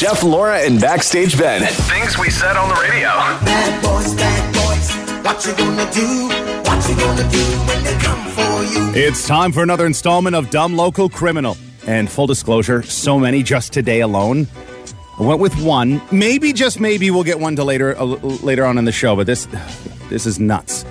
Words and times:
Jeff, 0.00 0.22
Laura, 0.22 0.58
and 0.60 0.80
Backstage 0.80 1.36
Ben. 1.36 1.60
Things 1.60 2.16
we 2.16 2.30
said 2.30 2.56
on 2.56 2.70
the 2.70 2.74
radio. 2.76 3.08
Bad 3.44 3.82
boys, 3.82 4.14
bad 4.14 4.54
boys, 4.54 5.22
what 5.22 5.44
you 5.44 5.54
gonna 5.54 5.92
do? 5.92 6.28
What 6.64 6.88
you 6.88 6.96
gonna 6.96 7.30
do 7.30 7.44
when 7.68 7.84
they 7.84 7.98
come 7.98 8.26
for 8.30 8.62
you? 8.72 8.92
It's 8.94 9.28
time 9.28 9.52
for 9.52 9.62
another 9.62 9.84
installment 9.84 10.34
of 10.34 10.48
Dumb 10.48 10.74
Local 10.74 11.10
Criminal. 11.10 11.58
And 11.86 12.10
full 12.10 12.26
disclosure, 12.26 12.82
so 12.82 13.18
many 13.18 13.42
just 13.42 13.74
today 13.74 14.00
alone. 14.00 14.46
I 15.18 15.22
went 15.22 15.38
with 15.38 15.62
one. 15.62 16.00
Maybe 16.10 16.54
just 16.54 16.80
maybe 16.80 17.10
we'll 17.10 17.22
get 17.22 17.38
one 17.38 17.54
to 17.56 17.64
later 17.64 17.94
uh, 17.94 18.04
later 18.04 18.64
on 18.64 18.78
in 18.78 18.86
the 18.86 18.92
show, 18.92 19.14
but 19.16 19.26
this 19.26 19.48
this 20.08 20.24
is 20.24 20.40
nuts. 20.40 20.86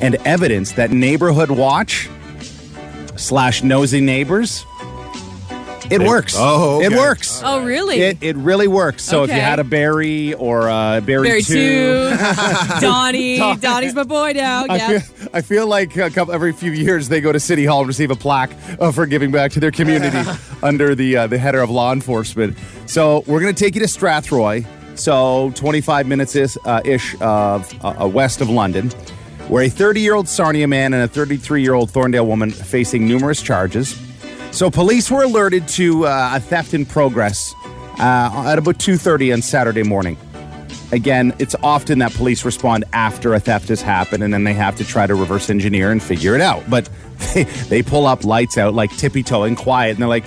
And 0.00 0.14
evidence 0.24 0.72
that 0.72 0.90
neighborhood 0.90 1.50
watch 1.50 2.08
slash 3.16 3.62
nosy 3.62 4.00
neighbors 4.00 4.64
it 5.90 6.00
works. 6.02 6.34
Oh, 6.36 6.80
it 6.80 6.90
works. 6.92 7.40
Oh, 7.44 7.64
really? 7.64 8.00
It, 8.00 8.18
it 8.22 8.36
really 8.36 8.68
works. 8.68 9.02
So 9.04 9.22
if 9.24 9.30
you 9.30 9.36
had 9.40 9.58
a 9.58 9.64
Barry 9.64 10.34
or 10.34 10.68
a 10.68 11.00
Barry, 11.04 11.28
Barry 11.28 11.42
two, 11.42 11.54
two, 12.10 12.16
Donnie, 12.80 13.36
Don- 13.38 13.60
Donnie's 13.60 13.94
my 13.94 14.02
boy 14.04 14.32
now. 14.34 14.66
I 14.68 14.76
Yeah. 14.76 14.98
feel, 14.98 15.28
I 15.34 15.40
feel 15.42 15.66
like 15.66 15.96
a 15.96 16.10
couple, 16.10 16.32
every 16.34 16.52
few 16.52 16.72
years 16.72 17.08
they 17.08 17.20
go 17.20 17.32
to 17.32 17.40
City 17.40 17.64
Hall 17.64 17.80
and 17.80 17.88
receive 17.88 18.10
a 18.10 18.16
plaque 18.16 18.50
uh, 18.80 18.90
for 18.92 19.06
giving 19.06 19.30
back 19.30 19.52
to 19.52 19.60
their 19.60 19.70
community 19.70 20.18
under 20.62 20.94
the 20.94 21.16
uh, 21.16 21.26
the 21.26 21.38
header 21.38 21.60
of 21.60 21.70
law 21.70 21.92
enforcement. 21.92 22.56
So 22.86 23.24
we're 23.26 23.40
going 23.40 23.54
to 23.54 23.64
take 23.64 23.74
you 23.74 23.80
to 23.80 23.86
Strathroy, 23.86 24.66
so 24.98 25.50
25 25.56 26.06
minutes 26.06 26.36
is, 26.36 26.58
uh, 26.64 26.80
ish 26.84 27.14
of 27.20 27.72
uh, 27.84 28.04
uh, 28.04 28.06
west 28.08 28.40
of 28.40 28.48
London, 28.50 28.90
where 29.48 29.64
a 29.64 29.68
30 29.68 30.00
year 30.00 30.14
old 30.14 30.28
Sarnia 30.28 30.66
man 30.68 30.94
and 30.94 31.02
a 31.02 31.08
33 31.08 31.62
year 31.62 31.74
old 31.74 31.90
Thorndale 31.90 32.26
woman 32.26 32.50
facing 32.50 33.06
numerous 33.08 33.42
charges. 33.42 34.00
So 34.54 34.70
police 34.70 35.10
were 35.10 35.24
alerted 35.24 35.68
to 35.68 36.06
uh, 36.06 36.32
a 36.34 36.40
theft 36.40 36.74
in 36.74 36.86
progress 36.86 37.54
uh, 37.98 38.44
at 38.46 38.58
about 38.58 38.78
2:30 38.78 39.34
on 39.34 39.42
Saturday 39.42 39.82
morning 39.82 40.16
again, 40.94 41.34
it's 41.38 41.56
often 41.62 41.98
that 41.98 42.12
police 42.14 42.44
respond 42.44 42.84
after 42.92 43.34
a 43.34 43.40
theft 43.40 43.68
has 43.68 43.82
happened 43.82 44.22
and 44.22 44.32
then 44.32 44.44
they 44.44 44.54
have 44.54 44.76
to 44.76 44.84
try 44.84 45.06
to 45.06 45.14
reverse 45.14 45.50
engineer 45.50 45.90
and 45.90 46.02
figure 46.02 46.34
it 46.34 46.40
out. 46.40 46.62
But 46.70 46.88
they, 47.34 47.42
they 47.68 47.82
pull 47.82 48.06
up 48.06 48.24
lights 48.24 48.56
out 48.56 48.74
like 48.74 48.96
tippy 48.96 49.22
toeing 49.22 49.56
quiet 49.56 49.90
and 49.90 49.98
they're 49.98 50.08
like, 50.08 50.24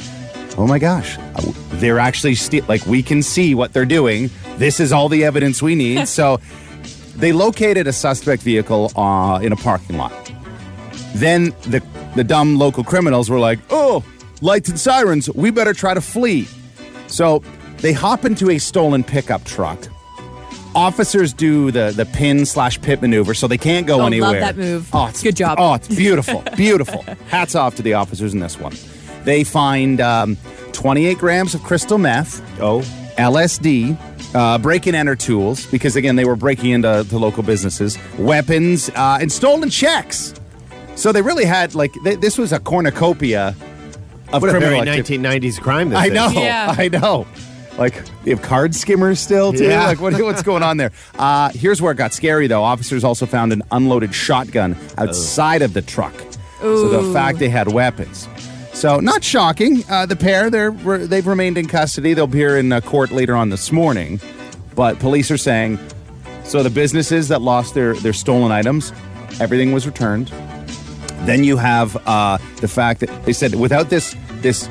oh 0.57 0.67
my 0.67 0.77
gosh, 0.77 1.17
uh, 1.17 1.41
they're 1.73 1.99
actually 1.99 2.35
ste- 2.35 2.67
like, 2.67 2.85
we 2.85 3.01
can 3.01 3.23
see 3.23 3.55
what 3.55 3.73
they're 3.73 3.85
doing. 3.85 4.29
This 4.57 4.79
is 4.79 4.91
all 4.91 5.09
the 5.09 5.23
evidence 5.23 5.61
we 5.61 5.75
need. 5.75 6.07
so 6.19 6.39
they 7.15 7.31
located 7.31 7.87
a 7.87 7.93
suspect 7.93 8.43
vehicle 8.43 8.91
uh, 8.99 9.39
in 9.41 9.51
a 9.51 9.55
parking 9.55 9.97
lot. 9.97 10.13
Then 11.15 11.45
the, 11.61 11.81
the 12.15 12.23
dumb 12.23 12.57
local 12.57 12.83
criminals 12.83 13.29
were 13.29 13.39
like, 13.39 13.59
oh, 13.69 14.03
lights 14.41 14.69
and 14.69 14.79
sirens, 14.79 15.29
we 15.33 15.51
better 15.51 15.73
try 15.73 15.93
to 15.93 16.01
flee. 16.01 16.47
So 17.07 17.41
they 17.77 17.93
hop 17.93 18.25
into 18.25 18.49
a 18.49 18.57
stolen 18.57 19.03
pickup 19.03 19.43
truck. 19.45 19.87
Officers 20.75 21.33
do 21.33 21.71
the 21.71 21.91
the 21.95 22.05
pin 22.05 22.45
slash 22.45 22.79
pit 22.81 23.01
maneuver, 23.01 23.33
so 23.33 23.47
they 23.47 23.57
can't 23.57 23.87
go 23.87 23.95
Oh, 23.95 23.97
love 23.99 24.07
anywhere. 24.07 24.39
that 24.39 24.57
move. 24.57 24.87
Oh, 24.93 25.07
it's, 25.07 25.23
Good 25.23 25.35
job. 25.35 25.57
Oh, 25.59 25.73
it's 25.73 25.87
beautiful, 25.87 26.43
beautiful. 26.55 27.03
Hats 27.29 27.55
off 27.55 27.75
to 27.77 27.81
the 27.81 27.93
officers 27.95 28.33
in 28.33 28.39
this 28.41 28.59
one. 28.59 28.73
They 29.23 29.43
find 29.43 29.99
um, 29.99 30.37
28 30.73 31.17
grams 31.17 31.55
of 31.55 31.63
crystal 31.63 31.97
meth. 31.97 32.41
Oh. 32.61 32.81
LSD, 33.17 33.97
uh, 34.35 34.59
break 34.59 34.85
and 34.85 34.95
enter 34.95 35.15
tools, 35.15 35.65
because 35.71 35.95
again, 35.95 36.15
they 36.15 36.25
were 36.25 36.35
breaking 36.35 36.69
into 36.69 37.03
to 37.09 37.17
local 37.17 37.41
businesses, 37.41 37.97
weapons, 38.19 38.89
uh, 38.89 39.17
and 39.19 39.31
stolen 39.31 39.71
checks. 39.71 40.35
So 40.95 41.11
they 41.11 41.23
really 41.23 41.45
had, 41.45 41.73
like, 41.73 41.91
th- 42.03 42.19
this 42.19 42.37
was 42.37 42.53
a 42.53 42.59
cornucopia 42.59 43.55
of 44.33 44.41
What 44.41 44.49
a 44.49 44.51
criminal 44.51 44.83
very 44.83 44.89
activity. 44.99 45.17
1990s 45.19 45.61
crime 45.61 45.89
this 45.89 45.99
I 45.99 46.05
is. 46.07 46.13
know, 46.13 46.29
Yeah. 46.29 46.75
I 46.77 46.89
know. 46.89 47.27
Like, 47.77 48.03
they 48.23 48.31
have 48.31 48.41
card 48.41 48.73
skimmers 48.73 49.19
still, 49.19 49.53
too? 49.53 49.65
Yeah. 49.65 49.85
Like, 49.85 50.01
what, 50.01 50.13
what's 50.21 50.41
going 50.41 50.63
on 50.63 50.77
there? 50.77 50.91
Uh, 51.17 51.49
here's 51.49 51.79
where 51.81 51.91
it 51.91 51.95
got 51.95 52.11
scary, 52.11 52.47
though. 52.47 52.63
Officers 52.63 53.03
also 53.03 53.27
found 53.27 53.53
an 53.53 53.61
unloaded 53.71 54.15
shotgun 54.15 54.75
outside 54.97 55.61
of 55.61 55.73
the 55.73 55.83
truck. 55.83 56.13
So 56.59 56.87
the 56.89 57.13
fact 57.13 57.37
they 57.37 57.49
had 57.49 57.71
weapons. 57.71 58.27
So 58.73 58.99
not 58.99 59.23
shocking. 59.23 59.83
Uh, 59.89 60.07
the 60.07 60.15
pair 60.15 60.49
they're 60.49 60.71
they've 60.71 61.25
remained 61.27 61.57
in 61.59 61.67
custody. 61.67 62.15
They'll 62.15 62.25
appear 62.25 62.57
in 62.57 62.71
uh, 62.71 62.81
court 62.81 63.11
later 63.11 63.35
on 63.35 63.49
this 63.49 63.71
morning. 63.71 64.19
But 64.75 64.97
police 64.99 65.29
are 65.31 65.37
saying 65.37 65.79
so 66.43 66.63
the 66.63 66.69
businesses 66.71 67.27
that 67.27 67.41
lost 67.43 67.73
their 67.75 67.93
their 67.95 68.13
stolen 68.13 68.51
items, 68.51 68.91
everything 69.39 69.71
was 69.71 69.85
returned. 69.85 70.27
Then 71.25 71.43
you 71.43 71.57
have 71.57 71.95
uh, 72.07 72.37
the 72.61 72.67
fact 72.67 72.99
that 73.01 73.25
they 73.25 73.33
said 73.33 73.53
without 73.55 73.89
this 73.89 74.15
this 74.41 74.69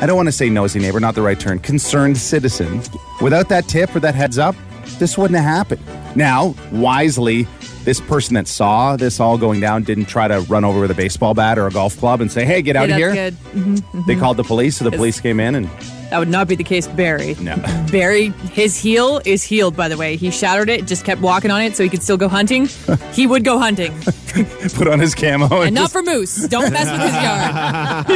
I 0.00 0.06
don't 0.06 0.16
want 0.16 0.26
to 0.28 0.32
say 0.32 0.50
nosy 0.50 0.80
neighbor, 0.80 0.98
not 0.98 1.14
the 1.14 1.22
right 1.22 1.38
term, 1.38 1.60
concerned 1.60 2.18
citizen. 2.18 2.82
Without 3.20 3.48
that 3.50 3.68
tip 3.68 3.94
or 3.94 4.00
that 4.00 4.16
heads 4.16 4.36
up, 4.36 4.56
this 4.98 5.16
wouldn't 5.16 5.38
have 5.38 5.44
happened. 5.48 5.80
Now, 6.16 6.56
wisely, 6.72 7.46
this 7.84 8.00
person 8.00 8.34
that 8.34 8.48
saw 8.48 8.96
this 8.96 9.20
all 9.20 9.38
going 9.38 9.60
down 9.60 9.84
didn't 9.84 10.06
try 10.06 10.26
to 10.26 10.40
run 10.42 10.64
over 10.64 10.80
with 10.80 10.90
a 10.90 10.94
baseball 10.94 11.34
bat 11.34 11.56
or 11.58 11.68
a 11.68 11.70
golf 11.70 11.96
club 11.98 12.20
and 12.20 12.32
say, 12.32 12.44
"Hey, 12.44 12.62
get 12.62 12.74
out 12.74 12.88
Yeah, 12.88 12.94
of 12.96 13.14
here." 13.14 13.30
good. 13.54 13.82
They 14.06 14.16
called 14.16 14.36
the 14.38 14.44
police, 14.44 14.76
so 14.76 14.84
the 14.84 14.90
police 14.96 15.20
came 15.20 15.38
in 15.38 15.54
and 15.54 15.70
That 16.12 16.18
would 16.18 16.28
not 16.28 16.46
be 16.46 16.56
the 16.56 16.62
case, 16.62 16.86
Barry. 16.86 17.34
No. 17.40 17.56
Barry, 17.90 18.28
his 18.52 18.78
heel 18.78 19.22
is 19.24 19.42
healed, 19.42 19.74
by 19.74 19.88
the 19.88 19.96
way. 19.96 20.16
He 20.16 20.30
shattered 20.30 20.68
it, 20.68 20.86
just 20.86 21.06
kept 21.06 21.22
walking 21.22 21.50
on 21.50 21.62
it 21.62 21.74
so 21.74 21.82
he 21.82 21.88
could 21.88 22.02
still 22.02 22.18
go 22.18 22.28
hunting. 22.28 22.68
he 23.14 23.26
would 23.26 23.44
go 23.44 23.58
hunting. 23.58 23.98
put 24.74 24.88
on 24.88 25.00
his 25.00 25.14
camo. 25.14 25.46
And, 25.46 25.64
And 25.68 25.74
not 25.74 25.84
just- 25.84 25.92
for 25.94 26.02
moose. 26.02 26.46
Don't 26.48 26.70
mess 26.70 26.90
with 26.92 27.00
his 27.00 27.14
yard. 27.14 28.06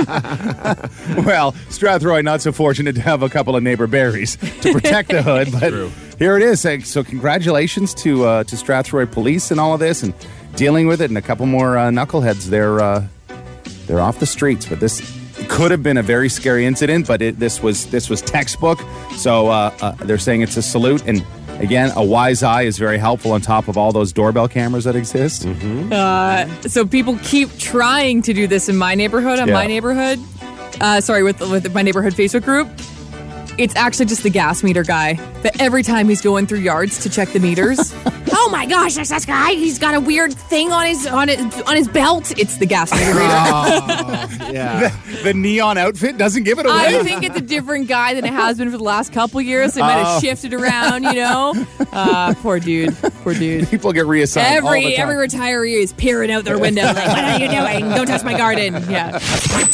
well, 1.26 1.52
Strathroy 1.70 2.22
not 2.22 2.42
so 2.42 2.52
fortunate 2.52 2.96
to 2.96 3.00
have 3.00 3.22
a 3.22 3.30
couple 3.30 3.56
of 3.56 3.62
neighbor 3.62 3.86
berries 3.86 4.36
to 4.60 4.74
protect 4.74 5.08
the 5.08 5.22
hood, 5.22 5.48
but 5.50 5.72
here 6.18 6.36
it 6.36 6.42
is. 6.42 6.60
So 6.86 7.02
congratulations 7.02 7.94
to 7.94 8.26
uh, 8.26 8.44
to 8.44 8.56
Strathroy 8.56 9.10
Police 9.10 9.50
and 9.50 9.58
all 9.58 9.72
of 9.72 9.80
this 9.80 10.02
and 10.02 10.12
dealing 10.54 10.86
with 10.86 11.00
it, 11.00 11.08
and 11.08 11.16
a 11.16 11.22
couple 11.22 11.46
more 11.46 11.78
uh, 11.78 11.88
knuckleheads. 11.88 12.48
They're 12.50 12.78
uh, 12.78 13.06
they're 13.86 14.02
off 14.02 14.18
the 14.18 14.26
streets, 14.26 14.66
but 14.66 14.80
this 14.80 15.00
could 15.48 15.70
have 15.70 15.82
been 15.82 15.96
a 15.96 16.02
very 16.02 16.28
scary 16.28 16.66
incident. 16.66 17.06
But 17.06 17.22
it, 17.22 17.38
this 17.38 17.62
was 17.62 17.86
this 17.86 18.08
was 18.10 18.20
textbook. 18.22 18.80
So 19.16 19.48
uh, 19.48 19.74
uh, 19.80 19.92
they're 19.92 20.18
saying 20.18 20.42
it's 20.42 20.56
a 20.56 20.62
salute 20.62 21.06
and. 21.06 21.24
Again, 21.58 21.90
a 21.96 22.04
wise 22.04 22.42
eye 22.42 22.64
is 22.64 22.76
very 22.76 22.98
helpful 22.98 23.32
on 23.32 23.40
top 23.40 23.66
of 23.68 23.78
all 23.78 23.90
those 23.90 24.12
doorbell 24.12 24.46
cameras 24.46 24.84
that 24.84 24.94
exist. 24.94 25.46
Uh, 25.46 26.46
so 26.68 26.84
people 26.86 27.18
keep 27.22 27.48
trying 27.56 28.20
to 28.20 28.34
do 28.34 28.46
this 28.46 28.68
in 28.68 28.76
my 28.76 28.94
neighborhood, 28.94 29.38
on 29.38 29.48
Yeah. 29.48 29.54
my 29.54 29.66
neighborhood. 29.66 30.18
Uh, 30.82 31.00
sorry, 31.00 31.22
with, 31.22 31.40
with 31.40 31.72
my 31.72 31.80
neighborhood 31.80 32.12
Facebook 32.12 32.44
group. 32.44 32.68
It's 33.56 33.74
actually 33.74 34.04
just 34.04 34.22
the 34.22 34.28
gas 34.28 34.62
meter 34.62 34.82
guy 34.82 35.14
that 35.44 35.58
every 35.58 35.82
time 35.82 36.10
he's 36.10 36.20
going 36.20 36.46
through 36.46 36.58
yards 36.58 36.98
to 37.04 37.08
check 37.08 37.30
the 37.30 37.40
meters. 37.40 37.94
oh 38.46 38.50
my 38.50 38.64
gosh, 38.66 38.94
that's 38.94 39.10
that 39.10 39.26
guy. 39.26 39.52
He's 39.52 39.78
got 39.78 39.94
a 39.94 40.00
weird 40.00 40.32
thing 40.32 40.72
on 40.72 40.86
his 40.86 41.06
on 41.06 41.28
his 41.28 41.40
on 41.62 41.74
his 41.76 41.88
belt. 41.88 42.32
It's 42.38 42.58
the 42.58 42.66
gas 42.66 42.92
meter 42.92 43.06
reader. 43.14 44.26
Yeah. 44.46 44.94
The 45.24 45.34
neon 45.34 45.76
outfit 45.76 46.16
doesn't 46.18 46.44
give 46.44 46.58
it 46.60 46.66
away. 46.66 46.74
I 46.98 47.02
think 47.02 47.24
it's 47.24 47.36
a 47.36 47.40
different 47.40 47.88
guy 47.88 48.14
than 48.14 48.24
it 48.24 48.32
has 48.32 48.58
been 48.58 48.70
for 48.70 48.76
the 48.78 48.84
last 48.84 49.12
couple 49.12 49.40
years. 49.40 49.74
They 49.74 49.80
might 49.80 50.00
Oh. 50.00 50.04
have 50.04 50.20
shifted 50.22 50.54
around, 50.54 51.02
you 51.02 51.14
know. 51.14 51.66
Uh, 51.92 52.32
poor 52.34 52.60
dude, 52.60 52.96
poor 53.24 53.34
dude. 53.34 53.68
People 53.68 53.92
get 53.92 54.06
reassigned 54.06 54.46
all 54.64 54.68
Every 54.72 54.84
the 54.84 54.96
time. 54.96 55.08
every 55.10 55.26
retiree 55.28 55.82
is 55.82 55.92
peering 55.94 56.30
out 56.30 56.44
their 56.44 56.58
window 56.58 56.82
like, 56.84 56.96
"What 56.96 57.18
are 57.18 57.38
you 57.40 57.48
doing? 57.48 57.90
Don't 57.94 58.06
touch 58.06 58.22
my 58.22 58.36
garden." 58.36 58.74
Yeah. 58.88 59.18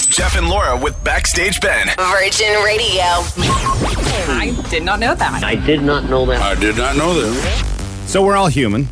Jeff 0.09 0.37
and 0.37 0.49
Laura 0.49 0.77
with 0.77 1.03
Backstage 1.05 1.61
Ben. 1.61 1.89
Virgin 1.99 2.55
Radio. 2.65 3.03
I 3.05 4.57
did 4.71 4.83
not 4.85 5.01
know 5.01 5.15
that. 5.15 5.45
I 5.45 5.55
did 5.55 5.83
not 5.83 6.09
know 6.09 6.25
that. 6.27 6.41
I 6.41 6.55
did 6.59 6.77
not 6.77 6.97
know 6.97 7.13
that. 7.21 7.72
So 8.07 8.23
we're 8.25 8.37
all 8.37 8.49
human. 8.49 8.89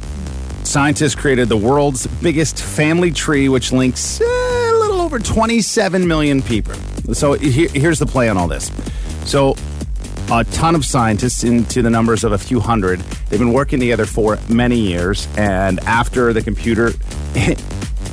Scientists 0.65 1.15
created 1.15 1.49
the 1.49 1.57
world's 1.57 2.07
biggest 2.23 2.63
family 2.63 3.11
tree, 3.11 3.49
which 3.49 3.73
links 3.73 4.21
eh, 4.21 4.25
a 4.25 4.73
little 4.79 5.01
over 5.01 5.19
27 5.19 6.07
million 6.07 6.41
people. 6.43 6.75
So 7.13 7.35
he- 7.35 7.69
here's 7.69 7.99
the 7.99 8.07
play 8.07 8.29
on 8.29 8.37
all 8.39 8.49
this. 8.49 8.71
So 9.25 9.57
a 10.33 10.45
ton 10.45 10.75
of 10.75 10.85
scientists 10.85 11.45
into 11.45 11.83
the 11.83 11.91
numbers 11.91 12.25
of 12.25 12.33
a 12.33 12.39
few 12.39 12.61
hundred. 12.61 13.01
They've 13.29 13.39
been 13.39 13.53
working 13.53 13.81
together 13.81 14.07
for 14.07 14.39
many 14.49 14.77
years, 14.79 15.27
and 15.37 15.81
after 15.81 16.33
the 16.33 16.41
computer, 16.43 16.93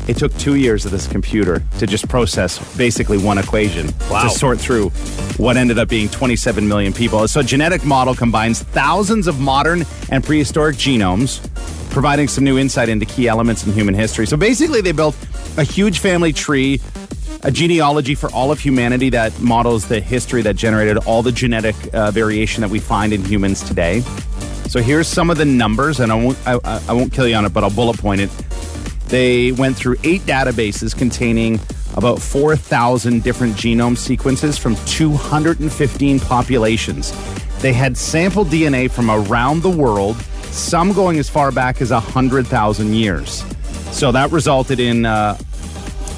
it 0.07 0.17
took 0.17 0.35
two 0.37 0.55
years 0.55 0.85
of 0.85 0.91
this 0.91 1.07
computer 1.07 1.61
to 1.79 1.87
just 1.87 2.07
process 2.07 2.77
basically 2.77 3.17
one 3.17 3.37
equation 3.37 3.87
to 3.87 4.29
sort 4.29 4.59
through 4.59 4.89
what 5.37 5.57
ended 5.57 5.77
up 5.79 5.89
being 5.89 6.09
27 6.09 6.67
million 6.67 6.93
people. 6.93 7.27
So, 7.27 7.41
a 7.41 7.43
genetic 7.43 7.83
model 7.85 8.15
combines 8.15 8.63
thousands 8.63 9.27
of 9.27 9.39
modern 9.39 9.85
and 10.09 10.23
prehistoric 10.23 10.77
genomes, 10.77 11.41
providing 11.91 12.27
some 12.27 12.43
new 12.43 12.57
insight 12.57 12.89
into 12.89 13.05
key 13.05 13.27
elements 13.27 13.65
in 13.65 13.73
human 13.73 13.93
history. 13.93 14.25
So, 14.25 14.37
basically, 14.37 14.81
they 14.81 14.91
built 14.91 15.15
a 15.57 15.63
huge 15.63 15.99
family 15.99 16.33
tree 16.33 16.79
a 17.43 17.51
genealogy 17.51 18.15
for 18.15 18.31
all 18.31 18.51
of 18.51 18.59
humanity 18.59 19.09
that 19.11 19.39
models 19.39 19.87
the 19.87 19.99
history 19.99 20.41
that 20.41 20.55
generated 20.55 20.97
all 21.05 21.21
the 21.21 21.31
genetic 21.31 21.75
uh, 21.93 22.09
variation 22.09 22.61
that 22.61 22.69
we 22.69 22.79
find 22.79 23.13
in 23.13 23.23
humans 23.23 23.61
today. 23.61 24.01
So 24.67 24.81
here's 24.81 25.07
some 25.07 25.29
of 25.29 25.37
the 25.37 25.45
numbers, 25.45 25.99
and 25.99 26.11
I 26.11 26.15
won't 26.15 26.37
I 26.45 26.59
I 26.87 26.93
won't 26.93 27.13
kill 27.13 27.27
you 27.27 27.35
on 27.35 27.45
it, 27.45 27.53
but 27.53 27.63
I'll 27.63 27.69
bullet 27.69 27.97
point 27.97 28.21
it. 28.21 28.29
They 29.09 29.51
went 29.53 29.77
through 29.77 29.95
eight 30.03 30.21
databases 30.23 30.95
containing 30.97 31.59
about 31.95 32.21
4,000 32.21 33.23
different 33.23 33.55
genome 33.55 33.97
sequences 33.97 34.57
from 34.57 34.75
215 34.85 36.19
populations. 36.19 37.13
they 37.61 37.73
had 37.73 37.97
sampled 37.97 38.47
DNA 38.49 38.89
from 38.91 39.09
around 39.09 39.61
the 39.63 39.69
world, 39.69 40.15
some 40.51 40.93
going 40.93 41.17
as 41.17 41.27
far 41.29 41.51
back 41.51 41.81
as 41.81 41.89
100,000 41.91 42.93
years. 42.93 43.43
So 43.91 44.11
that 44.11 44.31
resulted 44.31 44.79
in 44.79 45.05
uh, 45.05 45.35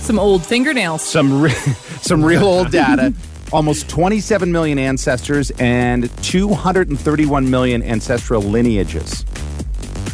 Some 0.02 0.20
old 0.20 0.46
fingernails. 0.46 1.02
some 1.02 1.42
re- 1.42 1.50
some 2.02 2.24
real 2.26 2.44
old 2.46 2.72
data. 2.84 3.14
Almost 3.54 3.88
27 3.90 4.52
million 4.52 4.78
ancestors 4.78 5.52
and 5.60 6.10
231 6.24 7.50
million 7.50 7.82
ancestral 7.84 8.42
lineages. 8.42 9.24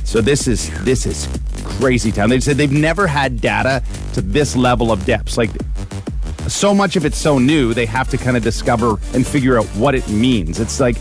So 0.04 0.22
this 0.22 0.48
is 0.48 0.70
this 0.84 1.06
is 1.06 1.28
crazy 1.66 2.12
town. 2.12 2.30
They 2.30 2.40
said 2.40 2.58
they've 2.58 2.72
never 2.72 3.08
had 3.08 3.42
data 3.42 3.84
to 4.14 4.22
this 4.22 4.56
level 4.56 4.92
of 4.92 5.06
depths. 5.06 5.38
Like 5.38 5.52
so 6.48 6.74
much 6.74 6.96
of 6.96 7.06
it's 7.06 7.18
so 7.18 7.40
new, 7.40 7.74
they 7.74 7.86
have 7.86 8.10
to 8.10 8.18
kind 8.18 8.38
of 8.38 8.44
discover 8.44 8.98
and 9.14 9.26
figure 9.26 9.58
out 9.58 9.66
what 9.76 9.96
it 9.96 10.08
means. 10.08 10.60
It's 10.60 10.80
like 10.80 10.96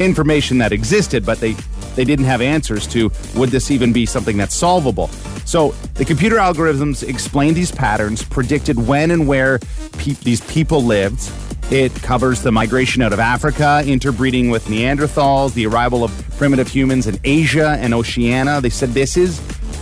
information 0.00 0.58
that 0.58 0.72
existed, 0.72 1.24
but 1.24 1.40
they 1.40 1.54
they 1.94 2.04
didn't 2.04 2.26
have 2.26 2.40
answers 2.40 2.86
to 2.88 3.10
would 3.34 3.50
this 3.50 3.70
even 3.70 3.92
be 3.92 4.06
something 4.06 4.36
that's 4.36 4.54
solvable. 4.54 5.08
So 5.44 5.70
the 5.94 6.04
computer 6.04 6.36
algorithms 6.36 7.02
explained 7.02 7.56
these 7.56 7.72
patterns, 7.72 8.22
predicted 8.22 8.86
when 8.86 9.10
and 9.10 9.26
where 9.26 9.58
pe- 9.98 10.12
these 10.22 10.40
people 10.42 10.82
lived. 10.82 11.30
It 11.70 11.92
covers 11.96 12.40
the 12.40 12.52
migration 12.52 13.02
out 13.02 13.12
of 13.12 13.18
Africa, 13.18 13.82
interbreeding 13.84 14.48
with 14.48 14.66
Neanderthals, 14.66 15.52
the 15.54 15.66
arrival 15.66 16.02
of 16.02 16.10
primitive 16.38 16.68
humans 16.68 17.06
in 17.06 17.18
Asia 17.24 17.76
and 17.80 17.92
Oceania. 17.92 18.60
They 18.60 18.70
said 18.70 18.90
this 18.90 19.16
is 19.16 19.40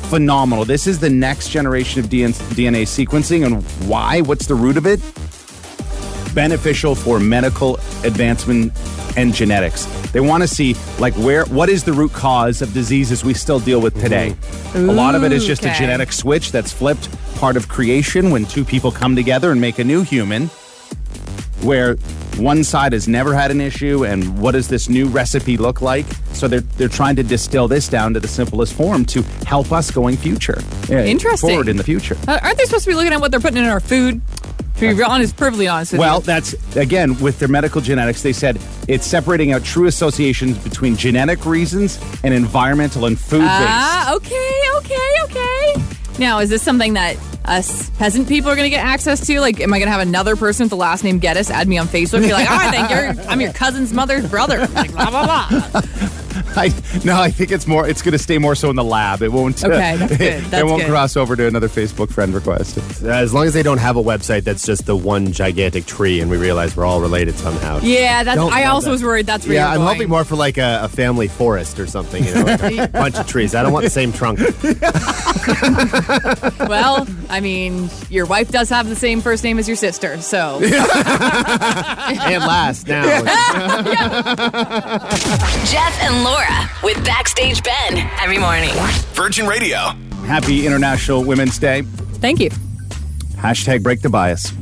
phenomenal. 0.08 0.64
This 0.64 0.86
is 0.86 0.98
the 0.98 1.10
next 1.10 1.50
generation 1.50 2.00
of 2.00 2.06
DNA 2.10 2.82
sequencing. 2.86 3.44
And 3.44 3.62
why? 3.88 4.20
What's 4.20 4.46
the 4.46 4.54
root 4.54 4.76
of 4.76 4.86
it? 4.86 5.00
Beneficial 6.34 6.94
for 6.94 7.18
medical 7.18 7.76
advancement 8.04 8.72
and 9.16 9.34
genetics. 9.34 9.86
They 10.12 10.20
want 10.20 10.42
to 10.42 10.48
see 10.48 10.76
like 10.98 11.14
where 11.14 11.44
what 11.46 11.68
is 11.68 11.84
the 11.84 11.92
root 11.92 12.12
cause 12.12 12.62
of 12.62 12.72
diseases 12.72 13.24
we 13.24 13.34
still 13.34 13.58
deal 13.58 13.80
with 13.80 13.98
today. 14.00 14.36
A 14.74 14.80
lot 14.80 15.14
of 15.14 15.24
it 15.24 15.32
is 15.32 15.46
just 15.46 15.64
a 15.64 15.74
genetic 15.74 16.12
switch 16.12 16.52
that's 16.52 16.72
flipped, 16.72 17.10
part 17.36 17.56
of 17.56 17.68
creation 17.68 18.30
when 18.30 18.44
two 18.44 18.64
people 18.64 18.92
come 18.92 19.16
together 19.16 19.50
and 19.50 19.60
make 19.60 19.78
a 19.78 19.84
new 19.84 20.02
human 20.02 20.48
where 21.62 21.96
one 22.38 22.62
side 22.64 22.92
has 22.92 23.08
never 23.08 23.34
had 23.34 23.50
an 23.50 23.60
issue 23.60 24.04
and 24.04 24.38
what 24.38 24.52
does 24.52 24.68
this 24.68 24.88
new 24.88 25.06
recipe 25.06 25.56
look 25.56 25.80
like 25.80 26.06
so 26.32 26.46
they're 26.48 26.60
they're 26.76 26.88
trying 26.88 27.16
to 27.16 27.22
distill 27.22 27.66
this 27.68 27.88
down 27.88 28.12
to 28.14 28.20
the 28.20 28.28
simplest 28.28 28.74
form 28.74 29.04
to 29.04 29.22
help 29.46 29.72
us 29.72 29.90
going 29.90 30.16
future 30.16 30.58
yeah, 30.88 31.04
Interesting. 31.04 31.48
forward 31.50 31.68
in 31.68 31.76
the 31.76 31.84
future 31.84 32.16
Uh, 32.28 32.38
aren't 32.42 32.58
they 32.58 32.64
supposed 32.64 32.84
to 32.84 32.90
be 32.90 32.94
looking 32.94 33.12
at 33.12 33.20
what 33.20 33.30
they're 33.30 33.40
putting 33.40 33.58
in 33.58 33.64
our 33.64 33.80
food? 33.80 34.20
To 34.78 34.94
be 34.94 35.02
honest, 35.02 35.38
perfectly 35.38 35.68
honest 35.68 35.92
with 35.92 36.00
well 36.00 36.16
you. 36.18 36.24
that's 36.24 36.54
again 36.76 37.18
with 37.20 37.38
their 37.38 37.48
medical 37.48 37.80
genetics 37.80 38.20
they 38.22 38.34
said 38.34 38.58
it's 38.88 39.06
separating 39.06 39.52
out 39.52 39.64
true 39.64 39.86
associations 39.86 40.58
between 40.58 40.96
genetic 40.96 41.46
reasons 41.46 41.98
and 42.22 42.34
environmental 42.34 43.06
and 43.06 43.18
food 43.18 43.40
based. 43.40 43.50
Ah, 43.50 44.14
okay, 44.14 44.34
okay. 44.36 44.65
Now, 46.18 46.38
is 46.38 46.50
this 46.50 46.62
something 46.62 46.94
that 46.94 47.16
us 47.44 47.90
peasant 47.90 48.28
people 48.28 48.50
are 48.50 48.56
going 48.56 48.66
to 48.66 48.70
get 48.70 48.84
access 48.84 49.26
to? 49.26 49.40
Like, 49.40 49.60
am 49.60 49.72
I 49.72 49.78
going 49.78 49.86
to 49.86 49.92
have 49.92 50.00
another 50.00 50.36
person 50.36 50.64
with 50.64 50.70
the 50.70 50.76
last 50.76 51.04
name 51.04 51.18
Geddes 51.18 51.50
add 51.50 51.68
me 51.68 51.78
on 51.78 51.86
Facebook? 51.86 52.18
And 52.18 52.26
be 52.26 52.32
like, 52.32 52.50
oh, 52.50 52.54
I 52.54 52.70
think 52.70 52.90
you're, 52.90 53.26
I'm 53.30 53.40
your 53.40 53.52
cousin's 53.52 53.92
mother's 53.92 54.28
brother. 54.28 54.66
Like, 54.68 54.92
blah 54.92 55.10
blah 55.10 55.48
blah. 55.48 55.80
I, 56.58 56.68
no 57.04 57.20
i 57.20 57.30
think 57.30 57.50
it's 57.52 57.66
more 57.66 57.86
it's 57.88 58.00
going 58.02 58.12
to 58.12 58.18
stay 58.18 58.38
more 58.38 58.54
so 58.54 58.70
in 58.70 58.76
the 58.76 58.84
lab 58.84 59.22
it 59.22 59.30
won't 59.32 59.62
uh, 59.62 59.68
Okay, 59.68 59.96
that's 59.96 60.16
good, 60.16 60.44
That's 60.50 60.62
it 60.62 60.66
won't 60.66 60.82
good. 60.82 60.90
cross 60.90 61.16
over 61.16 61.36
to 61.36 61.46
another 61.46 61.68
facebook 61.68 62.10
friend 62.10 62.32
request 62.34 62.78
As 63.04 63.34
long 63.34 63.46
as 63.46 63.52
they 63.54 63.62
don't 63.62 63.78
have 63.78 63.96
a 63.96 64.02
website 64.02 64.44
that's 64.44 64.64
just 64.64 64.86
the 64.86 64.96
one 64.96 65.32
gigantic 65.32 65.86
tree 65.86 66.20
and 66.20 66.30
we 66.30 66.36
realize 66.36 66.76
we're 66.76 66.84
all 66.86 67.00
related 67.00 67.34
somehow. 67.36 67.80
Yeah, 67.82 68.22
that's. 68.24 68.36
Don't 68.36 68.52
I 68.52 68.64
also 68.64 68.86
that. 68.86 68.92
was 68.92 69.02
worried 69.04 69.26
that's 69.26 69.46
where 69.46 69.54
Yeah, 69.56 69.64
you're 69.66 69.70
I'm 69.72 69.76
going. 69.78 69.94
hoping 69.94 70.08
more 70.08 70.24
for 70.24 70.36
like 70.36 70.56
a, 70.58 70.80
a 70.82 70.88
family 70.88 71.28
forest 71.28 71.78
or 71.78 71.86
something, 71.86 72.24
you 72.24 72.34
know, 72.34 72.42
like 72.42 72.62
a 72.62 72.88
bunch 72.92 73.16
of 73.16 73.26
trees. 73.26 73.54
I 73.54 73.62
don't 73.62 73.72
want 73.72 73.84
the 73.84 73.90
same 73.90 74.12
trunk. 74.12 74.38
Well, 76.68 77.06
I 77.28 77.40
mean, 77.40 77.88
your 78.10 78.26
wife 78.26 78.50
does 78.50 78.68
have 78.70 78.88
the 78.88 78.96
same 78.96 79.20
first 79.20 79.44
name 79.44 79.58
as 79.58 79.66
your 79.68 79.76
sister, 79.76 80.20
so 80.20 80.58
and 80.62 82.42
last 82.44 82.86
now. 82.88 83.02
Jeff 85.66 86.02
and 86.02 86.24
Laura 86.24 86.45
with 86.82 87.02
Backstage 87.04 87.62
Ben 87.62 87.98
every 88.20 88.38
morning. 88.38 88.70
Virgin 89.14 89.46
Radio. 89.46 89.78
happy 90.26 90.66
international 90.66 91.24
women's 91.24 91.58
day 91.58 91.82
thank 92.16 92.40
you. 92.40 92.50
Hashtag 93.36 93.82
break 93.82 94.00
the 94.00 94.08
bias. 94.08 94.52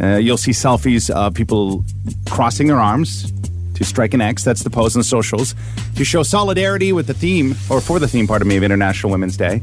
Uh, 0.00 0.16
you'll 0.16 0.36
see 0.36 0.52
selfies 0.52 1.10
of 1.10 1.34
people 1.34 1.84
crossing 2.30 2.68
their 2.68 2.78
arms 2.78 3.32
to 3.74 3.84
strike 3.84 4.14
an 4.14 4.20
X. 4.20 4.44
That's 4.44 4.62
the 4.62 4.70
pose 4.70 4.96
on 4.96 5.00
the 5.00 5.04
socials 5.04 5.54
to 5.96 6.04
show 6.04 6.22
solidarity 6.22 6.92
with 6.92 7.06
the 7.06 7.14
theme, 7.14 7.54
or 7.68 7.80
for 7.80 7.98
the 7.98 8.08
theme, 8.08 8.26
pardon 8.26 8.48
me, 8.48 8.56
of 8.56 8.62
International 8.62 9.10
Women's 9.10 9.36
Day. 9.36 9.62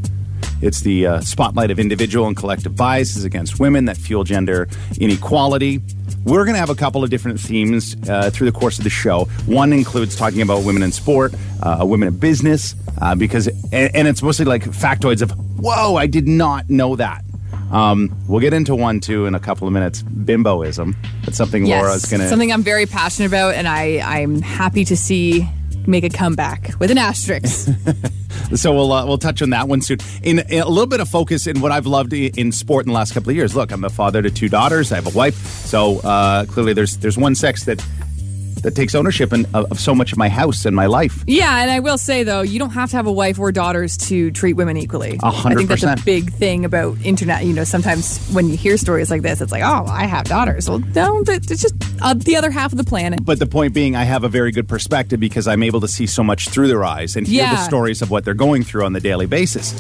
It's 0.62 0.82
the 0.82 1.08
uh, 1.08 1.22
spotlight 1.22 1.72
of 1.72 1.80
individual 1.80 2.28
and 2.28 2.38
collective 2.38 2.76
biases 2.76 3.24
against 3.24 3.60
women 3.60 3.86
that 3.86 3.98
fuel 3.98 4.24
gender 4.24 4.68
inequality. 5.00 5.82
We're 6.26 6.46
going 6.46 6.54
to 6.54 6.60
have 6.60 6.70
a 6.70 6.76
couple 6.76 7.04
of 7.04 7.10
different 7.10 7.40
themes 7.40 7.96
uh, 8.08 8.30
through 8.30 8.50
the 8.52 8.58
course 8.58 8.78
of 8.78 8.84
the 8.84 8.90
show. 8.90 9.26
One 9.46 9.74
includes 9.74 10.16
talking 10.16 10.42
about 10.42 10.64
women 10.64 10.82
in 10.84 10.92
sport, 10.92 11.34
uh, 11.62 11.84
women 11.86 12.08
in 12.08 12.18
business, 12.18 12.76
uh, 13.02 13.16
because, 13.16 13.48
and, 13.48 13.94
and 13.96 14.08
it's 14.08 14.24
mostly 14.24 14.46
like 14.46 14.64
factoids 14.64 15.22
of, 15.22 15.32
whoa, 15.60 15.96
I 15.96 16.08
did 16.08 16.28
not 16.28 16.70
know 16.70 16.96
that. 16.96 17.24
Um, 17.72 18.16
we'll 18.28 18.40
get 18.40 18.54
into 18.54 18.76
one 18.76 19.00
too 19.00 19.26
in 19.26 19.36
a 19.36 19.40
couple 19.40 19.68
of 19.68 19.74
minutes. 19.74 20.04
Bimboism. 20.04 20.96
That's 21.26 21.38
something 21.38 21.66
Yes, 21.66 21.82
Laura's 21.82 22.06
going 22.06 22.22
to. 22.22 22.30
something 22.30 22.52
I'm 22.52 22.62
very 22.62 22.86
passionate 22.86 23.28
about, 23.28 23.56
and 23.56 23.68
I 23.68 24.00
I'm 24.00 24.42
happy 24.42 24.86
to 24.86 24.96
see 24.96 25.50
make 25.88 26.04
a 26.04 26.10
comeback 26.10 26.80
with 26.80 26.92
an 26.92 27.00
asterisk. 27.00 27.70
So 28.56 28.74
we'll 28.74 28.92
uh, 28.92 29.06
we'll 29.06 29.18
touch 29.18 29.42
on 29.42 29.52
that 29.52 29.68
one 29.68 29.82
soon. 29.82 29.98
In, 30.22 30.40
in 30.40 30.62
a 30.62 30.68
little 30.68 30.88
bit 30.88 31.00
of 31.00 31.10
focus 31.10 31.48
in 31.48 31.62
what 31.62 31.72
I've 31.72 31.86
loved 31.86 32.14
in 32.14 32.52
sport 32.52 32.86
in 32.86 32.92
the 32.92 32.96
last 32.96 33.14
couple 33.14 33.30
of 33.30 33.36
years. 33.36 33.56
Look, 33.56 33.72
I'm 33.72 33.84
a 33.84 33.90
father 33.90 34.22
to 34.22 34.30
two 34.30 34.50
daughters. 34.50 34.92
I 34.92 34.96
have 34.96 35.08
a 35.08 35.18
wife. 35.18 35.36
So 35.36 36.00
uh, 36.00 36.46
clearly, 36.46 36.74
there's 36.74 36.98
there's 36.98 37.18
one 37.18 37.36
sex 37.36 37.66
that 37.66 37.84
that 38.62 38.76
takes 38.76 38.96
ownership 38.96 39.34
in, 39.34 39.46
of, 39.54 39.72
of 39.72 39.80
so 39.80 39.96
much 39.96 40.12
of 40.12 40.18
my 40.18 40.30
house 40.30 40.66
and 40.66 40.76
my 40.76 40.86
life. 40.86 41.24
Yeah, 41.28 41.62
and 41.62 41.72
I 41.72 41.80
will 41.80 41.98
say 41.98 42.24
though, 42.24 42.42
you 42.42 42.60
don't 42.60 42.72
have 42.72 42.92
to 42.92 42.96
have 42.98 43.08
a 43.08 43.12
wife 43.12 43.40
or 43.40 43.52
daughters 43.52 43.98
to 44.10 44.32
treat 44.32 44.54
women 44.54 44.78
equally. 44.78 45.20
A 45.22 45.32
hundred 45.32 45.68
percent. 45.68 45.92
I 45.92 45.96
think 45.96 45.98
that's 45.98 46.02
a 46.02 46.06
big 46.06 46.34
thing 46.34 46.66
about 46.66 46.98
internet. 47.04 47.46
You 47.46 47.54
know, 47.54 47.64
sometimes 47.64 48.26
when 48.30 48.50
you 48.50 48.58
hear 48.58 48.78
stories 48.78 49.10
like 49.10 49.22
this, 49.22 49.42
it's 49.42 49.52
like, 49.52 49.64
oh, 49.64 49.86
I 49.88 50.06
have 50.06 50.26
daughters. 50.26 50.70
Well, 50.70 50.80
no, 50.80 51.24
it's 51.28 51.48
just 51.48 51.74
uh, 52.02 52.14
the 52.14 52.36
other 52.36 52.52
half 52.52 52.72
of 52.72 52.78
the 52.78 52.84
planet. 52.84 53.24
But 53.24 53.40
the 53.40 53.48
point 53.48 53.74
being, 53.74 53.96
I 53.96 54.04
have 54.04 54.24
a 54.24 54.30
very 54.30 54.52
good 54.52 54.68
perspective 54.68 55.20
because 55.20 55.48
I'm 55.48 55.64
able 55.64 55.82
to 55.82 55.88
see 55.88 56.08
so 56.08 56.24
much 56.24 56.50
through 56.50 56.68
their 56.68 56.84
eyes 56.84 57.16
and 57.16 57.28
hear 57.28 57.44
the 57.46 57.64
stories 57.64 58.02
of 58.02 58.12
what 58.12 58.26
they're 58.26 58.34
going 58.34 58.64
through 58.64 58.86
on 58.86 58.94
the 58.94 59.02
daily 59.02 59.26
basis. 59.26 59.74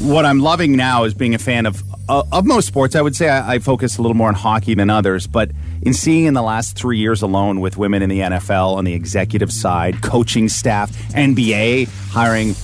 What 0.00 0.26
I'm 0.26 0.40
loving 0.40 0.76
now 0.76 1.04
is 1.04 1.14
being 1.14 1.34
a 1.34 1.38
fan 1.38 1.64
of 1.64 1.82
uh, 2.08 2.22
of 2.30 2.44
most 2.44 2.66
sports. 2.66 2.94
I 2.94 3.00
would 3.00 3.16
say 3.16 3.28
I, 3.28 3.54
I 3.54 3.58
focus 3.58 3.96
a 3.96 4.02
little 4.02 4.14
more 4.14 4.28
on 4.28 4.34
hockey 4.34 4.74
than 4.74 4.90
others, 4.90 5.26
but 5.26 5.50
in 5.82 5.94
seeing 5.94 6.26
in 6.26 6.34
the 6.34 6.42
last 6.42 6.76
three 6.76 6.98
years 6.98 7.22
alone 7.22 7.60
with 7.60 7.76
women 7.76 8.02
in 8.02 8.10
the 8.10 8.20
NFL 8.20 8.76
on 8.76 8.84
the 8.84 8.92
executive 8.92 9.50
side, 9.50 10.02
coaching 10.02 10.48
staff, 10.48 10.90
NBA 11.12 11.88
hiring 12.10 12.54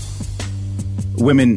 women 1.14 1.56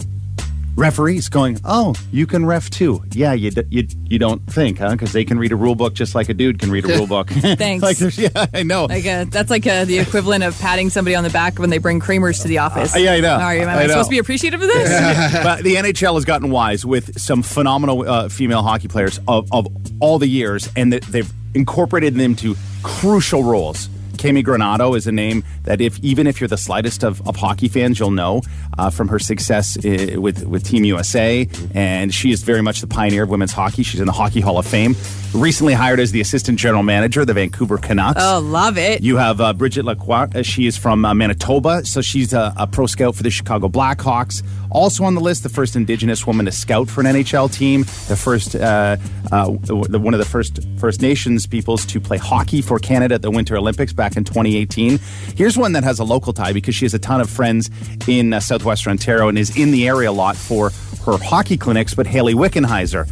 referees 0.75 1.29
going, 1.29 1.59
oh, 1.63 1.95
you 2.11 2.27
can 2.27 2.45
ref 2.45 2.69
too. 2.69 3.03
Yeah, 3.11 3.33
you 3.33 3.51
d- 3.51 3.63
you 3.69 3.87
you 4.03 4.19
don't 4.19 4.41
think, 4.51 4.79
huh? 4.79 4.91
Because 4.91 5.13
they 5.13 5.25
can 5.25 5.39
read 5.39 5.51
a 5.51 5.55
rule 5.55 5.75
book 5.75 5.93
just 5.93 6.15
like 6.15 6.29
a 6.29 6.33
dude 6.33 6.59
can 6.59 6.69
read 6.69 6.85
a 6.85 6.89
rule 6.89 7.07
book. 7.07 7.29
Thanks. 7.29 7.83
like, 7.83 8.17
yeah, 8.17 8.45
I 8.53 8.63
know. 8.63 8.85
Like 8.85 9.05
uh, 9.05 9.25
that's 9.29 9.49
like 9.49 9.65
uh, 9.65 9.85
the 9.85 9.99
equivalent 9.99 10.43
of 10.43 10.59
patting 10.59 10.89
somebody 10.89 11.15
on 11.15 11.23
the 11.23 11.29
back 11.29 11.59
when 11.59 11.69
they 11.69 11.77
bring 11.77 11.99
creamers 11.99 12.41
to 12.41 12.47
the 12.47 12.59
office. 12.59 12.95
Uh, 12.95 12.99
yeah, 12.99 13.13
I 13.13 13.19
know. 13.19 13.35
Are 13.35 13.55
you, 13.55 13.61
am 13.61 13.69
I 13.69 13.83
I, 13.83 13.87
supposed 13.87 14.09
to 14.09 14.11
be 14.11 14.19
appreciative 14.19 14.61
of 14.61 14.67
this? 14.67 15.33
but 15.43 15.63
the 15.63 15.75
NHL 15.75 16.15
has 16.15 16.25
gotten 16.25 16.51
wise 16.51 16.85
with 16.85 17.19
some 17.19 17.41
phenomenal 17.43 18.07
uh, 18.07 18.29
female 18.29 18.61
hockey 18.61 18.87
players 18.87 19.19
of, 19.27 19.51
of 19.51 19.67
all 19.99 20.19
the 20.19 20.27
years, 20.27 20.69
and 20.75 20.93
that 20.93 21.03
they've 21.03 21.31
incorporated 21.53 22.15
them 22.15 22.35
to 22.35 22.55
crucial 22.83 23.43
roles. 23.43 23.89
Cammi 24.25 24.43
Granato 24.43 24.97
is 24.97 25.05
a 25.05 25.11
name 25.11 25.43
that, 25.63 25.81
if 25.81 25.99
even 25.99 26.25
if 26.25 26.41
you're 26.41 26.47
the 26.47 26.57
slightest 26.57 27.03
of, 27.03 27.25
of 27.27 27.35
hockey 27.35 27.67
fans, 27.67 27.99
you'll 27.99 28.09
know 28.09 28.41
uh, 28.79 28.89
from 28.89 29.07
her 29.09 29.19
success 29.19 29.77
i 29.85 30.15
with 30.17 30.45
with 30.47 30.63
Team 30.63 30.83
USA, 30.85 31.47
and 31.75 32.11
she 32.11 32.31
is 32.31 32.41
very 32.41 32.61
much 32.61 32.81
the 32.81 32.87
pioneer 32.87 33.23
of 33.23 33.29
women's 33.29 33.51
hockey. 33.51 33.83
She's 33.83 33.99
in 33.99 34.07
the 34.07 34.11
Hockey 34.11 34.41
Hall 34.41 34.57
of 34.57 34.65
Fame. 34.65 34.95
Recently 35.33 35.73
hired 35.73 35.99
as 35.99 36.11
the 36.11 36.21
assistant 36.21 36.57
general 36.57 36.81
manager 36.81 37.21
of 37.21 37.27
the 37.27 37.33
Vancouver 37.33 37.77
Canucks. 37.77 38.21
oh, 38.23 38.39
love 38.39 38.79
it. 38.79 39.03
You 39.03 39.17
have 39.17 39.39
uh, 39.41 39.53
Brigette 39.53 39.85
Lacquette. 39.85 40.35
Uh, 40.35 40.43
she 40.43 40.65
is 40.65 40.75
from 40.75 41.05
uh, 41.05 41.13
Manitoba, 41.13 41.85
so 41.85 42.01
she's 42.01 42.33
a, 42.33 42.53
a 42.57 42.65
pro 42.65 42.87
scout 42.87 43.15
for 43.15 43.21
the 43.21 43.29
Chicago 43.29 43.67
Blackhawks. 43.67 44.41
Also 44.75 45.05
on 45.05 45.15
the 45.15 45.21
list, 45.21 45.43
the 45.43 45.47
first 45.47 45.77
Indigenous 45.77 46.27
woman 46.27 46.45
to 46.47 46.51
scout 46.51 46.89
for 46.89 46.99
an 46.99 47.07
NHL 47.07 47.49
team, 47.49 47.83
the 48.09 48.17
first, 48.17 48.57
uh, 48.57 48.97
uh, 49.31 49.45
the, 49.61 49.97
one 49.97 50.13
of 50.13 50.19
the 50.19 50.25
first 50.25 50.59
First 50.77 51.01
Nations 51.01 51.47
peoples 51.47 51.85
to 51.85 52.01
play 52.01 52.17
hockey 52.17 52.61
for 52.61 52.77
Canada 52.77 53.15
at 53.15 53.21
the 53.21 53.31
Winter 53.31 53.55
Olympics 53.55 53.93
back 53.93 54.17
in 54.17 54.25
2018. 54.25 54.99
Here's 55.33 55.57
one 55.57 55.71
that 55.71 55.85
has 55.85 55.99
a 55.99 56.03
local 56.03 56.33
tie 56.33 56.51
because 56.51 56.75
she 56.75 56.83
has 56.83 56.93
a 56.93 56.99
ton 56.99 57.21
of 57.21 57.29
friends 57.29 57.69
in 58.05 58.33
uh, 58.33 58.41
southwestern 58.41 58.91
Ontario 58.91 59.29
and 59.29 59.37
is 59.37 59.55
in 59.55 59.71
the 59.71 59.87
area 59.87 60.09
a 60.09 60.11
lot 60.11 60.35
for 60.35 60.71
her 61.05 61.17
hockey 61.23 61.55
clinics. 61.55 61.93
But 61.93 62.05
Hayley 62.05 62.33
Wickenheiser, 62.33 63.09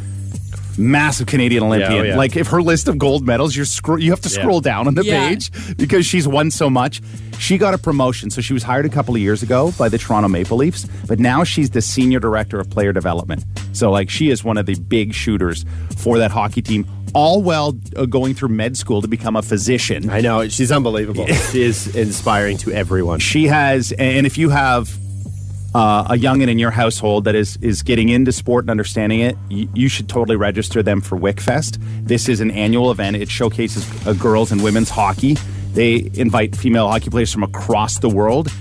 massive 0.78 1.28
Canadian 1.28 1.64
Olympian. 1.64 1.92
oh, 1.94 2.04
yeah. 2.04 2.18
Like 2.18 2.36
if 2.36 2.48
her 2.48 2.62
list 2.62 2.88
of 2.88 2.98
gold 2.98 3.26
medals, 3.26 3.56
you're 3.56 3.66
scro- 3.66 3.98
you 3.98 4.12
have 4.12 4.22
to 4.22 4.30
Yeah. 4.30 4.42
scroll 4.42 4.62
down 4.62 4.88
on 4.88 4.96
the 4.96 5.04
Yeah. 5.04 5.28
page 5.30 5.52
because 5.78 6.06
she's 6.06 6.28
won 6.28 6.52
so 6.52 6.70
much. 6.70 7.02
She 7.40 7.58
got 7.58 7.74
a 7.74 7.78
promotion, 7.78 8.30
so 8.30 8.42
she 8.42 8.54
was 8.54 8.64
hired 8.64 8.86
a 8.86 8.90
couple 8.90 9.16
of 9.16 9.22
years 9.22 9.44
ago 9.44 9.74
by 9.78 9.90
the 9.90 9.98
Toronto 9.98 10.30
Maple 10.30 10.58
Leafs, 10.58 10.88
but 11.08 11.20
now 11.20 11.44
she's 11.44 11.72
the 11.72 11.82
senior 11.82 12.20
director 12.20 12.60
of 12.60 12.70
player 12.70 12.94
development. 12.94 13.44
So 13.74 13.92
like 13.92 14.10
she 14.10 14.30
is 14.30 14.44
one 14.44 14.58
of 14.58 14.66
the 14.66 14.76
big 14.76 15.14
shooters 15.14 15.66
for 15.98 16.18
that 16.20 16.32
hockey 16.32 16.62
team. 16.62 16.86
All 17.16 17.44
while 17.44 17.78
uh, 17.96 18.06
going 18.06 18.34
through 18.34 18.50
med 18.50 18.76
school 18.76 19.00
to 19.04 19.08
become 19.08 19.36
a 19.36 19.44
physician. 19.44 20.10
I 20.10 20.22
know 20.22 20.48
she's 20.48 20.72
unbelievable. 20.72 21.28
she 21.52 21.62
is 21.62 21.96
inspiring 21.96 22.58
to 22.58 22.72
everyone. 22.72 23.20
She 23.20 23.46
has, 23.48 23.92
and 23.94 24.26
if 24.26 24.36
you 24.38 24.50
have 24.50 24.90
uh, 25.76 26.06
a 26.10 26.14
youngin 26.14 26.50
in 26.50 26.60
your 26.60 26.72
household 26.72 27.24
that 27.26 27.36
is 27.36 27.58
is 27.58 27.82
getting 27.82 28.10
into 28.10 28.32
sport 28.32 28.64
and 28.64 28.70
understanding 28.70 29.22
it, 29.22 29.36
you, 29.50 29.68
you 29.74 29.90
should 29.90 30.08
totally 30.08 30.36
register 30.36 30.84
them 30.84 31.02
for 31.02 31.18
WickFest. 31.18 31.78
This 32.06 32.30
is 32.30 32.42
an 32.42 32.52
annual 32.52 32.92
event. 32.92 33.16
It 33.16 33.30
showcases 33.30 33.84
uh, 34.08 34.14
girls 34.14 34.52
and 34.52 34.64
women's 34.64 34.90
hockey. 34.90 35.36
They 35.74 36.12
invite 36.14 36.56
female 36.56 36.88
hockey 36.88 37.10
players 37.10 37.34
from 37.34 37.42
across 37.42 37.98
the 38.00 38.10
world, 38.10 38.52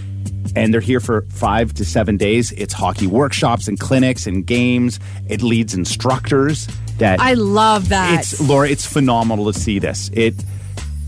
and 0.56 0.72
they're 0.72 0.80
here 0.80 1.00
for 1.00 1.22
five 1.28 1.74
to 1.74 1.84
seven 1.84 2.16
days. 2.16 2.52
It's 2.52 2.72
hockey 2.72 3.06
workshops 3.06 3.68
and 3.68 3.78
clinics 3.78 4.26
and 4.26 4.46
games. 4.46 4.98
It 5.28 5.42
leads 5.42 5.74
instructors 5.74 6.66
that 6.98 7.20
I 7.20 7.34
love 7.34 7.90
that. 7.90 8.20
it's 8.20 8.40
Laura. 8.40 8.68
It's 8.68 8.86
phenomenal 8.86 9.52
to 9.52 9.58
see 9.58 9.78
this. 9.78 10.10
It 10.14 10.34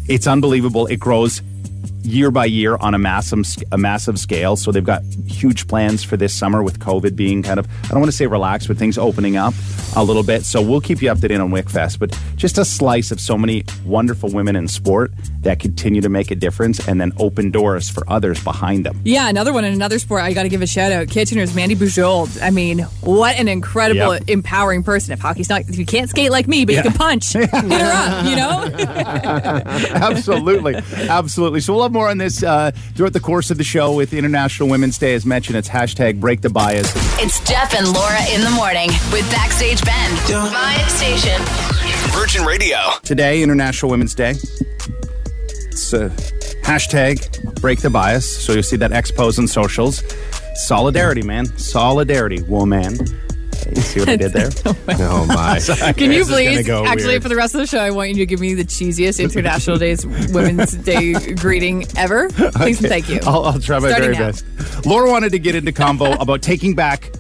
it's 0.07 0.27
unbelievable. 0.27 0.87
It 0.87 1.01
grows 1.01 1.41
year 2.05 2.31
by 2.31 2.45
year 2.45 2.77
on 2.77 2.95
a 2.95 2.99
massive 2.99 3.45
a 3.73 3.79
massive 3.79 4.19
scale. 4.19 4.57
So 4.57 4.71
they've 4.73 4.85
got 4.85 5.03
huge 5.27 5.67
plans 5.67 6.05
for 6.05 6.17
this 6.17 6.35
summer 6.35 6.63
with 6.63 6.79
COVID 6.79 7.17
being 7.17 7.43
kind 7.43 7.59
of 7.59 7.67
I 7.85 7.89
don't 7.89 8.01
want 8.01 8.11
to 8.11 8.17
say 8.17 8.27
relaxed, 8.27 8.69
but 8.69 8.77
things 8.77 8.99
opening 8.99 9.37
up 9.37 9.55
a 9.97 10.05
little 10.05 10.23
bit. 10.23 10.45
So 10.45 10.61
we'll 10.63 10.81
keep 10.81 11.01
you 11.03 11.11
up 11.11 11.19
to 11.21 11.29
date 11.29 11.41
on 11.41 11.51
WickFest. 11.51 11.99
But 11.99 12.19
just 12.37 12.59
a 12.59 12.65
slice 12.65 13.11
of 13.11 13.21
so 13.21 13.37
many 13.39 13.65
wonderful 13.85 14.31
women 14.31 14.57
in 14.57 14.69
sport 14.69 15.13
that 15.41 15.59
continue 15.61 16.01
to 16.01 16.09
make 16.09 16.31
a 16.31 16.35
difference 16.35 16.87
and 16.89 17.01
then 17.01 17.13
open 17.19 17.51
doors 17.51 17.89
for 17.89 18.03
others 18.11 18.43
behind 18.43 18.85
them. 18.87 19.01
Yeah, 19.05 19.29
another 19.29 19.53
one 19.53 19.65
in 19.65 19.73
another 19.73 19.99
sport. 19.99 20.23
I 20.23 20.33
got 20.33 20.45
to 20.45 20.49
give 20.49 20.63
a 20.63 20.67
shout 20.67 20.93
out. 20.93 21.09
Kitchener's 21.09 21.55
Mandy 21.55 21.77
Bujold. 21.77 22.41
I 22.43 22.51
mean, 22.51 22.81
what 23.01 23.37
an 23.37 23.49
incredible, 23.49 24.15
Yep. 24.15 24.25
empowering 24.29 24.83
person. 24.83 25.13
If 25.13 25.21
hockey's 25.21 25.49
not, 25.49 25.63
if 25.63 25.79
you 25.79 25.87
can't 25.87 26.11
skate 26.11 26.31
like 26.31 26.49
me, 26.49 26.65
but 26.65 26.75
you 26.75 26.83
can 26.83 26.93
punch, 26.93 27.33
hit 27.35 27.51
her 27.51 27.59
up. 27.63 28.25
You 28.27 28.37
know. 28.37 28.65
absolutely, 29.95 30.75
absolutely. 31.09 31.61
So 31.61 31.75
we'll 31.75 31.83
have 31.85 31.94
more 31.95 32.11
on 32.11 32.19
this 32.19 32.43
uh, 32.43 32.73
throughout 32.95 33.15
the 33.15 33.21
course 33.21 33.51
of 33.51 33.57
the 33.57 33.65
show 33.65 33.95
with 33.95 34.13
International 34.13 34.69
Women's 34.69 34.99
Day. 34.99 35.15
As 35.15 35.25
mentioned, 35.25 35.57
it's 35.57 35.69
hashtag 35.69 36.21
Break 36.21 36.43
the 36.43 36.51
Bias. 36.51 36.93
It's 37.23 37.41
Jeff 37.49 37.73
and 37.73 37.91
Laura 37.91 38.21
in 38.35 38.43
the 38.43 38.51
morning 38.51 38.89
with 39.13 39.31
Backstage 39.31 39.83
Ben. 39.85 40.11
My 40.53 40.77
station. 40.89 41.41
Virgin 42.13 42.45
Radio. 42.45 42.77
Today, 43.03 43.43
International 43.43 43.91
Women's 43.91 44.15
Day. 44.15 44.35
It's 45.69 45.95
uh, 45.95 46.09
hashtag 46.63 47.61
break 47.61 47.81
the 47.81 47.91
bias. 47.91 48.45
So 48.45 48.53
you'll 48.53 48.63
see 48.63 48.77
that 48.77 48.93
X 48.93 49.11
pose 49.11 49.39
on 49.39 49.47
socials. 49.47 50.03
Solidarity, 50.55 51.23
man. 51.23 51.47
Solidarity, 51.57 52.43
woman. 52.43 52.99
You 53.75 53.83
see 53.83 54.01
what 54.01 54.09
I 54.09 54.17
did 54.17 54.33
there? 54.33 54.51
Oh 55.07 55.27
my! 55.27 55.59
Can 55.97 56.13
you 56.13 56.25
This 56.25 56.29
please, 56.31 56.67
go 56.67 56.85
actually, 56.85 57.09
weird. 57.09 57.23
for 57.23 57.29
the 57.29 57.37
rest 57.37 57.55
of 57.55 57.61
the 57.61 57.67
show, 57.67 57.79
I 57.79 57.91
want 57.91 58.11
you 58.11 58.15
to 58.17 58.27
give 58.27 58.41
me 58.41 58.55
the 58.55 58.65
cheesiest 58.65 59.23
International 59.23 59.77
Days 59.77 60.07
Women's 60.33 60.73
Day 60.73 61.13
greeting 61.35 61.85
ever. 61.97 62.29
Please 62.29 62.79
and 62.81 62.89
thank 62.89 63.09
you. 63.09 63.21
I'll, 63.27 63.45
I'll 63.45 63.61
try 63.61 63.79
my 63.81 63.89
Starting 63.91 64.13
very 64.13 64.25
now. 64.25 64.31
best. 64.31 64.87
Laura 64.87 65.11
wanted 65.11 65.33
to 65.33 65.39
get 65.39 65.55
into 65.55 65.73
combo 65.73 66.13
about 66.13 66.43
taking 66.43 66.75
back 66.75 67.11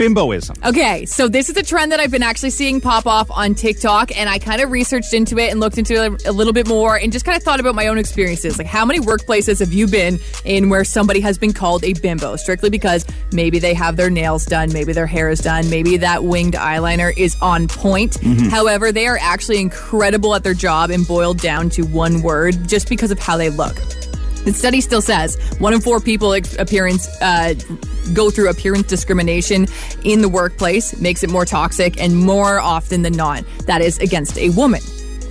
bimboism. 0.00 0.66
Okay, 0.66 1.04
so 1.04 1.28
this 1.28 1.50
is 1.50 1.56
a 1.58 1.62
trend 1.62 1.92
that 1.92 2.00
I've 2.00 2.10
been 2.10 2.22
actually 2.22 2.50
seeing 2.50 2.80
pop 2.80 3.06
off 3.06 3.30
on 3.30 3.54
TikTok, 3.54 4.16
and 4.16 4.30
I 4.30 4.38
kind 4.38 4.62
of 4.62 4.70
researched 4.70 5.12
into 5.12 5.36
it 5.36 5.50
and 5.50 5.60
looked 5.60 5.76
into 5.76 6.02
it 6.02 6.26
a 6.26 6.32
little 6.32 6.54
bit 6.54 6.66
more 6.66 6.96
and 6.96 7.12
just 7.12 7.26
kind 7.26 7.36
of 7.36 7.42
thought 7.42 7.60
about 7.60 7.74
my 7.74 7.86
own 7.88 7.98
experiences. 7.98 8.56
Like, 8.56 8.66
how 8.66 8.86
many 8.86 8.98
workplaces 8.98 9.60
have 9.60 9.74
you 9.74 9.86
been 9.86 10.18
in 10.46 10.70
where 10.70 10.84
somebody 10.84 11.20
has 11.20 11.36
been 11.36 11.52
called 11.52 11.84
a 11.84 11.92
bimbo 11.92 12.36
strictly 12.36 12.70
because 12.70 13.04
maybe 13.32 13.58
they 13.58 13.74
have 13.74 13.96
their 13.96 14.08
nails 14.08 14.46
done, 14.46 14.72
maybe 14.72 14.94
their 14.94 15.06
hair 15.06 15.28
is 15.28 15.40
done, 15.40 15.68
maybe 15.68 15.98
that 15.98 16.24
winged 16.24 16.54
eyeliner 16.54 17.14
is 17.16 17.36
on 17.42 17.68
point? 17.68 18.12
Mm-hmm. 18.12 18.48
However, 18.48 18.92
they 18.92 19.06
are 19.06 19.18
actually 19.20 19.60
incredible 19.60 20.34
at 20.34 20.42
their 20.42 20.54
job 20.54 20.88
and 20.88 21.06
boiled 21.06 21.40
down 21.40 21.68
to 21.70 21.82
one 21.82 22.22
word 22.22 22.66
just 22.66 22.88
because 22.88 23.10
of 23.10 23.18
how 23.18 23.36
they 23.36 23.50
look. 23.50 23.76
The 24.44 24.52
study 24.52 24.80
still 24.80 25.02
says 25.02 25.36
one 25.58 25.74
in 25.74 25.80
four 25.80 26.00
people 26.00 26.32
appearance 26.32 27.08
uh, 27.20 27.54
go 28.14 28.30
through 28.30 28.48
appearance 28.48 28.86
discrimination 28.86 29.66
in 30.04 30.22
the 30.22 30.28
workplace, 30.28 30.98
makes 31.00 31.22
it 31.22 31.30
more 31.30 31.44
toxic, 31.44 32.00
and 32.00 32.16
more 32.16 32.58
often 32.58 33.02
than 33.02 33.12
not, 33.12 33.44
that 33.66 33.82
is 33.82 33.98
against 33.98 34.38
a 34.38 34.50
woman. 34.50 34.80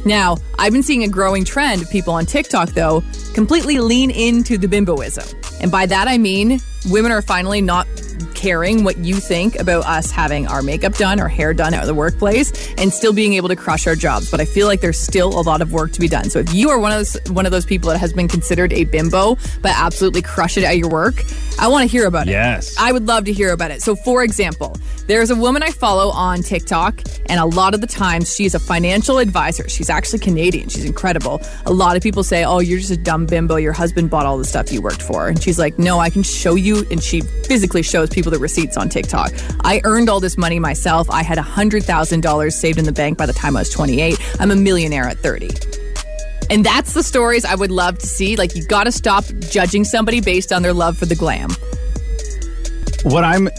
Now, 0.06 0.38
I've 0.58 0.72
been 0.72 0.84
seeing 0.84 1.04
a 1.04 1.08
growing 1.10 1.44
trend 1.44 1.82
of 1.82 1.90
people 1.90 2.14
on 2.14 2.26
TikTok, 2.26 2.70
though, 2.70 3.04
completely 3.34 3.80
lean 3.80 4.12
into 4.12 4.58
the 4.58 4.68
bimboism. 4.68 5.36
And 5.62 5.72
by 5.72 5.86
that 5.88 6.08
I 6.08 6.18
mean 6.18 6.60
women 6.90 7.12
are 7.12 7.22
finally 7.22 7.62
not 7.62 7.86
caring 8.34 8.84
what 8.84 8.98
you 8.98 9.16
think 9.16 9.60
about 9.60 9.86
us 9.86 10.12
having 10.12 10.48
our 10.48 10.62
makeup 10.62 10.94
done 10.96 11.20
or 11.20 11.28
hair 11.28 11.54
done 11.54 11.74
at 11.74 11.86
the 11.86 11.94
workplace 11.94 12.74
and 12.78 12.92
still 12.94 13.14
being 13.14 13.34
able 13.34 13.50
to 13.50 13.56
crush 13.56 13.88
our 13.88 13.96
jobs. 13.96 14.30
But 14.30 14.42
I 14.42 14.46
feel 14.46 14.68
like 14.68 14.82
there's 14.82 15.00
still 15.00 15.40
a 15.40 15.42
lot 15.42 15.62
of 15.62 15.72
work 15.72 15.92
to 15.94 16.00
be 16.00 16.08
done. 16.08 16.30
So 16.30 16.40
if 16.40 16.54
you 16.54 16.70
are 16.70 16.80
one 16.80 16.92
of 16.92 16.98
those 16.98 17.32
one 17.32 17.46
of 17.46 17.52
those 17.52 17.66
people 17.66 17.90
that 17.90 18.00
has 18.00 18.14
been 18.14 18.28
considered 18.28 18.74
a 18.74 18.86
bimbo 18.86 19.36
but 19.62 19.72
absolutely 19.76 20.22
crush 20.22 20.58
it 20.58 20.64
at 20.64 20.78
your 20.78 20.90
work, 20.90 21.24
I 21.60 21.68
want 21.68 21.84
to 21.84 21.92
hear 21.92 22.06
about 22.06 22.28
it. 22.28 22.32
Yes. 22.32 22.76
I 22.80 22.92
would 22.92 23.08
love 23.08 23.26
to 23.26 23.34
hear 23.34 23.52
about 23.52 23.72
it. 23.72 23.82
So 23.82 23.96
for 23.96 24.24
example, 24.24 24.78
there's 25.08 25.32
a 25.32 25.36
woman 25.36 25.64
I 25.64 25.72
follow 25.72 26.10
on 26.12 26.42
TikTok 26.42 27.02
and 27.28 27.40
a 27.40 27.46
lot 27.46 27.74
of 27.74 27.82
the 27.82 27.88
times 27.88 28.36
she's 28.36 28.56
a 28.56 28.60
financial 28.60 29.18
advisor. 29.18 29.68
She's 29.70 29.90
actually 29.90 30.20
Canadian. 30.20 30.70
She's 30.70 30.86
incredible. 30.86 31.42
A 31.66 31.72
lot 31.74 31.96
of 31.96 32.04
people 32.04 32.24
say, 32.24 32.44
"Oh, 32.44 32.60
you're 32.60 32.80
just 32.80 32.92
a 32.92 32.98
dumb 32.98 33.26
bimbo. 33.26 33.56
Your 33.58 33.74
husband 33.74 34.10
bought 34.10 34.26
all 34.26 34.38
the 34.38 34.46
stuff 34.46 34.72
you 34.72 34.82
worked 34.82 35.02
for." 35.02 35.28
And 35.28 35.42
she's 35.42 35.60
like, 35.60 35.78
"No, 35.80 36.00
I 36.00 36.10
can 36.10 36.24
show 36.24 36.56
you." 36.56 36.86
And 36.92 37.02
she 37.02 37.22
physically 37.22 37.84
shows 37.84 38.09
people 38.12 38.32
the 38.32 38.40
receipts 38.40 38.78
on 38.78 38.90
TikTok. 38.90 39.34
I 39.64 39.82
earned 39.84 40.10
all 40.10 40.20
this 40.20 40.38
money 40.38 40.60
myself. 40.60 41.10
I 41.10 41.24
had 41.24 41.38
$100,000 41.38 42.52
saved 42.52 42.80
in 42.80 42.86
the 42.86 42.92
bank 42.92 43.18
by 43.18 43.26
the 43.26 43.34
time 43.34 43.56
I 43.56 43.62
was 43.62 43.70
28. 43.70 44.20
I'm 44.40 44.52
a 44.52 44.56
millionaire 44.56 45.08
at 45.08 45.18
30. 45.18 45.50
And 46.50 46.66
that's 46.66 46.94
the 46.94 47.04
stories 47.04 47.46
I 47.46 47.56
would 47.56 47.72
love 47.72 48.00
to 48.00 48.08
see. 48.08 48.36
Like, 48.36 48.56
you 48.56 48.66
got 48.66 48.86
to 48.86 48.92
stop 48.92 49.24
judging 49.40 49.84
somebody 49.84 50.20
based 50.20 50.52
on 50.52 50.62
their 50.62 50.74
love 50.74 50.98
for 50.98 51.06
the 51.06 51.16
glam. 51.16 51.52
What 53.04 53.24
I'm, 53.24 53.50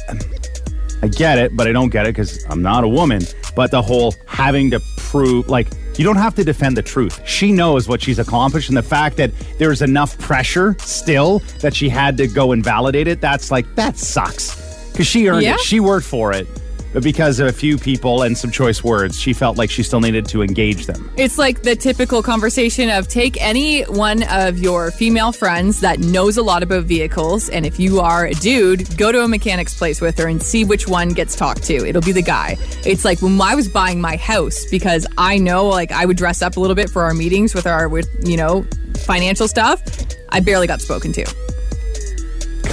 I 1.02 1.08
get 1.08 1.38
it, 1.38 1.56
but 1.56 1.68
I 1.68 1.72
don't 1.72 1.90
get 1.90 2.06
it 2.06 2.14
because 2.14 2.44
I'm 2.48 2.62
not 2.62 2.82
a 2.82 2.88
woman. 2.88 3.22
But 3.54 3.70
the 3.70 3.80
whole 3.80 4.14
having 4.26 4.70
to 4.72 4.80
prove, 4.96 5.48
like, 5.48 5.68
you 6.00 6.06
don't 6.06 6.16
have 6.16 6.34
to 6.36 6.44
defend 6.44 6.78
the 6.78 6.82
truth. 6.82 7.20
She 7.26 7.52
knows 7.52 7.86
what 7.86 8.00
she's 8.00 8.18
accomplished, 8.18 8.70
and 8.70 8.76
the 8.78 8.82
fact 8.82 9.18
that 9.18 9.32
there's 9.58 9.82
enough 9.82 10.16
pressure 10.18 10.74
still 10.80 11.40
that 11.60 11.74
she 11.76 11.90
had 11.90 12.16
to 12.16 12.26
go 12.26 12.52
and 12.52 12.64
validate 12.64 13.06
it, 13.06 13.20
that's 13.20 13.50
like, 13.50 13.66
that 13.74 13.98
sucks. 13.98 14.90
Because 14.92 15.06
she 15.06 15.28
earned 15.28 15.42
Yeah. 15.42 15.56
it, 15.56 15.60
she 15.60 15.78
worked 15.78 16.06
for 16.06 16.32
it. 16.32 16.46
But 16.92 17.02
because 17.02 17.38
of 17.38 17.46
a 17.46 17.52
few 17.52 17.78
people 17.78 18.22
and 18.22 18.36
some 18.36 18.50
choice 18.50 18.82
words, 18.82 19.18
she 19.18 19.32
felt 19.32 19.56
like 19.56 19.70
she 19.70 19.82
still 19.82 20.00
needed 20.00 20.26
to 20.26 20.42
engage 20.42 20.86
them. 20.86 21.10
It's 21.16 21.38
like 21.38 21.62
the 21.62 21.76
typical 21.76 22.22
conversation 22.22 22.90
of 22.90 23.08
take 23.08 23.40
any 23.40 23.82
one 23.82 24.24
of 24.24 24.58
your 24.58 24.90
female 24.90 25.32
friends 25.32 25.80
that 25.80 26.00
knows 26.00 26.36
a 26.36 26.42
lot 26.42 26.62
about 26.62 26.84
vehicles, 26.84 27.48
and 27.48 27.64
if 27.64 27.78
you 27.78 28.00
are 28.00 28.26
a 28.26 28.34
dude, 28.34 28.96
go 28.96 29.12
to 29.12 29.22
a 29.22 29.28
mechanic's 29.28 29.74
place 29.74 30.00
with 30.00 30.18
her 30.18 30.26
and 30.26 30.42
see 30.42 30.64
which 30.64 30.88
one 30.88 31.10
gets 31.10 31.36
talked 31.36 31.62
to. 31.64 31.86
It'll 31.86 32.02
be 32.02 32.12
the 32.12 32.22
guy. 32.22 32.56
It's 32.84 33.04
like 33.04 33.22
when 33.22 33.40
I 33.40 33.54
was 33.54 33.68
buying 33.68 34.00
my 34.00 34.16
house 34.16 34.64
because 34.70 35.06
I 35.16 35.38
know 35.38 35.66
like 35.66 35.92
I 35.92 36.06
would 36.06 36.16
dress 36.16 36.42
up 36.42 36.56
a 36.56 36.60
little 36.60 36.76
bit 36.76 36.90
for 36.90 37.02
our 37.02 37.14
meetings 37.14 37.54
with 37.54 37.66
our 37.66 37.88
with 37.88 38.08
you 38.26 38.36
know 38.36 38.66
financial 39.04 39.48
stuff. 39.48 39.82
I 40.30 40.40
barely 40.40 40.66
got 40.66 40.80
spoken 40.80 41.12
to. 41.12 41.49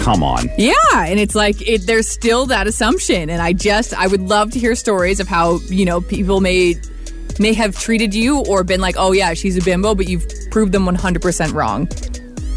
Come 0.07 0.23
on. 0.23 0.49
Yeah, 0.57 0.73
and 0.95 1.19
it's 1.19 1.35
like 1.35 1.61
it, 1.67 1.85
there's 1.85 2.07
still 2.07 2.45
that 2.45 2.65
assumption, 2.65 3.29
and 3.29 3.41
I 3.41 3.51
just 3.51 3.93
I 3.93 4.07
would 4.07 4.21
love 4.21 4.51
to 4.51 4.59
hear 4.59 4.73
stories 4.73 5.19
of 5.19 5.27
how 5.27 5.59
you 5.67 5.83
know 5.83 5.99
people 5.99 6.39
may 6.39 6.75
may 7.39 7.51
have 7.51 7.77
treated 7.77 8.15
you 8.15 8.37
or 8.45 8.63
been 8.63 8.79
like, 8.79 8.95
oh 8.97 9.11
yeah, 9.11 9.33
she's 9.33 9.57
a 9.57 9.61
bimbo, 9.61 9.95
but 9.95 10.07
you've 10.07 10.25
proved 10.49 10.71
them 10.71 10.85
100% 10.85 11.53
wrong. 11.53 11.89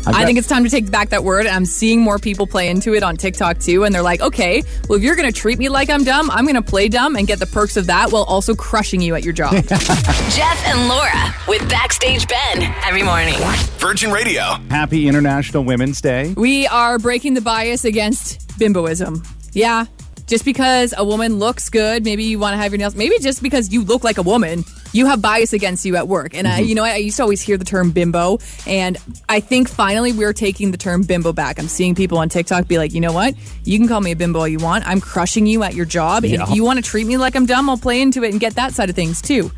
I 0.07 0.13
got- 0.13 0.25
think 0.27 0.39
it's 0.39 0.49
time 0.49 0.65
to 0.65 0.71
take 0.71 0.91
back 0.91 1.11
that 1.11 1.25
word. 1.25 1.47
I'm 1.47 1.65
seeing 1.67 2.01
more 2.01 2.19
people 2.19 2.47
play 2.47 2.69
into 2.69 2.95
it 2.95 3.03
on 3.03 3.17
TikTok 3.17 3.59
too, 3.59 3.85
and 3.85 3.95
they're 3.95 4.03
like, 4.03 4.21
okay, 4.21 4.63
well 4.89 4.97
if 4.99 5.05
you're 5.05 5.17
gonna 5.17 5.31
treat 5.33 5.59
me 5.59 5.69
like 5.69 5.91
I'm 5.91 6.05
dumb, 6.05 6.31
I'm 6.31 6.47
gonna 6.47 6.63
play 6.63 6.89
dumb 6.89 7.17
and 7.17 7.27
get 7.27 7.39
the 7.39 7.47
perks 7.47 7.77
of 7.77 7.87
that 7.87 8.11
while 8.13 8.25
also 8.25 8.55
crushing 8.55 9.01
you 9.01 9.15
at 9.15 9.25
your 9.25 9.33
job. 9.33 9.53
Jeff 9.69 10.67
and 10.67 10.89
Laura 10.89 11.35
with 11.49 11.69
Backstage 11.69 12.27
Ben 12.29 12.63
every 12.85 13.03
morning. 13.03 13.35
Virgin 13.79 14.11
Radio. 14.11 14.43
Happy 14.71 15.07
International 15.09 15.65
Women's 15.65 16.01
Day. 16.01 16.35
We 16.37 16.67
are 16.67 16.99
breaking 16.99 17.35
the 17.35 17.41
bias 17.41 17.85
against 17.85 18.49
bimboism. 18.59 19.27
Yeah, 19.53 19.87
just 20.31 20.45
because 20.45 20.95
a 20.97 21.05
woman 21.05 21.41
looks 21.41 21.69
good, 21.69 22.05
maybe 22.05 22.23
you 22.23 22.39
want 22.39 22.55
to 22.55 22.57
have 22.57 22.71
your 22.71 22.79
nails, 22.79 22.95
maybe 22.95 23.19
just 23.19 23.43
because 23.43 23.73
you 23.73 23.83
look 23.83 24.05
like 24.05 24.17
a 24.17 24.23
woman, 24.23 24.65
you 24.93 25.07
have 25.07 25.21
bias 25.21 25.53
against 25.53 25.85
you 25.85 25.97
at 25.97 26.07
work. 26.07 26.35
And 26.35 26.47
I, 26.47 26.61
mm-hmm. 26.61 26.69
you 26.69 26.75
know, 26.77 26.85
I 26.85 26.97
used 26.97 27.17
to 27.17 27.25
always 27.25 27.43
hear 27.43 27.57
the 27.57 27.65
term 27.65 27.91
bimbo, 27.91 28.39
and 28.65 28.97
I 29.29 29.41
think 29.41 29.69
finally 29.69 30.13
we're 30.13 30.33
taking 30.33 30.71
the 30.71 30.79
term 30.79 31.03
bimbo 31.03 31.33
back. 31.33 31.59
I'm 31.59 31.67
seeing 31.67 31.97
people 31.97 32.17
on 32.17 32.29
TikTok 32.29 32.69
be 32.69 32.79
like, 32.79 32.95
you 32.95 33.01
know 33.01 33.13
what? 33.13 33.35
You 33.65 33.77
can 33.77 33.89
call 33.89 34.01
me 34.01 34.13
a 34.13 34.17
bimbo 34.17 34.39
all 34.39 34.49
you 34.49 34.61
want. 34.61 34.87
I'm 34.87 35.01
crushing 35.01 35.47
you 35.47 35.65
at 35.65 35.75
your 35.75 35.85
job. 35.85 36.25
And 36.25 36.35
if 36.35 36.51
you 36.51 36.63
want 36.63 36.79
to 36.79 36.89
treat 36.89 37.09
me 37.09 37.17
like 37.17 37.35
I'm 37.35 37.45
dumb, 37.45 37.69
I'll 37.69 37.77
play 37.77 38.01
into 38.01 38.23
it 38.23 38.31
and 38.31 38.39
get 38.39 38.55
that 38.55 38.73
side 38.73 38.89
of 38.89 38.95
things 38.95 39.21
too. 39.21 39.51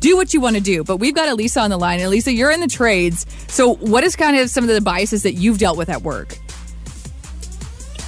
Do 0.00 0.16
what 0.16 0.32
you 0.32 0.40
want 0.40 0.56
to 0.56 0.62
do. 0.62 0.84
But 0.84 0.96
we've 0.98 1.14
got 1.14 1.28
Elisa 1.28 1.60
on 1.60 1.70
the 1.70 1.78
line. 1.78 2.00
And 2.00 2.06
Elisa, 2.08 2.32
you're 2.32 2.50
in 2.50 2.60
the 2.60 2.66
trades. 2.66 3.26
So 3.48 3.74
what 3.74 4.04
is 4.04 4.16
kind 4.16 4.36
of 4.38 4.50
some 4.50 4.64
of 4.64 4.70
the 4.70 4.80
biases 4.80 5.22
that 5.22 5.34
you've 5.34 5.58
dealt 5.58 5.78
with 5.78 5.88
at 5.88 6.02
work? 6.02 6.38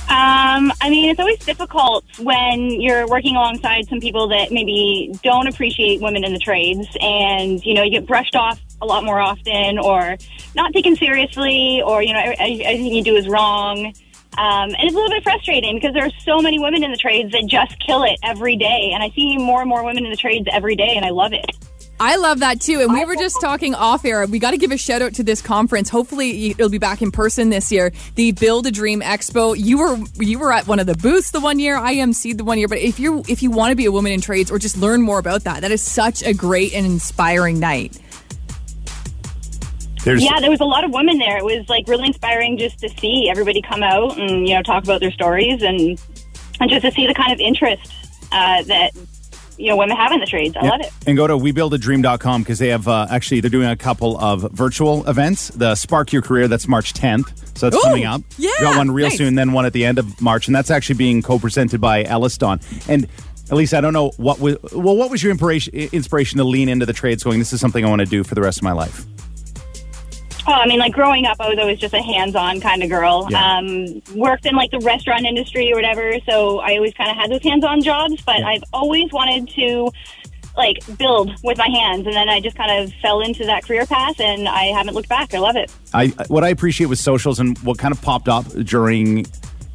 Um, 0.08 0.72
I 0.80 0.88
mean, 0.88 1.10
it's 1.10 1.18
always 1.18 1.40
difficult 1.40 2.04
when 2.20 2.80
you're 2.80 3.08
working 3.08 3.34
alongside 3.34 3.88
some 3.88 3.98
people 3.98 4.28
that 4.28 4.52
maybe 4.52 5.12
don't 5.24 5.48
appreciate 5.48 6.00
women 6.00 6.22
in 6.22 6.32
the 6.32 6.38
trades, 6.38 6.86
and 7.00 7.64
you 7.66 7.74
know, 7.74 7.82
you 7.82 7.90
get 7.90 8.06
brushed 8.06 8.36
off 8.36 8.60
a 8.80 8.86
lot 8.86 9.02
more 9.02 9.18
often, 9.18 9.78
or 9.80 10.16
not 10.54 10.72
taken 10.72 10.94
seriously, 10.94 11.82
or 11.84 12.04
you 12.04 12.12
know, 12.12 12.20
every- 12.20 12.64
everything 12.64 12.94
you 12.94 13.02
do 13.02 13.16
is 13.16 13.26
wrong. 13.26 13.92
Um, 14.38 14.74
and 14.74 14.76
it's 14.84 14.92
a 14.92 14.96
little 14.96 15.10
bit 15.10 15.24
frustrating 15.24 15.74
because 15.74 15.92
there 15.92 16.04
are 16.04 16.12
so 16.20 16.40
many 16.40 16.58
women 16.58 16.84
in 16.84 16.90
the 16.92 16.96
trades 16.96 17.32
that 17.32 17.46
just 17.46 17.78
kill 17.80 18.04
it 18.04 18.16
every 18.22 18.54
day, 18.54 18.92
and 18.94 19.02
I 19.02 19.10
see 19.10 19.36
more 19.38 19.60
and 19.60 19.68
more 19.68 19.84
women 19.84 20.04
in 20.04 20.10
the 20.10 20.16
trades 20.16 20.46
every 20.52 20.76
day, 20.76 20.94
and 20.94 21.04
I 21.04 21.10
love 21.10 21.32
it. 21.32 21.46
I 21.98 22.16
love 22.16 22.40
that 22.40 22.60
too. 22.60 22.80
And 22.80 22.92
we 22.92 23.04
were 23.04 23.16
just 23.16 23.40
talking 23.40 23.74
off 23.74 24.04
air. 24.04 24.26
We 24.26 24.38
got 24.38 24.50
to 24.50 24.58
give 24.58 24.70
a 24.70 24.76
shout 24.76 25.00
out 25.00 25.14
to 25.14 25.22
this 25.22 25.40
conference. 25.40 25.88
Hopefully, 25.88 26.50
it'll 26.50 26.68
be 26.68 26.78
back 26.78 27.00
in 27.00 27.10
person 27.10 27.48
this 27.48 27.72
year. 27.72 27.92
The 28.16 28.32
Build 28.32 28.66
a 28.66 28.70
Dream 28.70 29.00
Expo. 29.00 29.56
You 29.56 29.78
were 29.78 29.98
you 30.16 30.38
were 30.38 30.52
at 30.52 30.66
one 30.66 30.78
of 30.78 30.86
the 30.86 30.94
booths 30.94 31.30
the 31.30 31.40
one 31.40 31.58
year. 31.58 31.76
I 31.76 31.94
emceed 31.96 32.36
the 32.36 32.44
one 32.44 32.58
year. 32.58 32.68
But 32.68 32.78
if 32.78 33.00
you 33.00 33.22
if 33.28 33.42
you 33.42 33.50
want 33.50 33.72
to 33.72 33.76
be 33.76 33.86
a 33.86 33.92
woman 33.92 34.12
in 34.12 34.20
trades 34.20 34.50
or 34.50 34.58
just 34.58 34.76
learn 34.76 35.00
more 35.00 35.18
about 35.18 35.44
that, 35.44 35.62
that 35.62 35.70
is 35.70 35.80
such 35.80 36.22
a 36.22 36.34
great 36.34 36.74
and 36.74 36.84
inspiring 36.84 37.58
night. 37.58 37.98
There's 40.04 40.22
Yeah, 40.22 40.38
there 40.38 40.50
was 40.50 40.60
a 40.60 40.64
lot 40.64 40.84
of 40.84 40.92
women 40.92 41.18
there. 41.18 41.38
It 41.38 41.44
was 41.44 41.68
like 41.68 41.88
really 41.88 42.06
inspiring 42.06 42.58
just 42.58 42.78
to 42.80 42.88
see 42.90 43.28
everybody 43.30 43.62
come 43.62 43.82
out 43.82 44.18
and 44.18 44.46
you 44.46 44.54
know 44.54 44.62
talk 44.62 44.84
about 44.84 45.00
their 45.00 45.10
stories 45.10 45.62
and 45.62 45.98
and 46.60 46.70
just 46.70 46.84
to 46.84 46.92
see 46.92 47.06
the 47.06 47.14
kind 47.14 47.32
of 47.32 47.40
interest 47.40 47.92
uh, 48.32 48.62
that 48.64 48.92
you 49.58 49.68
know 49.68 49.76
women 49.76 49.96
have 49.96 50.12
in 50.12 50.20
the 50.20 50.26
trades. 50.26 50.56
I 50.56 50.66
love 50.66 50.80
it. 50.80 50.92
And 51.06 51.16
go 51.16 51.26
to 51.26 51.34
webuildadream.com 51.34 52.42
because 52.42 52.58
they 52.58 52.68
have 52.68 52.88
uh, 52.88 53.06
actually 53.10 53.40
they're 53.40 53.50
doing 53.50 53.68
a 53.68 53.76
couple 53.76 54.18
of 54.18 54.50
virtual 54.52 55.08
events. 55.08 55.48
The 55.48 55.74
Spark 55.74 56.12
Your 56.12 56.22
Career 56.22 56.48
that's 56.48 56.68
March 56.68 56.92
10th, 56.94 57.56
so 57.58 57.68
that's 57.70 57.76
Ooh, 57.76 57.88
coming 57.88 58.04
up. 58.04 58.22
yeah, 58.38 58.50
We 58.58 58.64
got 58.64 58.76
one 58.76 58.90
real 58.90 59.08
nice. 59.08 59.18
soon, 59.18 59.34
then 59.34 59.52
one 59.52 59.66
at 59.66 59.72
the 59.72 59.84
end 59.84 59.98
of 59.98 60.20
March, 60.20 60.46
and 60.46 60.54
that's 60.56 60.70
actually 60.70 60.96
being 60.96 61.22
co-presented 61.22 61.80
by 61.80 62.04
EllisDon. 62.04 62.88
And 62.88 63.06
at 63.50 63.56
least 63.56 63.74
I 63.74 63.80
don't 63.80 63.92
know 63.92 64.10
what 64.16 64.40
was 64.40 64.56
well. 64.72 64.96
What 64.96 65.10
was 65.10 65.22
your 65.22 65.30
inspiration 65.30 65.72
inspiration 65.74 66.38
to 66.38 66.44
lean 66.44 66.68
into 66.68 66.84
the 66.86 66.92
trades? 66.92 67.22
Going, 67.22 67.38
this 67.38 67.52
is 67.52 67.60
something 67.60 67.84
I 67.84 67.88
want 67.88 68.00
to 68.00 68.06
do 68.06 68.24
for 68.24 68.34
the 68.34 68.40
rest 68.42 68.58
of 68.58 68.64
my 68.64 68.72
life. 68.72 69.04
Oh, 70.48 70.52
I 70.52 70.66
mean, 70.66 70.78
like 70.78 70.92
growing 70.92 71.26
up, 71.26 71.38
I 71.40 71.48
was 71.48 71.58
always 71.58 71.78
just 71.80 71.92
a 71.92 72.02
hands-on 72.02 72.60
kind 72.60 72.82
of 72.82 72.88
girl. 72.88 73.26
Yeah. 73.30 73.58
Um, 73.58 74.00
worked 74.14 74.46
in 74.46 74.54
like 74.54 74.70
the 74.70 74.78
restaurant 74.80 75.24
industry 75.24 75.72
or 75.72 75.76
whatever, 75.76 76.18
so 76.28 76.60
I 76.60 76.76
always 76.76 76.94
kind 76.94 77.10
of 77.10 77.16
had 77.16 77.30
those 77.30 77.42
hands-on 77.42 77.82
jobs. 77.82 78.22
But 78.22 78.42
I've 78.42 78.62
always 78.72 79.12
wanted 79.12 79.48
to 79.54 79.90
like 80.56 80.78
build 80.98 81.32
with 81.42 81.58
my 81.58 81.68
hands, 81.68 82.06
and 82.06 82.14
then 82.14 82.28
I 82.28 82.40
just 82.40 82.56
kind 82.56 82.82
of 82.82 82.92
fell 82.94 83.20
into 83.20 83.44
that 83.44 83.64
career 83.64 83.86
path, 83.86 84.20
and 84.20 84.48
I 84.48 84.66
haven't 84.66 84.94
looked 84.94 85.08
back. 85.08 85.34
I 85.34 85.38
love 85.38 85.56
it. 85.56 85.72
I 85.92 86.08
what 86.28 86.44
I 86.44 86.48
appreciate 86.50 86.86
with 86.86 87.00
socials 87.00 87.40
and 87.40 87.58
what 87.58 87.78
kind 87.78 87.92
of 87.92 88.00
popped 88.00 88.28
up 88.28 88.46
during 88.64 89.26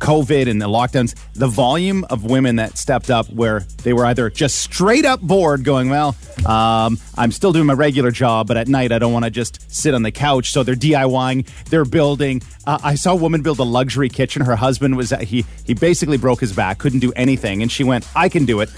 COVID 0.02 0.50
and 0.50 0.62
the 0.62 0.68
lockdowns, 0.68 1.16
the 1.34 1.48
volume 1.48 2.04
of 2.10 2.26
women 2.26 2.58
that 2.58 2.78
stepped 2.78 3.10
up 3.10 3.30
where 3.30 3.62
they 3.84 3.94
were 3.94 4.06
either 4.06 4.30
just 4.30 4.58
straight 4.58 5.06
up 5.06 5.22
bored, 5.22 5.64
going, 5.64 5.90
"Well, 5.90 6.16
um, 6.46 6.98
I'm 7.16 7.32
still 7.32 7.54
doing 7.54 7.68
my 7.68 7.74
regular 7.74 8.12
job, 8.12 8.48
but 8.48 8.58
at 8.58 8.68
night 8.68 8.92
I 8.92 9.00
don't 9.00 9.14
want 9.14 9.26
to 9.26 9.32
just 9.32 9.72
sit 9.72 9.94
on 9.94 10.04
the 10.04 10.12
couch." 10.12 10.52
So 10.52 10.64
they're 10.64 10.76
DIYing, 10.76 11.48
they're 11.70 11.86
building. 11.86 12.42
Uh, 12.66 12.80
I 12.84 12.96
saw 12.96 13.14
a 13.14 13.16
woman 13.16 13.42
build 13.42 13.60
a 13.60 13.64
luxury 13.64 14.10
kitchen. 14.10 14.42
Her 14.44 14.56
husband 14.56 14.98
was 14.98 15.12
he 15.22 15.46
he 15.66 15.74
basically 15.74 16.18
broke 16.18 16.42
his 16.42 16.52
back, 16.52 16.80
couldn't 16.80 17.00
do 17.00 17.14
anything, 17.16 17.62
and 17.62 17.72
she 17.72 17.84
went, 17.84 18.08
"I 18.16 18.28
can 18.28 18.46
do 18.46 18.60
it." 18.60 18.70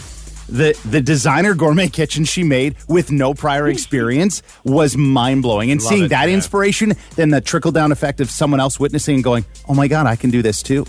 the 0.50 0.78
the 0.86 1.02
designer 1.02 1.54
gourmet 1.54 1.88
kitchen 1.88 2.26
she 2.26 2.44
made 2.44 2.76
with 2.88 3.12
no 3.12 3.34
prior 3.34 3.68
experience 3.68 4.44
was 4.64 4.98
mind 4.98 5.42
blowing. 5.42 5.72
And 5.72 5.82
Love 5.82 5.90
seeing 5.90 6.04
it, 6.06 6.10
that 6.10 6.28
yeah. 6.28 6.36
inspiration, 6.36 6.94
then 7.16 7.30
the 7.30 7.42
trickle 7.42 7.72
down 7.72 7.92
effect 7.92 8.20
of 8.20 8.30
someone 8.30 8.60
else 8.60 8.80
witnessing 8.80 9.16
and 9.16 9.24
going, 9.24 9.46
"Oh 9.68 9.74
my 9.74 9.88
god, 9.88 10.06
I 10.06 10.16
can 10.16 10.30
do 10.30 10.42
this 10.42 10.62
too." 10.62 10.86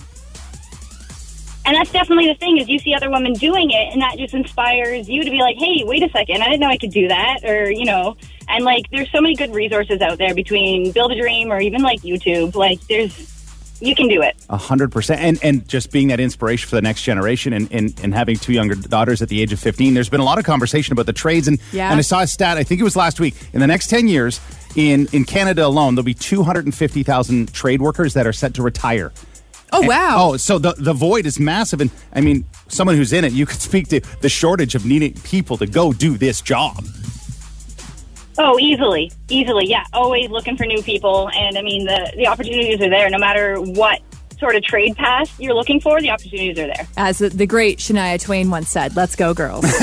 And 1.66 1.74
that's 1.74 1.90
definitely 1.92 2.26
the 2.28 2.34
thing 2.34 2.58
is 2.58 2.68
you 2.68 2.78
see 2.78 2.92
other 2.94 3.10
women 3.10 3.32
doing 3.32 3.70
it, 3.70 3.92
and 3.92 4.02
that 4.02 4.18
just 4.18 4.34
inspires 4.34 5.08
you 5.08 5.24
to 5.24 5.30
be 5.30 5.38
like, 5.38 5.56
hey, 5.56 5.82
wait 5.84 6.02
a 6.02 6.10
second, 6.10 6.42
I 6.42 6.46
didn't 6.46 6.60
know 6.60 6.68
I 6.68 6.76
could 6.76 6.90
do 6.92 7.08
that, 7.08 7.38
or 7.44 7.70
you 7.70 7.86
know, 7.86 8.16
and 8.48 8.64
like 8.64 8.84
there's 8.90 9.10
so 9.10 9.20
many 9.20 9.34
good 9.34 9.54
resources 9.54 10.00
out 10.02 10.18
there 10.18 10.34
between 10.34 10.92
Build 10.92 11.12
a 11.12 11.18
Dream 11.18 11.50
or 11.50 11.60
even 11.60 11.80
like 11.80 12.02
YouTube. 12.02 12.54
Like 12.54 12.80
there's, 12.88 13.30
you 13.80 13.94
can 13.94 14.08
do 14.08 14.20
it. 14.20 14.36
A 14.50 14.58
hundred 14.58 14.92
percent, 14.92 15.22
and 15.22 15.38
and 15.42 15.66
just 15.66 15.90
being 15.90 16.08
that 16.08 16.20
inspiration 16.20 16.68
for 16.68 16.76
the 16.76 16.82
next 16.82 17.02
generation, 17.02 17.54
and, 17.54 17.72
and 17.72 17.98
and 18.02 18.12
having 18.14 18.36
two 18.36 18.52
younger 18.52 18.74
daughters 18.74 19.22
at 19.22 19.30
the 19.30 19.40
age 19.40 19.52
of 19.54 19.58
fifteen. 19.58 19.94
There's 19.94 20.10
been 20.10 20.20
a 20.20 20.24
lot 20.24 20.38
of 20.38 20.44
conversation 20.44 20.92
about 20.92 21.06
the 21.06 21.14
trades, 21.14 21.48
and 21.48 21.58
Yeah. 21.72 21.90
and 21.90 21.98
I 21.98 22.02
saw 22.02 22.20
a 22.20 22.26
stat. 22.26 22.58
I 22.58 22.62
think 22.64 22.80
it 22.80 22.84
was 22.84 22.94
last 22.96 23.20
week. 23.20 23.34
In 23.54 23.60
the 23.60 23.66
next 23.66 23.88
ten 23.88 24.06
years, 24.06 24.38
in 24.76 25.08
in 25.12 25.24
Canada 25.24 25.64
alone, 25.64 25.94
there'll 25.94 26.04
be 26.04 26.12
two 26.12 26.42
hundred 26.42 26.66
and 26.66 26.74
fifty 26.74 27.02
thousand 27.02 27.54
trade 27.54 27.80
workers 27.80 28.12
that 28.14 28.26
are 28.26 28.34
set 28.34 28.52
to 28.54 28.62
retire. 28.62 29.12
Oh 29.76 29.80
wow! 29.88 30.16
Oh, 30.18 30.36
so 30.36 30.58
the 30.58 30.72
the 30.78 30.92
void 30.92 31.26
is 31.26 31.40
massive, 31.40 31.80
and 31.80 31.90
I 32.12 32.20
mean, 32.20 32.44
someone 32.68 32.96
who's 32.96 33.12
in 33.12 33.24
it, 33.24 33.32
you 33.32 33.44
could 33.44 33.60
speak 33.60 33.88
to 33.88 34.00
the 34.20 34.28
shortage 34.28 34.76
of 34.76 34.86
needing 34.86 35.14
people 35.24 35.56
to 35.56 35.66
go 35.66 35.92
do 35.92 36.16
this 36.16 36.40
job. 36.40 36.84
Oh, 38.38 38.56
easily, 38.60 39.10
easily, 39.28 39.66
yeah. 39.66 39.84
Always 39.92 40.30
looking 40.30 40.56
for 40.56 40.64
new 40.64 40.80
people, 40.82 41.28
and 41.30 41.58
I 41.58 41.62
mean 41.62 41.86
the 41.86 42.12
the 42.16 42.28
opportunities 42.28 42.80
are 42.80 42.88
there. 42.88 43.10
No 43.10 43.18
matter 43.18 43.60
what 43.60 44.00
sort 44.38 44.54
of 44.54 44.62
trade 44.62 44.94
path 44.96 45.34
you're 45.40 45.54
looking 45.54 45.80
for, 45.80 46.00
the 46.00 46.10
opportunities 46.10 46.58
are 46.58 46.66
there. 46.66 46.86
As 46.96 47.18
the, 47.18 47.30
the 47.30 47.46
great 47.46 47.78
Shania 47.78 48.20
Twain 48.20 48.50
once 48.50 48.70
said, 48.70 48.94
"Let's 48.94 49.16
go, 49.16 49.34
girls." 49.34 49.64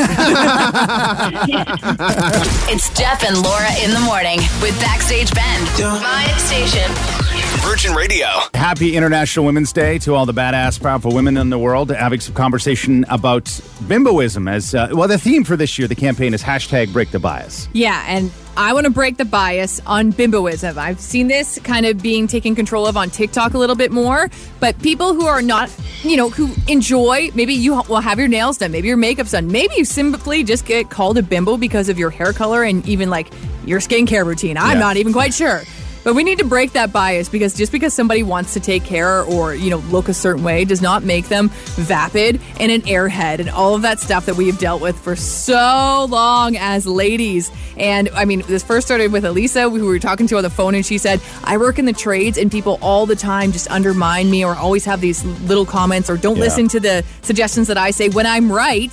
It's 2.74 2.90
Jeff 2.98 3.24
and 3.26 3.42
Laura 3.44 3.70
in 3.84 3.92
the 3.92 4.00
morning 4.00 4.40
with 4.62 4.80
Backstage 4.80 5.34
Ben. 5.34 5.62
My 6.02 6.26
station. 6.38 7.21
Virgin 7.60 7.94
Radio. 7.94 8.28
Happy 8.54 8.96
International 8.96 9.46
Women's 9.46 9.72
Day 9.74 9.98
to 10.00 10.16
all 10.16 10.26
the 10.26 10.34
badass, 10.34 10.82
powerful 10.82 11.14
women 11.14 11.38
in 11.38 11.50
the 11.50 11.60
world. 11.60 11.92
Having 11.92 12.22
some 12.22 12.34
conversation 12.34 13.06
about 13.10 13.46
bimboism 13.86 14.50
as 14.50 14.74
uh, 14.74 14.90
well. 14.92 15.08
The 15.08 15.18
theme 15.18 15.44
for 15.44 15.56
this 15.56 15.78
year, 15.78 15.88
the 15.88 15.96
campaign 15.96 16.34
is 16.34 16.42
hashtag 16.42 16.92
Break 16.94 17.12
the 17.12 17.20
Bias. 17.20 17.68
Yeah, 17.74 18.04
and 18.08 18.32
I 18.58 18.74
want 18.74 18.86
to 18.86 18.90
break 18.92 19.18
the 19.18 19.26
bias 19.26 19.80
on 19.86 20.12
bimboism. 20.14 20.78
I've 20.78 21.00
seen 21.00 21.28
this 21.28 21.60
kind 21.64 21.86
of 21.86 22.02
being 22.02 22.26
taken 22.28 22.56
control 22.56 22.88
of 22.88 22.98
on 22.98 23.10
TikTok 23.10 23.54
a 23.54 23.58
little 23.58 23.76
bit 23.76 23.92
more, 23.92 24.30
but 24.60 24.80
people 24.82 25.14
who 25.14 25.26
are 25.26 25.42
not, 25.42 25.70
you 26.04 26.18
know, 26.18 26.30
who 26.30 26.52
enjoy, 26.68 27.30
maybe 27.36 27.54
you 27.54 27.82
will 27.90 28.00
have 28.02 28.18
your 28.18 28.28
nails 28.28 28.58
done, 28.58 28.72
maybe 28.72 28.88
your 28.88 28.98
makeup's 28.98 29.32
done, 29.32 29.48
maybe 29.48 29.74
you 29.78 29.86
simply 29.86 30.44
just 30.44 30.66
get 30.66 30.90
called 30.90 31.18
a 31.18 31.24
bimbo 31.24 31.58
because 31.58 31.90
of 31.90 32.00
your 32.00 32.10
hair 32.10 32.34
color 32.34 32.64
and 32.64 32.88
even 32.88 33.10
like 33.10 33.28
your 33.66 33.80
skincare 33.80 34.26
routine. 34.26 34.58
I'm 34.58 34.74
Yeah. 34.78 34.80
not 34.80 34.98
even 34.98 35.14
quite 35.14 35.34
sure. 35.34 35.62
But 36.04 36.16
we 36.16 36.24
need 36.24 36.40
to 36.40 36.46
break 36.46 36.72
that 36.74 36.92
bias 36.92 37.30
because 37.30 37.54
just 37.54 37.72
because 37.72 37.94
somebody 37.94 38.24
wants 38.24 38.54
to 38.54 38.60
take 38.60 38.84
care 38.84 39.22
or, 39.24 39.54
you 39.54 39.70
know, 39.70 39.78
look 39.78 40.10
a 40.10 40.14
certain 40.16 40.44
way 40.44 40.66
does 40.66 40.82
not 40.82 41.04
make 41.04 41.28
them 41.28 41.50
vapid 41.76 42.42
and 42.60 42.72
an 42.72 42.82
airhead 42.82 43.38
and 43.40 43.50
all 43.52 43.76
of 43.76 43.84
that 43.84 44.00
stuff 44.00 44.26
that 44.26 44.36
we've 44.36 44.58
dealt 44.58 44.82
with 44.82 44.98
for 45.00 45.16
so 45.16 46.08
long 46.10 46.58
as 46.58 46.88
ladies. 46.88 47.52
And 47.78 48.10
I 48.16 48.26
mean, 48.26 48.42
this 48.48 48.64
first 48.64 48.88
started 48.88 49.12
with 49.12 49.26
Elisa, 49.26 49.64
who 49.64 49.70
we 49.72 49.82
were 49.84 50.00
talking 50.00 50.26
to 50.28 50.38
on 50.38 50.44
the 50.44 50.50
phone, 50.50 50.74
and 50.74 50.84
she 50.84 50.98
said, 50.98 51.22
I 51.44 51.58
work 51.58 51.78
in 51.78 51.86
the 51.86 51.94
trades 51.94 52.38
and 52.38 52.52
people 52.52 52.80
all 52.82 53.06
the 53.06 53.16
time 53.16 53.52
just 53.52 53.70
undermine 53.70 54.32
me 54.32 54.44
or 54.44 54.56
always 54.56 54.86
have 54.86 55.02
these 55.02 55.24
little 55.24 55.66
comments 55.68 56.10
or 56.10 56.18
don't 56.18 56.38
Yeah. 56.38 56.44
listen 56.46 56.68
to 56.70 56.80
the 56.80 57.04
suggestions 57.22 57.68
that 57.68 57.78
I 57.78 57.92
say 57.92 58.10
when 58.10 58.26
I'm 58.26 58.52
right. 58.52 58.92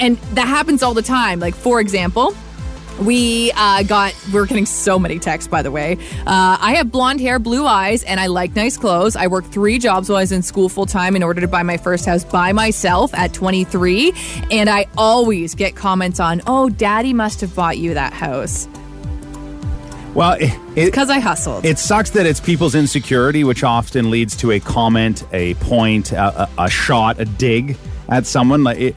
And 0.00 0.18
that 0.34 0.46
happens 0.48 0.82
all 0.82 0.92
the 0.92 1.00
time. 1.00 1.40
Like, 1.40 1.54
for 1.54 1.80
example, 1.80 2.34
we 3.00 3.52
uh, 3.52 3.82
got, 3.82 4.14
we're 4.32 4.46
getting 4.46 4.66
so 4.66 4.98
many 4.98 5.18
texts, 5.18 5.48
by 5.48 5.62
the 5.62 5.70
way. 5.70 5.98
Uh, 6.26 6.56
I 6.60 6.74
have 6.76 6.90
blonde 6.90 7.20
hair, 7.20 7.38
blue 7.38 7.66
eyes, 7.66 8.02
and 8.04 8.18
I 8.18 8.26
like 8.26 8.54
nice 8.56 8.76
clothes. 8.76 9.16
I 9.16 9.26
worked 9.26 9.48
three 9.48 9.78
jobs 9.78 10.08
while 10.08 10.18
I 10.18 10.22
was 10.22 10.32
in 10.32 10.42
school 10.42 10.68
full 10.68 10.86
time 10.86 11.14
in 11.16 11.22
order 11.22 11.40
to 11.40 11.48
buy 11.48 11.62
my 11.62 11.76
first 11.76 12.06
house 12.06 12.24
by 12.24 12.52
myself 12.52 13.12
at 13.14 13.32
23. 13.34 14.12
And 14.50 14.70
I 14.70 14.86
always 14.96 15.54
get 15.54 15.76
comments 15.76 16.20
on, 16.20 16.40
oh, 16.46 16.68
daddy 16.68 17.12
must 17.12 17.40
have 17.42 17.54
bought 17.54 17.78
you 17.78 17.94
that 17.94 18.12
house 18.12 18.68
Well, 20.14 20.38
because 20.74 21.10
I 21.10 21.18
hustled. 21.18 21.64
it 21.66 21.78
sucks 21.78 22.10
that 22.10 22.24
it's 22.24 22.40
people's 22.40 22.74
insecurity, 22.74 23.44
which 23.44 23.62
often 23.62 24.10
leads 24.10 24.34
to 24.38 24.52
a 24.52 24.60
comment, 24.60 25.24
a 25.32 25.54
point, 25.54 26.12
a, 26.12 26.42
a, 26.44 26.64
a 26.64 26.70
shot, 26.70 27.20
a 27.20 27.26
dig 27.26 27.76
at 28.08 28.24
someone. 28.26 28.64
Like 28.64 28.78
it, 28.78 28.96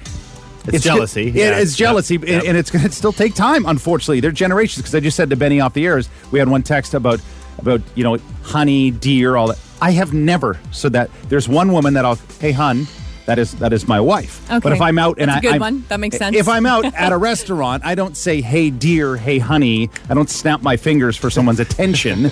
It's 0.73 0.83
jealousy, 0.83 1.27
It, 1.29 1.35
yeah. 1.35 1.57
it's 1.57 1.75
jealousy, 1.75 2.15
Yep, 2.15 2.23
and- 2.23 2.43
and 2.49 2.57
it's 2.57 2.71
going 2.71 2.85
to 2.85 2.91
still 2.91 3.13
take 3.13 3.35
time. 3.35 3.65
Unfortunately, 3.65 4.19
they're 4.19 4.31
generations. 4.31 4.77
Because 4.83 4.95
I 4.95 4.99
just 4.99 5.17
said 5.17 5.29
to 5.29 5.35
Benny 5.35 5.59
off 5.59 5.73
the 5.73 5.85
airs, 5.85 6.09
we 6.31 6.39
had 6.39 6.47
one 6.47 6.63
text 6.63 6.93
about 6.93 7.19
about 7.59 7.81
you 7.95 8.03
know 8.03 8.17
honey, 8.43 8.89
deer, 8.91 9.35
all 9.35 9.47
that. 9.47 9.59
I 9.81 9.91
have 9.91 10.13
never 10.13 10.59
said 10.71 10.93
that 10.93 11.09
there's 11.29 11.47
one 11.49 11.71
woman 11.71 11.93
that 11.95 12.05
I'll 12.05 12.17
hey 12.39 12.51
hun, 12.51 12.87
that 13.25 13.37
is 13.39 13.53
that 13.55 13.73
is 13.73 13.87
my 13.87 13.99
wife. 13.99 14.43
Okay. 14.49 14.59
But 14.59 14.71
if 14.73 14.81
I'm 14.81 14.97
out 14.97 15.19
and 15.19 15.29
That's 15.29 15.35
a 15.37 15.39
I, 15.39 15.41
good 15.41 15.51
I'm- 15.53 15.61
one. 15.61 15.85
That 15.89 15.99
makes 15.99 16.17
sense. 16.17 16.35
If 16.35 16.47
I'm 16.47 16.65
out 16.65 16.85
at 16.85 17.11
a 17.11 17.17
restaurant, 17.17 17.85
I 17.85 17.95
don't 17.95 18.15
say 18.17 18.41
"Hey 18.41 18.69
dear," 18.69 19.17
"Hey 19.17 19.39
honey." 19.39 19.89
I 20.09 20.13
don't 20.13 20.29
snap 20.29 20.61
my 20.61 20.77
fingers 20.77 21.15
for 21.17 21.29
someone's 21.29 21.59
attention. 21.59 22.31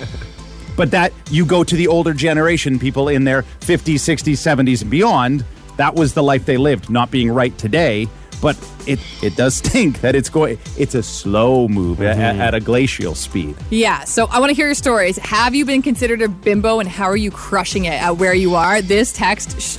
But 0.76 0.92
that 0.92 1.12
you 1.30 1.44
go 1.44 1.64
to 1.64 1.74
the 1.74 1.88
older 1.88 2.14
generation, 2.14 2.78
people 2.78 3.08
in 3.08 3.24
their 3.24 3.42
50s, 3.62 3.96
60s, 3.96 4.34
70s, 4.38 4.82
and 4.82 4.90
beyond. 4.90 5.44
That 5.76 5.94
was 5.96 6.14
the 6.14 6.22
life 6.22 6.46
they 6.46 6.56
lived, 6.56 6.88
not 6.88 7.10
being 7.10 7.30
right 7.30 7.56
today. 7.58 8.08
But 8.40 8.56
it 8.86 8.98
it 9.22 9.36
does 9.36 9.56
stink 9.62 10.00
that 10.00 10.14
it's 10.14 10.28
going. 10.28 10.58
It's 10.76 10.94
a 10.94 11.02
slow 11.02 11.68
move 11.68 12.00
a- 12.00 12.10
a- 12.10 12.14
mm-hmm. 12.14 12.40
at, 12.40 12.54
a 12.54 12.60
glacial 12.60 13.14
speed. 13.14 13.56
Yeah, 13.70 14.04
so 14.04 14.26
I 14.30 14.40
want 14.40 14.50
to 14.50 14.54
hear 14.54 14.66
your 14.66 14.74
stories. 14.74 15.18
Have 15.18 15.54
you 15.54 15.64
been 15.64 15.82
considered 15.82 16.22
a 16.22 16.28
bimbo 16.28 16.80
and 16.80 16.88
how 16.88 17.04
are 17.04 17.16
you 17.16 17.30
crushing 17.30 17.84
it 17.86 18.00
at 18.00 18.16
where 18.18 18.34
you 18.34 18.54
are? 18.54 18.80
This 18.82 19.12
text 19.12 19.60
sh- 19.60 19.78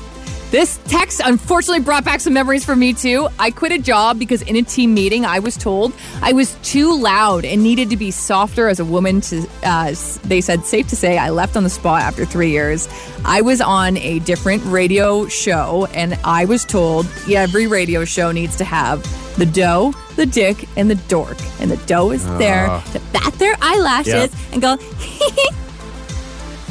this 0.51 0.79
text 0.87 1.21
unfortunately 1.23 1.83
brought 1.83 2.03
back 2.03 2.19
some 2.19 2.33
memories 2.33 2.65
for 2.65 2.75
me 2.75 2.93
too. 2.93 3.27
I 3.37 3.51
quit 3.51 3.71
a 3.71 3.77
job 3.77 4.17
because 4.17 4.41
in 4.41 4.55
a 4.55 4.63
team 4.63 4.93
meeting 4.95 5.23
I 5.25 5.39
was 5.39 5.55
told 5.55 5.93
I 6.21 6.33
was 6.33 6.55
too 6.63 6.99
loud 6.99 7.45
and 7.45 7.61
needed 7.61 7.91
to 7.91 7.97
be 7.97 8.09
softer 8.11 8.67
as 8.67 8.79
a 8.79 8.85
woman 8.85 9.21
to 9.21 9.47
uh, 9.63 9.93
they 10.23 10.41
said 10.41 10.65
safe 10.65 10.87
to 10.87 10.95
say 10.95 11.17
I 11.19 11.29
left 11.29 11.55
on 11.55 11.63
the 11.63 11.69
spot 11.69 12.01
after 12.01 12.25
3 12.25 12.49
years. 12.49 12.87
I 13.25 13.41
was 13.41 13.61
on 13.61 13.97
a 13.97 14.19
different 14.19 14.63
radio 14.65 15.27
show 15.27 15.85
and 15.93 16.17
I 16.23 16.45
was 16.45 16.65
told 16.65 17.05
every 17.31 17.67
radio 17.67 18.03
show 18.05 18.31
needs 18.31 18.55
to 18.57 18.63
have 18.63 19.03
the 19.37 19.45
dough, 19.45 19.93
the 20.15 20.25
dick, 20.25 20.67
and 20.77 20.89
the 20.89 20.95
dork. 21.07 21.37
And 21.61 21.69
the 21.71 21.77
dough 21.85 22.11
is 22.11 22.25
there 22.39 22.67
to 22.91 22.99
bat 23.13 23.33
their 23.35 23.55
eyelashes 23.61 24.13
Yep. 24.13 24.31
and 24.53 24.61
go. 24.61 24.77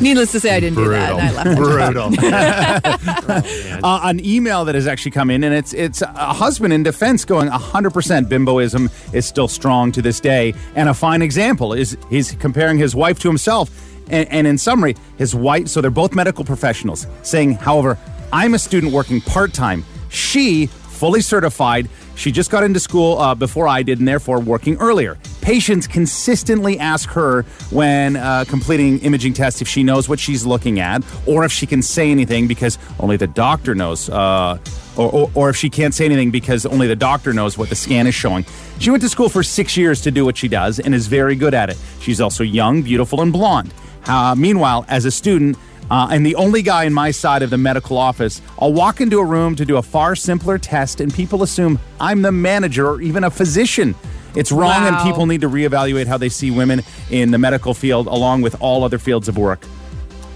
Needless 0.01 0.33
to 0.33 0.41
say, 0.41 0.55
I 0.55 0.61
didn't 0.61 0.77
do 0.77 0.89
that, 0.91 1.13
and 1.13 1.21
I 1.21 1.33
left. 1.33 1.59
that 1.59 1.95
job. 1.95 2.15
Brutal. 2.15 3.85
uh, 3.85 4.01
an 4.05 4.25
email 4.25 4.65
that 4.65 4.75
has 4.75 4.87
actually 4.87 5.11
come 5.11 5.31
in, 5.31 5.43
and 5.43 5.55
it's 5.55 5.75
it's 5.75 6.03
a 6.03 6.33
husband 6.35 6.73
in 6.73 6.83
defense 6.83 7.25
going 7.25 7.49
100% 7.49 8.29
bimboism 8.29 9.15
is 9.15 9.27
still 9.27 9.49
strong 9.49 9.91
to 9.93 10.03
this 10.03 10.21
day, 10.21 10.55
and 10.75 10.89
a 10.89 10.95
fine 10.95 11.23
example 11.23 11.73
is 11.73 11.97
he's 12.11 12.33
comparing 12.33 12.79
his 12.79 12.95
wife 12.95 13.19
to 13.21 13.29
himself, 13.29 13.71
and, 14.09 14.29
and 14.31 14.47
in 14.47 14.57
summary, 14.57 14.95
his 15.17 15.35
wife. 15.35 15.69
So 15.69 15.81
they're 15.81 15.91
both 15.91 16.15
medical 16.15 16.45
professionals, 16.45 17.07
saying, 17.23 17.55
however, 17.55 17.99
I'm 18.33 18.55
a 18.55 18.59
student 18.59 18.93
working 18.93 19.21
part 19.21 19.53
time. 19.53 19.85
She 20.11 20.67
fully 20.67 21.21
certified. 21.21 21.89
She 22.15 22.33
just 22.33 22.51
got 22.51 22.65
into 22.65 22.81
school 22.81 23.19
uh, 23.19 23.35
before 23.35 23.67
I 23.67 23.83
did, 23.83 23.99
and 23.99 24.07
therefore 24.07 24.41
working 24.41 24.77
earlier. 24.79 25.19
Patients 25.49 25.87
consistently 25.87 26.79
ask 26.79 27.09
her 27.09 27.41
when 27.71 28.17
uh, 28.17 28.45
completing 28.47 28.99
imaging 28.99 29.33
tests 29.33 29.63
if 29.63 29.67
she 29.67 29.83
knows 29.83 30.07
what 30.07 30.21
she's 30.21 30.45
looking 30.45 30.79
at, 30.79 31.03
or 31.25 31.43
if 31.43 31.51
she 31.51 31.65
can 31.65 31.81
say 31.81 32.11
anything 32.11 32.47
because 32.47 32.79
only 33.01 33.17
the 33.17 33.29
doctor 33.29 33.75
knows, 33.75 34.11
uh, 34.11 34.59
or, 34.99 35.11
or, 35.11 35.31
or 35.35 35.49
if 35.49 35.57
she 35.57 35.71
can't 35.71 35.95
say 35.95 36.05
anything 36.05 36.31
because 36.31 36.67
only 36.67 36.87
the 36.87 36.95
doctor 36.95 37.33
knows 37.33 37.57
what 37.57 37.71
the 37.71 37.75
scan 37.75 38.07
is 38.07 38.15
showing. 38.15 38.45
She 38.79 38.91
went 38.91 39.03
to 39.05 39.09
school 39.09 39.31
for 39.31 39.43
six 39.43 39.75
years 39.75 40.03
to 40.03 40.11
do 40.11 40.23
what 40.23 40.37
she 40.37 40.49
does 40.49 40.81
and 40.81 40.95
is 40.95 41.07
very 41.07 41.35
good 41.35 41.55
at 41.55 41.71
it. 41.71 41.79
She's 42.03 42.21
also 42.21 42.45
young, 42.45 42.83
beautiful, 42.83 43.23
and 43.23 43.33
blonde. 43.33 43.73
Uh, 44.05 44.35
meanwhile, 44.37 44.85
as 44.89 45.07
a 45.07 45.11
student, 45.11 45.57
uh, 45.91 46.09
I'm 46.11 46.25
the 46.25 46.35
only 46.35 46.61
guy 46.61 46.85
in 46.85 46.93
my 46.93 47.11
side 47.11 47.43
of 47.43 47.49
the 47.49 47.57
medical 47.57 47.97
office. 47.97 48.43
I'll 48.59 48.75
walk 48.75 49.01
into 49.01 49.19
a 49.19 49.25
room 49.25 49.57
to 49.57 49.65
do 49.65 49.79
a 49.79 49.83
far 49.83 50.15
simpler 50.15 50.59
test, 50.59 51.01
and 51.01 51.11
people 51.11 51.43
assume 51.43 51.79
I'm 51.99 52.21
the 52.21 52.33
manager 52.33 52.87
or 52.87 53.01
even 53.01 53.25
a 53.25 53.31
physician. 53.31 53.95
It's 54.39 54.53
wrong, 54.53 54.87
and 54.87 54.97
people 54.99 55.27
need 55.27 55.41
to 55.41 55.49
reevaluate 55.49 56.07
how 56.07 56.17
they 56.17 56.29
see 56.29 56.53
women 56.53 56.83
in 57.11 57.33
the 57.33 57.39
medical 57.39 57.75
field, 57.75 58.07
along 58.07 58.43
with 58.43 58.61
all 58.61 58.85
other 58.85 58.99
fields 58.99 59.27
of 59.27 59.37
work. 59.37 59.67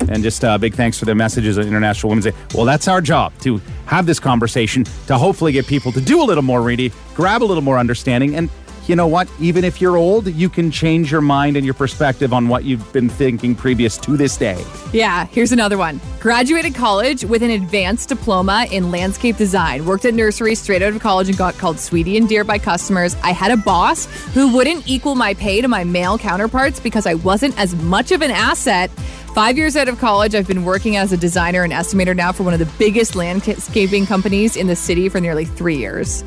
And 0.08 0.24
just 0.24 0.44
uh, 0.44 0.58
big 0.58 0.74
thanks 0.74 0.98
for 0.98 1.04
the 1.04 1.14
messages 1.14 1.56
on 1.56 1.68
International 1.68 2.10
Women's 2.10 2.24
Day. 2.24 2.32
Well, 2.52 2.64
that's 2.64 2.88
our 2.88 3.00
job 3.00 3.32
to 3.42 3.60
have 3.86 4.04
this 4.06 4.18
conversation 4.18 4.82
to 5.06 5.16
hopefully 5.16 5.52
get 5.52 5.68
people 5.68 5.92
to 5.92 6.00
do 6.00 6.20
a 6.20 6.24
little 6.24 6.42
more 6.42 6.62
reading, 6.62 6.90
grab 7.14 7.42
a 7.42 7.44
little 7.44 7.62
more 7.62 7.78
understanding, 7.78 8.34
and 8.34 8.50
you 8.88 8.96
know 8.96 9.06
what? 9.06 9.28
Even 9.40 9.64
if 9.64 9.80
you're 9.80 9.96
old, 9.96 10.26
you 10.26 10.48
can 10.48 10.70
change 10.70 11.10
your 11.10 11.20
mind 11.20 11.56
and 11.56 11.64
your 11.64 11.74
perspective 11.74 12.32
on 12.32 12.48
what 12.48 12.64
you've 12.64 12.92
been 12.92 13.08
thinking 13.08 13.54
previous 13.54 13.96
to 13.98 14.16
this 14.16 14.36
day. 14.36 14.64
Yeah, 14.92 15.26
here's 15.26 15.52
another 15.52 15.78
one. 15.78 16.00
Graduated 16.20 16.74
college 16.74 17.24
with 17.24 17.42
an 17.42 17.50
advanced 17.50 18.08
diploma 18.08 18.66
in 18.70 18.90
landscape 18.90 19.36
design. 19.36 19.84
Worked 19.86 20.04
at 20.04 20.14
nursery 20.14 20.54
straight 20.54 20.82
out 20.82 20.94
of 20.94 21.00
college 21.00 21.28
and 21.28 21.38
got 21.38 21.54
called 21.54 21.78
sweetie 21.78 22.16
and 22.16 22.28
dear 22.28 22.44
by 22.44 22.58
customers. 22.58 23.16
I 23.22 23.30
had 23.30 23.50
a 23.50 23.56
boss 23.56 24.06
who 24.34 24.54
wouldn't 24.54 24.88
equal 24.88 25.14
my 25.14 25.34
pay 25.34 25.60
to 25.60 25.68
my 25.68 25.84
male 25.84 26.18
counterparts 26.18 26.80
because 26.80 27.06
I 27.06 27.14
wasn't 27.14 27.58
as 27.58 27.74
much 27.74 28.12
of 28.12 28.22
an 28.22 28.30
asset. 28.30 28.90
Five 29.34 29.56
years 29.56 29.76
out 29.76 29.88
of 29.88 29.98
college, 29.98 30.34
I've 30.34 30.46
been 30.46 30.64
working 30.64 30.96
as 30.96 31.10
a 31.10 31.16
designer 31.16 31.62
and 31.62 31.72
estimator 31.72 32.14
now 32.14 32.32
for 32.32 32.42
one 32.42 32.52
of 32.52 32.58
the 32.58 32.70
biggest 32.78 33.14
landscaping 33.16 34.04
companies 34.04 34.56
in 34.56 34.66
the 34.66 34.76
city 34.76 35.08
for 35.08 35.20
nearly 35.20 35.46
three 35.46 35.76
years. 35.76 36.22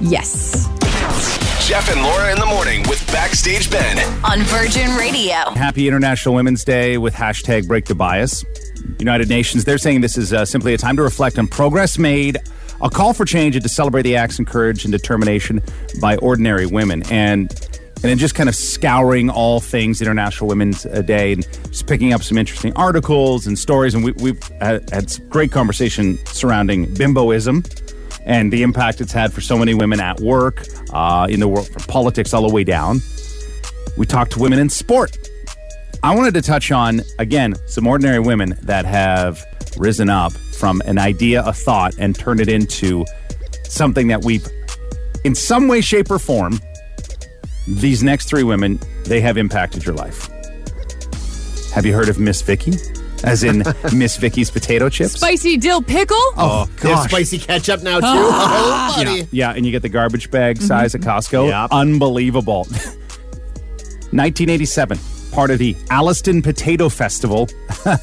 Yes. 0.00 0.68
Jeff 1.66 1.90
and 1.90 2.00
Laura 2.00 2.30
in 2.30 2.38
the 2.38 2.46
morning 2.46 2.84
with 2.88 3.04
Backstage 3.08 3.68
Ben. 3.68 3.98
on 4.24 4.40
Virgin 4.42 4.94
Radio. 4.94 5.50
Happy 5.56 5.88
International 5.88 6.32
Women's 6.32 6.62
Day 6.62 6.96
with 6.96 7.12
hashtag 7.12 7.66
Break 7.66 7.86
the 7.86 7.94
Bias. 7.96 8.44
United 9.00 9.28
Nations, 9.28 9.64
they're 9.64 9.76
saying 9.76 10.00
this 10.00 10.16
is 10.16 10.32
uh, 10.32 10.44
simply 10.44 10.74
a 10.74 10.78
time 10.78 10.94
to 10.96 11.02
reflect 11.02 11.40
on 11.40 11.48
progress 11.48 11.98
made, 11.98 12.38
a 12.80 12.88
call 12.88 13.12
for 13.12 13.24
change, 13.24 13.56
and 13.56 13.64
to 13.64 13.68
celebrate 13.68 14.02
the 14.02 14.14
acts 14.14 14.38
and 14.38 14.46
courage 14.46 14.84
and 14.84 14.92
determination 14.92 15.60
by 16.00 16.16
ordinary 16.18 16.66
women. 16.66 17.02
And 17.10 17.50
and 17.96 18.04
then 18.04 18.18
just 18.18 18.36
kind 18.36 18.48
of 18.48 18.54
scouring 18.54 19.28
all 19.28 19.58
things 19.58 20.00
International 20.00 20.46
Women's 20.46 20.86
uh, 20.86 21.02
Day 21.02 21.32
and 21.32 21.48
just 21.64 21.88
picking 21.88 22.12
up 22.12 22.22
some 22.22 22.38
interesting 22.38 22.72
articles 22.76 23.48
and 23.48 23.58
stories. 23.58 23.92
And 23.92 24.04
we, 24.04 24.12
we've 24.12 24.40
had, 24.60 24.88
had 24.90 25.12
great 25.30 25.50
conversation 25.50 26.16
surrounding 26.26 26.86
bimboism 26.86 27.64
and 28.26 28.52
the 28.52 28.62
impact 28.62 29.00
it's 29.00 29.12
had 29.12 29.32
for 29.32 29.40
so 29.40 29.56
many 29.56 29.72
women 29.72 30.00
at 30.00 30.20
work, 30.20 30.66
uh, 30.92 31.26
in 31.30 31.40
the 31.40 31.48
world, 31.48 31.68
from 31.68 31.82
politics 31.84 32.34
all 32.34 32.46
the 32.46 32.52
way 32.52 32.64
down. 32.64 33.00
We 33.96 34.04
talked 34.04 34.32
to 34.32 34.38
women 34.38 34.58
in 34.58 34.68
sport. 34.68 35.16
I 36.02 36.14
wanted 36.14 36.34
to 36.34 36.42
touch 36.42 36.70
on, 36.70 37.00
again, 37.18 37.54
some 37.66 37.86
ordinary 37.86 38.20
women 38.20 38.58
that 38.62 38.84
have 38.84 39.42
risen 39.78 40.10
up 40.10 40.32
from 40.32 40.82
an 40.84 40.98
idea, 40.98 41.42
a 41.44 41.52
thought, 41.52 41.94
and 41.98 42.14
turned 42.14 42.40
it 42.40 42.48
into 42.48 43.04
something 43.64 44.08
that 44.08 44.24
we've, 44.24 44.46
in 45.24 45.34
some 45.34 45.68
way, 45.68 45.80
shape, 45.80 46.10
or 46.10 46.18
form, 46.18 46.58
these 47.66 48.02
next 48.02 48.28
three 48.28 48.42
women, 48.42 48.78
they 49.04 49.20
have 49.20 49.36
impacted 49.36 49.84
your 49.84 49.94
life. 49.94 50.28
Have 51.72 51.84
you 51.86 51.92
heard 51.92 52.08
of 52.08 52.18
Miss 52.18 52.42
Vickie? 52.42 52.76
As 53.24 53.42
in 53.42 53.58
Miss 53.94 54.18
Vickie's 54.18 54.50
potato 54.50 54.88
chips? 54.88 55.12
Spicy 55.12 55.56
dill 55.56 55.82
pickle? 55.82 56.16
Oh, 56.36 56.68
They 56.80 56.90
have 56.90 56.98
gosh. 56.98 57.10
spicy 57.10 57.38
ketchup 57.38 57.82
now 57.82 57.98
too. 58.00 58.06
oh, 58.06 58.92
buddy. 58.96 59.20
Yeah, 59.20 59.24
yeah, 59.30 59.52
and 59.52 59.64
you 59.64 59.72
get 59.72 59.82
the 59.82 59.88
garbage 59.88 60.30
bag 60.30 60.58
size 60.60 60.94
at 60.94 61.00
Costco. 61.00 61.48
Yep. 61.48 61.70
Unbelievable. 61.72 62.66
1987, 64.12 64.98
part 65.32 65.50
of 65.50 65.58
the 65.58 65.74
Alliston 65.90 66.42
Potato 66.42 66.88
Festival. 66.88 67.42
uh, 67.84 67.96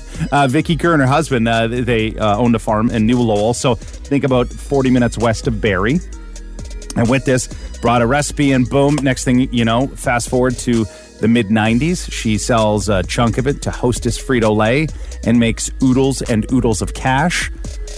Vickie 0.50 0.80
Kerr 0.80 0.94
and 0.94 1.02
her 1.02 1.08
husband, 1.08 1.48
uh, 1.48 1.68
they 1.68 2.16
uh, 2.18 2.38
owned 2.38 2.56
a 2.56 2.60
farm 2.60 2.90
in 2.90 3.06
New 3.06 3.20
Lowell, 3.22 3.54
so 3.54 3.76
think 3.76 4.24
about 4.24 4.48
40 4.50 4.90
minutes 4.90 5.18
west 5.18 5.48
of 5.48 5.62
Barrie. 5.62 6.00
And 6.96 7.10
with 7.10 7.26
this, 7.26 7.48
brought 7.82 8.02
a 8.02 8.08
recipe, 8.08 8.52
and 8.52 8.70
boom, 8.70 8.96
next 9.02 9.24
thing 9.24 9.52
you 9.54 9.66
know, 9.66 9.88
fast 9.88 10.30
forward 10.30 10.56
to 10.60 10.86
the 11.20 11.28
mid 11.28 11.48
90s. 11.48 12.12
She 12.12 12.38
sells 12.38 12.90
a 12.90 13.04
chunk 13.04 13.38
of 13.38 13.48
it 13.48 13.62
to 13.64 13.72
Hostess 13.72 14.18
Frito 14.22 14.56
Lay 14.56 14.88
and 15.26 15.40
makes 15.40 15.72
oodles 15.82 16.22
and 16.22 16.50
oodles 16.52 16.82
of 16.82 16.94
cash. 16.94 17.52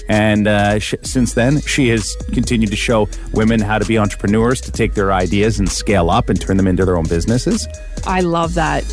And 0.07 0.47
uh, 0.47 0.77
sh- 0.79 0.93
since 1.01 1.33
then, 1.33 1.61
she 1.61 1.87
has 1.89 2.15
continued 2.33 2.69
to 2.69 2.75
show 2.75 3.09
women 3.33 3.59
how 3.59 3.79
to 3.79 3.85
be 3.85 3.97
entrepreneurs, 3.97 4.61
to 4.61 4.71
take 4.71 4.93
their 4.93 5.11
ideas 5.11 5.57
and 5.59 5.67
scale 5.67 6.11
up 6.11 6.29
and 6.29 6.39
turn 6.39 6.57
them 6.57 6.67
into 6.67 6.85
their 6.85 6.97
own 6.97 7.05
businesses. 7.07 7.67
I 8.05 8.21
love 8.21 8.53
that. 8.53 8.83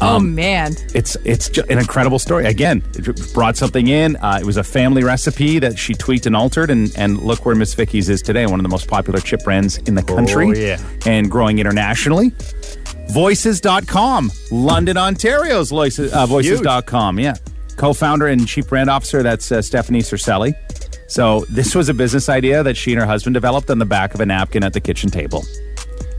oh, 0.00 0.18
man. 0.18 0.74
It's 0.92 1.16
it's 1.24 1.48
ju- 1.48 1.62
an 1.70 1.78
incredible 1.78 2.18
story. 2.18 2.46
Again, 2.46 2.82
it 2.94 3.32
brought 3.32 3.56
something 3.56 3.86
in. 3.86 4.16
Uh, 4.16 4.38
it 4.40 4.44
was 4.44 4.56
a 4.56 4.64
family 4.64 5.04
recipe 5.04 5.58
that 5.60 5.78
she 5.78 5.94
tweaked 5.94 6.26
and 6.26 6.34
altered, 6.34 6.68
and 6.70 6.92
and 6.98 7.18
look 7.22 7.46
where 7.46 7.54
Miss 7.54 7.72
Vickie's 7.74 8.08
is 8.08 8.20
today, 8.20 8.44
one 8.46 8.58
of 8.58 8.64
the 8.64 8.68
most 8.68 8.88
popular 8.88 9.20
chip 9.20 9.44
brands 9.44 9.78
in 9.78 9.94
the 9.94 10.02
country, 10.02 10.48
Oh, 10.48 10.52
yeah. 10.52 10.80
and 11.06 11.30
growing 11.30 11.60
internationally. 11.60 12.32
Voices.com, 13.10 14.30
London, 14.50 14.96
Ontario's 14.96 15.70
voices, 15.70 16.12
uh, 16.12 16.26
voices.com. 16.26 17.18
Yeah. 17.18 17.34
Co 17.76 17.92
founder 17.92 18.26
and 18.26 18.46
chief 18.48 18.68
brand 18.68 18.88
officer, 18.90 19.22
that's 19.22 19.52
uh, 19.52 19.60
Stephanie 19.62 20.00
Ciccarelli. 20.00 20.54
So, 21.08 21.44
this 21.50 21.74
was 21.74 21.88
a 21.88 21.94
business 21.94 22.28
idea 22.28 22.62
that 22.62 22.76
she 22.76 22.92
and 22.92 23.00
her 23.00 23.06
husband 23.06 23.34
developed 23.34 23.70
on 23.70 23.78
the 23.78 23.84
back 23.84 24.14
of 24.14 24.20
a 24.20 24.26
napkin 24.26 24.64
at 24.64 24.72
the 24.72 24.80
kitchen 24.80 25.10
table. 25.10 25.44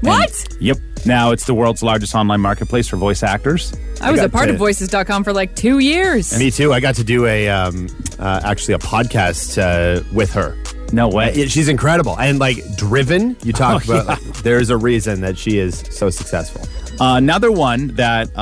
What? 0.02 0.48
Yep. 0.60 0.78
Now 1.06 1.32
it's 1.32 1.46
the 1.46 1.54
world's 1.54 1.82
largest 1.82 2.14
online 2.14 2.42
marketplace 2.42 2.88
for 2.88 2.98
voice 2.98 3.24
actors. 3.24 3.74
I 4.00 4.12
was 4.12 4.22
a 4.22 4.30
part 4.30 4.48
to- 4.48 4.54
of 4.54 4.60
voices.com 4.60 5.24
for 5.24 5.34
like 5.34 5.56
two 5.56 5.80
years. 5.80 6.38
Me 6.38 6.52
too. 6.52 6.72
I 6.74 6.80
got 6.80 6.96
to 6.96 7.04
do 7.04 7.26
a 7.26 7.50
um, 7.50 7.88
uh, 8.20 8.42
actually 8.44 8.76
a 8.76 8.80
podcast 8.80 9.58
uh, 9.58 10.04
with 10.14 10.32
her. 10.34 10.56
No 10.94 11.10
way. 11.10 11.34
yeah, 11.36 11.46
she's 11.48 11.68
incredible 11.68 12.18
and 12.20 12.40
like 12.40 12.58
driven. 12.78 13.36
You 13.44 13.52
talk 13.54 13.88
Oh, 13.90 13.94
about 14.02 14.08
like, 14.08 14.24
there's 14.44 14.70
a 14.70 14.78
reason 14.78 15.22
that 15.22 15.38
she 15.38 15.58
is 15.58 15.80
so 15.92 16.10
successful. 16.10 16.62
Uh, 17.00 17.16
another 17.18 17.52
one 17.52 17.88
that 17.96 18.28
uh, 18.30 18.42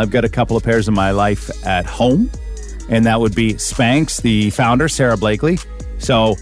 I've 0.00 0.10
got 0.10 0.24
a 0.24 0.28
couple 0.28 0.56
of 0.56 0.62
pairs 0.62 0.88
in 0.88 0.94
my 0.94 1.10
life 1.10 1.50
at 1.66 1.86
home, 1.86 2.30
and 2.88 3.04
that 3.06 3.18
would 3.18 3.34
be 3.34 3.54
Spanx, 3.54 4.20
the 4.22 4.50
founder, 4.50 4.88
Sara 4.88 5.16
Blakely. 5.16 5.58
So, 5.98 6.36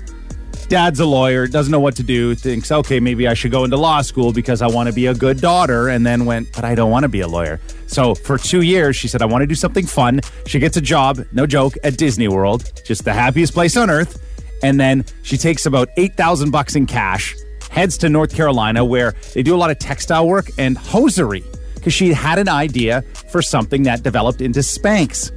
dad's 0.69 0.99
a 1.01 1.07
lawyer, 1.07 1.47
doesn't 1.47 1.71
know 1.71 1.81
what 1.81 1.97
to 1.97 2.03
do, 2.03 2.35
thinks, 2.35 2.71
okay, 2.73 2.99
maybe 3.01 3.29
I 3.29 3.35
should 3.35 3.51
go 3.53 3.65
into 3.65 3.77
law 3.77 4.03
school 4.03 4.33
because 4.33 4.61
I 4.61 4.67
want 4.67 4.89
to 4.89 4.95
be 4.95 5.07
a 5.07 5.15
good 5.15 5.41
daughter, 5.41 5.89
and 5.89 6.05
then 6.05 6.25
went, 6.27 6.53
but 6.53 6.65
I 6.65 6.75
don't 6.75 6.91
want 6.91 7.05
to 7.05 7.09
be 7.09 7.21
a 7.21 7.29
lawyer. 7.29 7.61
So, 7.87 8.15
for 8.15 8.37
two 8.37 8.63
years, 8.63 8.97
she 8.97 9.09
said, 9.09 9.23
I 9.23 9.27
want 9.27 9.43
to 9.43 9.47
do 9.47 9.55
something 9.55 9.87
fun. 9.87 10.21
She 10.47 10.59
gets 10.59 10.77
a 10.77 10.81
job, 10.83 11.25
no 11.33 11.47
joke, 11.47 11.75
at 11.85 11.97
Disney 11.97 12.29
World, 12.29 12.71
just 12.85 13.05
the 13.05 13.13
happiest 13.13 13.55
place 13.55 13.77
on 13.77 13.89
earth. 13.89 14.21
And 14.65 14.81
then 14.81 15.05
she 15.23 15.37
takes 15.37 15.67
about 15.67 15.91
8,000 15.99 16.51
bucks 16.51 16.75
in 16.75 16.87
cash, 16.87 17.37
heads 17.71 17.99
to 17.99 18.09
North 18.09 18.35
Carolina, 18.35 18.83
where 18.83 19.15
they 19.35 19.43
do 19.43 19.55
a 19.55 19.59
lot 19.59 19.71
of 19.71 19.79
textile 19.79 20.27
work 20.27 20.47
and 20.57 20.79
hosiery 20.79 21.45
because 21.75 21.93
she 21.93 22.15
had 22.15 22.39
an 22.39 22.49
idea 22.49 23.03
for 23.31 23.43
something 23.43 23.83
that 23.83 24.03
developed 24.03 24.41
into 24.41 24.61
Spanx. 24.61 25.31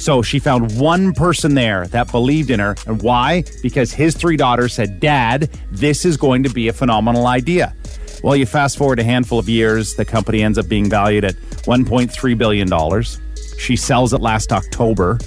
So 0.00 0.22
she 0.22 0.38
found 0.38 0.80
one 0.80 1.12
person 1.12 1.54
there 1.54 1.86
that 1.88 2.10
believed 2.10 2.50
in 2.50 2.60
her. 2.60 2.74
And 2.86 3.02
why? 3.02 3.44
Because 3.62 3.92
his 3.92 4.16
three 4.16 4.38
daughters 4.38 4.72
said, 4.72 5.00
Dad, 5.00 5.50
this 5.70 6.06
is 6.06 6.16
going 6.16 6.42
to 6.44 6.48
be 6.48 6.68
a 6.68 6.72
phenomenal 6.72 7.26
idea. 7.26 7.74
Well, 8.24 8.34
you 8.34 8.46
fast 8.46 8.78
forward 8.78 9.00
a 9.00 9.04
handful 9.04 9.38
of 9.38 9.50
years, 9.50 9.96
the 9.96 10.06
company 10.06 10.42
ends 10.42 10.56
up 10.56 10.66
being 10.66 10.88
valued 10.88 11.26
at 11.26 11.34
$1.3 11.34 12.38
billion. 12.38 13.02
She 13.58 13.76
sells 13.76 14.14
it 14.14 14.22
last 14.22 14.50
October. 14.50 15.18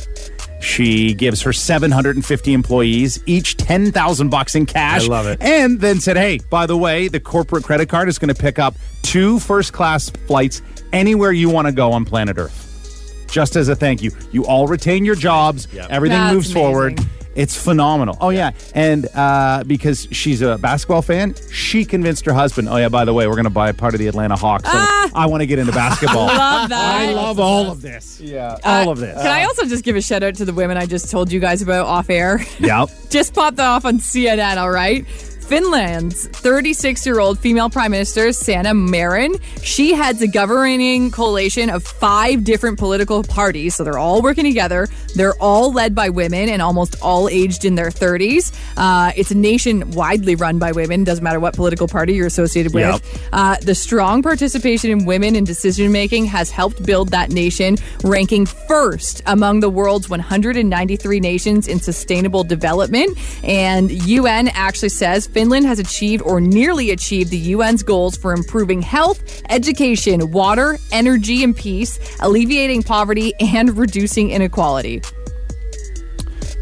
She 0.66 1.14
gives 1.14 1.42
her 1.44 1.54
750 1.54 2.52
employees 2.54 3.22
each 3.28 3.56
10,000 3.56 4.30
bucks 4.30 4.56
in 4.56 4.66
cash. 4.66 5.04
I 5.04 5.08
love 5.08 5.28
it. 5.28 5.38
And 5.40 5.80
then 5.80 6.00
said, 6.00 6.18
"Hey, 6.18 6.40
by 6.50 6.66
the 6.66 6.76
way, 6.76 7.08
the 7.08 7.20
corporate 7.20 7.64
credit 7.64 7.88
card 7.88 8.10
is 8.10 8.18
going 8.18 8.34
to 8.34 8.42
pick 8.42 8.58
up 8.58 8.76
two 9.04 9.40
first 9.40 9.74
class 9.74 10.10
flights 10.10 10.64
anywhere 10.92 11.32
you 11.32 11.50
want 11.50 11.68
to 11.68 11.72
go 11.72 11.92
on 11.92 12.04
planet 12.04 12.38
Earth." 12.38 13.26
Just 13.30 13.56
as 13.56 13.70
a 13.70 13.76
thank 13.76 14.02
you. 14.02 14.12
You 14.32 14.46
all 14.46 14.68
retain 14.68 15.06
your 15.06 15.16
jobs. 15.16 15.68
Everything 15.90 16.18
That's 16.18 16.34
moves 16.34 16.52
forward. 16.52 17.00
It's 17.36 17.62
phenomenal. 17.62 18.18
Oh 18.22 18.30
yeah, 18.30 18.52
and 18.74 19.08
uh, 19.14 19.64
because 19.68 20.08
she's 20.12 20.42
a 20.42 20.58
basketball 20.58 21.02
fan, 21.02 21.36
she 21.52 21.84
convinced 21.84 22.26
her 22.26 22.34
husband. 22.34 22.70
Oh 22.70 22.78
yeah, 22.78 22.90
by 22.90 23.06
the 23.06 23.14
way, 23.14 23.28
we're 23.28 23.36
going 23.36 23.44
to 23.44 23.50
buy 23.50 23.70
a 23.70 23.74
part 23.74 23.94
of 23.94 24.00
the 24.00 24.08
Atlanta 24.08 24.36
Hawks. 24.36 24.72
So 24.72 24.78
I 24.78 25.26
want 25.28 25.42
to 25.42 25.46
get 25.46 25.60
into 25.60 25.74
basketball. 25.74 26.30
I 26.30 26.38
love 26.38 26.70
that. 26.70 27.02
I 27.02 27.12
love 27.12 27.40
all 27.40 27.70
of 27.70 27.82
this. 27.82 28.22
Yeah, 28.22 28.58
all 28.64 28.90
of 28.90 29.00
this. 29.00 29.22
Can 29.22 29.32
I 29.32 29.44
also 29.44 29.66
just 29.66 29.84
give 29.84 29.96
a 29.96 30.02
shout 30.02 30.24
out 30.24 30.36
to 30.36 30.46
the 30.46 30.54
women 30.54 30.78
I 30.78 30.86
just 30.86 31.12
told 31.12 31.32
you 31.32 31.40
guys 31.40 31.62
about 31.62 31.86
off 31.86 32.10
air? 32.10 32.40
Yep. 32.60 32.90
just 33.10 33.34
popped 33.34 33.58
that 33.58 33.68
off 33.68 33.86
on 33.86 33.98
CNN, 34.00 34.58
all 34.58 34.72
right? 34.72 35.06
Finland's 35.48 36.26
36 36.28 37.06
year 37.06 37.20
old 37.20 37.38
female 37.38 37.70
prime 37.70 37.92
minister, 37.92 38.34
Sanna 38.34 38.74
Marin, 38.74 39.36
she 39.62 39.94
heads 39.94 40.20
a 40.24 40.28
governing 40.28 41.12
coalition 41.12 41.70
of 41.70 41.84
five 41.84 42.44
different 42.44 42.80
political 42.80 43.22
parties. 43.22 43.76
So 43.76 43.84
they're 43.84 44.00
all 44.00 44.24
working 44.24 44.44
together. 44.44 44.88
They're 45.14 45.36
all 45.36 45.72
led 45.72 45.94
by 45.94 46.10
women 46.10 46.50
and 46.50 46.64
almost 46.64 46.96
all 47.00 47.30
aged 47.30 47.64
in 47.64 47.76
their 47.76 47.90
30s. 47.90 48.58
Uh, 48.76 49.12
it's 49.16 49.30
a 49.30 49.36
nation 49.38 49.92
widely 49.92 50.36
run 50.36 50.58
by 50.58 50.72
women, 50.72 51.04
doesn't 51.04 51.24
matter 51.24 51.40
what 51.40 51.56
political 51.56 51.88
party 51.88 52.14
you're 52.14 52.26
associated 52.26 52.74
with. 52.74 52.86
Yep. 52.86 53.02
Uh, 53.32 53.56
the 53.62 53.76
strong 53.76 54.24
participation 54.24 54.90
in 54.90 55.06
women 55.06 55.36
in 55.36 55.44
decision 55.44 55.92
making 55.92 56.26
has 56.26 56.50
helped 56.50 56.84
build 56.84 57.10
that 57.10 57.30
nation, 57.30 57.78
ranking 58.04 58.48
first 58.48 59.22
among 59.28 59.60
the 59.60 59.70
world's 59.70 60.10
193 60.10 61.20
nations 61.20 61.68
in 61.68 61.80
sustainable 61.80 62.44
development. 62.44 63.16
And 63.44 63.92
UN 63.92 64.48
actually 64.48 64.90
says 64.90 65.28
Finland 65.36 65.66
has 65.66 65.80
achieved 65.80 66.24
or 66.24 66.40
nearly 66.40 66.92
achieved 66.92 67.30
the 67.30 67.54
UN's 67.56 67.84
goals 67.84 68.16
for 68.16 68.32
improving 68.32 68.82
health, 68.82 69.22
education, 69.50 70.32
water, 70.32 70.78
energy, 70.94 71.44
and 71.44 71.54
peace, 71.54 72.00
alleviating 72.22 72.82
poverty, 72.82 73.34
and 73.42 73.78
reducing 73.78 74.32
inequality. 74.32 75.02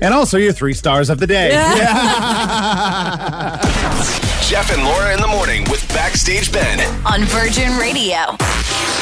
And 0.01 0.11
also 0.11 0.39
your 0.39 0.53
three 0.53 0.73
stars 0.73 1.11
of 1.11 1.19
the 1.19 1.27
day. 1.27 1.49
Jeff 4.49 4.71
and 4.73 4.83
Laura 4.83 5.13
in 5.13 5.21
the 5.21 5.27
morning 5.27 5.65
with 5.69 5.87
Backstage 5.89 6.51
Ben. 6.51 6.79
On 7.05 7.21
Virgin 7.25 7.77
Radio. 7.77 8.35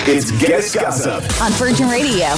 It's 0.06 0.32
Guest 0.32 0.76
Gossip. 0.76 1.24
On 1.42 1.54
Virgin 1.54 1.88
Radio. 1.88 2.36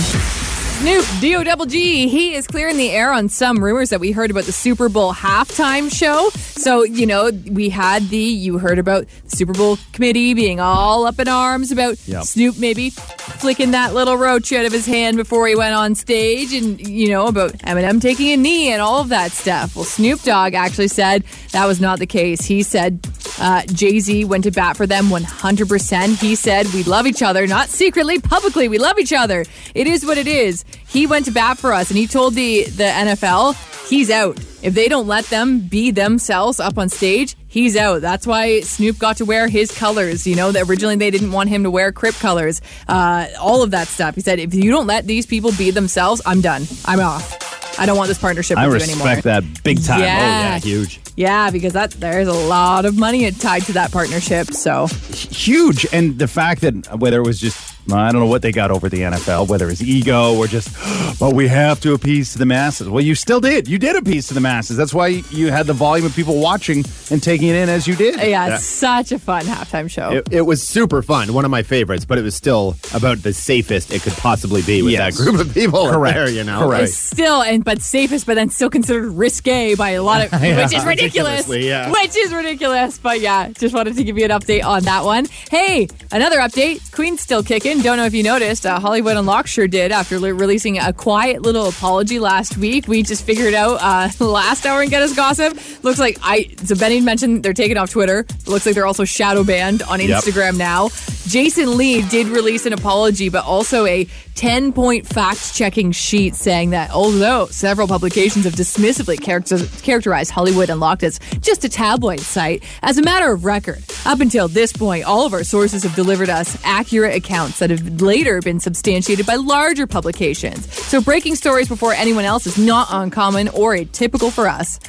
Snoop 0.79 1.05
D-O 1.21 1.43
double 1.45 1.65
G, 1.65 2.09
he 2.09 2.35
is 2.35 2.45
clearing 2.45 2.75
the 2.75 2.89
air 2.91 3.13
on 3.13 3.29
some 3.29 3.63
rumors 3.63 3.89
that 3.91 4.01
we 4.01 4.11
heard 4.11 4.29
about 4.31 4.43
the 4.43 4.51
Super 4.51 4.89
Bowl 4.89 5.13
halftime 5.13 5.89
show. 5.93 6.29
So, 6.31 6.83
you 6.83 7.05
know, 7.05 7.31
we 7.49 7.69
had 7.69 8.09
the, 8.09 8.17
you 8.17 8.57
heard 8.57 8.77
about 8.79 9.05
the 9.29 9.35
Super 9.37 9.53
Bowl 9.53 9.77
committee 9.93 10.33
being 10.33 10.59
all 10.59 11.05
up 11.05 11.19
in 11.19 11.29
arms 11.29 11.71
about 11.71 11.97
Yep. 12.05 12.23
Snoop 12.23 12.57
maybe 12.57 12.89
flicking 12.89 13.71
that 13.71 13.93
little 13.93 14.17
roach 14.17 14.51
out 14.51 14.65
of 14.65 14.73
his 14.73 14.85
hand 14.85 15.15
before 15.15 15.47
he 15.47 15.55
went 15.55 15.73
on 15.73 15.95
stage 15.95 16.53
and, 16.53 16.85
you 16.85 17.07
know, 17.07 17.27
about 17.27 17.53
Eminem 17.59 18.01
taking 18.01 18.31
a 18.31 18.37
knee 18.37 18.69
and 18.73 18.81
all 18.81 18.99
of 18.99 19.07
that 19.09 19.31
stuff. 19.31 19.77
Well, 19.77 19.85
Snoop 19.85 20.21
Dogg 20.23 20.53
actually 20.53 20.89
said 20.89 21.23
that 21.51 21.65
was 21.65 21.79
not 21.79 21.99
the 21.99 22.07
case. 22.07 22.41
He 22.43 22.61
said 22.61 23.07
uh, 23.39 23.63
Jay 23.67 23.99
Z 24.01 24.25
went 24.25 24.43
to 24.43 24.51
bat 24.51 24.75
for 24.75 24.85
them 24.85 25.05
100%. 25.05 26.19
He 26.19 26.35
said, 26.35 26.67
We 26.73 26.83
love 26.83 27.07
each 27.07 27.21
other, 27.21 27.47
not 27.47 27.69
secretly, 27.69 28.19
publicly. 28.19 28.67
We 28.67 28.79
love 28.79 28.99
each 28.99 29.13
other. 29.13 29.45
It 29.73 29.87
is 29.87 30.05
what 30.05 30.17
it 30.17 30.27
is. 30.27 30.62
He 30.87 31.07
went 31.07 31.25
to 31.25 31.31
bat 31.31 31.57
for 31.57 31.73
us 31.73 31.89
and 31.89 31.97
he 31.97 32.07
told 32.07 32.33
the, 32.35 32.63
the 32.63 32.83
NFL 32.83 33.55
he's 33.89 34.09
out. 34.09 34.39
If 34.61 34.73
they 34.73 34.87
don't 34.87 35.07
let 35.07 35.25
them 35.25 35.59
be 35.59 35.91
themselves 35.91 36.59
up 36.59 36.77
on 36.77 36.89
stage, 36.89 37.35
he's 37.47 37.75
out. 37.75 38.01
That's 38.01 38.25
why 38.25 38.61
Snoop 38.61 38.97
got 38.97 39.17
to 39.17 39.25
wear 39.25 39.47
his 39.47 39.77
colors. 39.77 40.25
You 40.25 40.35
know, 40.35 40.51
that 40.51 40.69
originally 40.69 40.95
they 40.95 41.11
didn't 41.11 41.31
want 41.31 41.49
him 41.49 41.63
to 41.63 41.71
wear 41.71 41.91
Crip 41.91 42.15
colors. 42.15 42.61
Uh, 42.87 43.27
all 43.39 43.61
of 43.61 43.71
that 43.71 43.87
stuff. 43.87 44.15
He 44.15 44.21
said, 44.21 44.39
if 44.39 44.53
you 44.53 44.71
don't 44.71 44.87
let 44.87 45.05
these 45.05 45.25
people 45.25 45.51
be 45.57 45.71
themselves, 45.71 46.21
I'm 46.25 46.41
done. 46.41 46.65
I'm 46.85 46.99
off. 46.99 47.79
I 47.79 47.85
don't 47.85 47.97
want 47.97 48.07
this 48.07 48.19
partnership 48.19 48.57
I 48.57 48.67
with 48.67 48.85
you 48.85 48.93
anymore. 48.93 49.07
respect 49.07 49.23
that 49.23 49.63
big 49.63 49.83
time. 49.83 49.99
Yeah. 49.99 50.05
Oh 50.05 50.19
yeah, 50.19 50.59
huge. 50.59 50.99
Yeah, 51.15 51.49
because 51.49 51.73
that 51.73 51.91
there's 51.91 52.27
a 52.27 52.33
lot 52.33 52.85
of 52.85 52.97
money 52.97 53.29
tied 53.31 53.63
to 53.63 53.73
that 53.73 53.91
partnership. 53.91 54.47
So 54.51 54.87
huge. 54.87 55.85
And 55.91 56.17
the 56.17 56.27
fact 56.27 56.61
that 56.61 56.99
whether 56.99 57.19
it 57.19 57.25
was 57.25 57.39
just, 57.39 57.72
I 57.91 58.11
don't 58.11 58.21
know 58.21 58.27
what 58.27 58.41
they 58.41 58.51
got 58.51 58.71
over 58.71 58.87
the 58.89 58.99
NFL, 59.01 59.47
whether 59.49 59.69
it's 59.69 59.81
ego 59.81 60.35
or 60.35 60.47
just, 60.47 60.69
but 61.19 61.33
we 61.33 61.47
have 61.49 61.79
to 61.81 61.93
appease 61.93 62.31
to 62.33 62.39
the 62.39 62.45
masses. 62.45 62.87
Well, 62.87 63.03
you 63.03 63.13
still 63.15 63.41
did. 63.41 63.67
You 63.67 63.77
did 63.77 63.95
appease 63.95 64.27
to 64.27 64.33
the 64.33 64.39
masses. 64.39 64.77
That's 64.77 64.93
why 64.93 65.07
you 65.07 65.51
had 65.51 65.67
the 65.67 65.73
volume 65.73 66.05
of 66.05 66.15
people 66.15 66.39
watching 66.39 66.85
and 67.11 67.21
taking 67.21 67.49
it 67.49 67.55
in 67.55 67.69
as 67.69 67.87
you 67.87 67.95
did. 67.95 68.15
yeah, 68.21 68.55
it's 68.55 68.65
such 68.65 69.11
a 69.11 69.19
fun 69.19 69.43
halftime 69.45 69.89
show. 69.89 70.11
It, 70.11 70.27
it 70.31 70.41
was 70.41 70.63
super 70.63 71.01
fun, 71.01 71.33
one 71.33 71.43
of 71.45 71.51
my 71.51 71.63
favorites, 71.63 72.05
but 72.05 72.17
it 72.17 72.21
was 72.23 72.35
still 72.35 72.75
about 72.93 73.17
the 73.23 73.33
safest 73.33 73.91
it 73.91 74.01
could 74.01 74.13
possibly 74.13 74.61
be 74.61 74.81
with 74.81 74.93
Yes. 74.93 75.17
that 75.17 75.23
group 75.23 75.39
of 75.41 75.53
people 75.53 75.89
Correct. 75.89 76.15
there, 76.15 76.29
you 76.29 76.43
know? 76.43 76.59
Correct. 76.67 76.83
It's 76.85 76.97
still 76.97 77.41
and 77.41 77.63
but 77.65 77.81
safest, 77.81 78.25
but 78.25 78.35
then 78.35 78.49
still 78.49 78.69
considered 78.69 79.09
risque 79.11 79.75
by 79.75 79.89
a 79.91 80.03
lot 80.03 80.25
of, 80.25 80.31
which 80.41 80.73
is 80.73 80.85
ridiculous. 80.85 81.47
Yeah. 81.49 81.91
Which 81.91 82.15
is 82.15 82.33
ridiculous. 82.33 82.97
But 82.97 83.19
yeah, 83.19 83.49
just 83.49 83.73
wanted 83.75 83.95
to 83.97 84.03
give 84.03 84.17
you 84.17 84.25
an 84.25 84.31
update 84.31 84.63
on 84.63 84.83
that 84.83 85.03
one. 85.03 85.25
Hey, 85.51 85.87
another 86.11 86.37
update. 86.37 86.91
Queen's 86.93 87.19
still 87.21 87.43
kicking. 87.43 87.72
Don't 87.81 87.97
know 87.97 88.05
if 88.05 88.13
you 88.13 88.23
noticed. 88.23 88.65
Uh, 88.65 88.79
Hollywood 88.79 89.17
Unlocked 89.17 89.49
sure 89.49 89.67
did 89.67 89.91
after 89.91 90.19
li- 90.19 90.31
releasing 90.31 90.77
a 90.79 90.93
quiet 90.93 91.41
little 91.41 91.67
apology 91.67 92.19
last 92.19 92.55
week. 92.57 92.87
We 92.87 93.03
just 93.03 93.25
figured 93.25 93.53
out 93.53 93.79
uh, 93.81 94.09
last 94.25 94.65
hour 94.65 94.81
and 94.81 94.89
Get 94.89 95.01
Us 95.01 95.15
Gossip. 95.15 95.57
Looks 95.83 95.99
like 95.99 96.17
I 96.21 96.49
so 96.63 96.75
Benny 96.75 97.01
mentioned 97.01 97.43
they're 97.43 97.53
taken 97.53 97.77
off 97.77 97.89
Twitter. 97.91 98.25
Looks 98.45 98.65
like 98.65 98.75
they're 98.75 98.85
also 98.87 99.05
shadow 99.05 99.43
banned 99.43 99.81
on 99.83 99.99
Yep. 99.99 100.23
Instagram 100.23 100.57
now. 100.57 100.89
Jason 101.25 101.77
Lee 101.77 102.01
did 102.09 102.27
release 102.27 102.65
an 102.65 102.73
apology, 102.73 103.29
but 103.29 103.45
also 103.45 103.85
a 103.85 104.05
10 104.35 104.73
point 104.73 105.07
fact 105.07 105.53
checking 105.55 105.91
sheet 105.91 106.35
saying 106.35 106.71
that 106.71 106.91
although 106.91 107.45
several 107.47 107.87
publications 107.87 108.43
have 108.45 108.53
dismissively 108.55 109.19
character- 109.21 109.65
characterized 109.83 110.31
Hollywood 110.31 110.69
Unlocked 110.69 111.03
as 111.03 111.19
just 111.39 111.63
a 111.63 111.69
tabloid 111.69 112.19
site, 112.19 112.61
as 112.81 112.97
a 112.97 113.01
matter 113.03 113.31
of 113.31 113.45
record, 113.45 113.83
up 114.05 114.19
until 114.19 114.47
this 114.49 114.73
point, 114.73 115.05
all 115.05 115.25
of 115.25 115.33
our 115.33 115.43
sources 115.45 115.83
have 115.83 115.95
delivered 115.95 116.29
us 116.29 116.57
accurate 116.65 117.15
accounts 117.15 117.59
that 117.63 117.69
have 117.69 118.01
later 118.01 118.41
been 118.41 118.59
substantiated 118.59 119.25
by 119.25 119.35
larger 119.35 119.87
publications. 119.87 120.71
So 120.73 120.99
breaking 121.01 121.35
stories 121.35 121.69
before 121.69 121.93
anyone 121.93 122.25
else 122.25 122.45
is 122.45 122.57
not 122.57 122.87
uncommon 122.91 123.47
or 123.49 123.73
atypical 123.73 124.31
for 124.31 124.49
us 124.49 124.79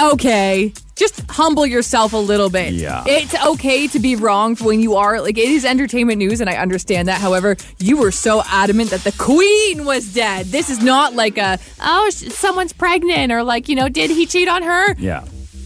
okay, 0.00 0.72
just 0.96 1.20
humble 1.30 1.66
yourself 1.66 2.12
a 2.12 2.18
little 2.18 2.50
bit. 2.50 2.72
Yeah. 2.74 3.04
It's 3.06 3.34
okay 3.46 3.86
to 3.88 3.98
be 3.98 4.16
wrong 4.16 4.56
when 4.56 4.80
you 4.80 4.96
are 4.96 5.20
like 5.20 5.38
it 5.38 5.48
is 5.48 5.64
entertainment 5.64 6.18
news 6.18 6.40
and 6.40 6.48
I 6.48 6.56
understand 6.56 7.08
that. 7.08 7.20
However, 7.20 7.56
you 7.78 7.96
were 7.96 8.10
so 8.10 8.42
adamant 8.46 8.90
that 8.90 9.04
the 9.04 9.12
queen 9.12 9.84
was 9.84 10.12
dead. 10.12 10.46
This 10.46 10.70
is 10.70 10.82
not 10.82 11.14
like 11.14 11.38
a 11.38 11.58
oh 11.80 12.10
someone's 12.10 12.72
pregnant 12.72 13.32
or 13.32 13.42
like, 13.42 13.68
you 13.68 13.74
know, 13.74 13.88
did 13.88 14.10
he 14.10 14.26
cheat 14.26 14.48
on 14.48 14.62
her? 14.62 14.94
Yeah. 14.94 15.24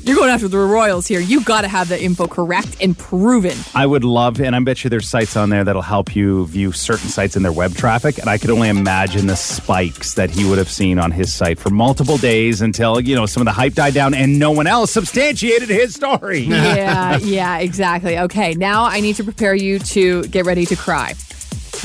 You're 0.09 0.17
going 0.17 0.31
after 0.31 0.49
the 0.49 0.57
royals 0.57 1.07
here. 1.07 1.21
You've 1.21 1.45
got 1.45 1.61
to 1.61 1.69
have 1.69 1.91
the 1.91 2.03
info 2.03 2.27
correct 2.27 2.79
and 2.81 2.97
proven. 2.97 3.53
I 3.75 3.85
would 3.85 4.05
love, 4.05 4.41
and 4.41 4.57
I 4.57 4.61
bet 4.61 4.83
you 4.83 4.89
there's 4.89 5.07
sites 5.07 5.37
on 5.37 5.51
there 5.51 5.65
that'll 5.65 5.83
help 5.83 6.17
you 6.17 6.47
view 6.47 6.73
certain 6.73 7.11
sites 7.11 7.37
in 7.37 7.43
their 7.43 7.53
web 7.53 7.75
traffic. 7.75 8.17
And 8.17 8.31
I 8.31 8.39
could 8.39 8.49
only 8.49 8.71
imagine 8.71 9.27
the 9.27 9.37
spikes 9.37 10.15
that 10.15 10.31
he 10.31 10.49
would 10.49 10.57
have 10.57 10.71
seen 10.71 10.99
on 10.99 11.11
his 11.11 11.35
site 11.35 11.59
for 11.59 11.69
multiple 11.69 12.17
days 12.17 12.63
until, 12.63 13.03
you 13.03 13.15
know, 13.17 13.27
some 13.27 13.43
of 13.43 13.45
the 13.45 13.53
hype 13.53 13.75
died 13.75 13.93
down 13.93 14.15
and 14.15 14.39
no 14.39 14.51
one 14.51 14.67
else 14.67 14.93
substantiated 14.93 15.69
his 15.69 15.95
story. 15.95 16.39
yeah, 16.39 17.19
yeah, 17.23 17.59
exactly. 17.59 18.19
Okay, 18.19 18.55
now 18.55 18.85
I 18.85 19.01
need 19.01 19.17
to 19.17 19.25
prepare 19.25 19.55
you 19.55 19.79
to 19.79 20.23
get 20.29 20.47
ready 20.47 20.65
to 20.65 20.75
cry. 20.75 21.13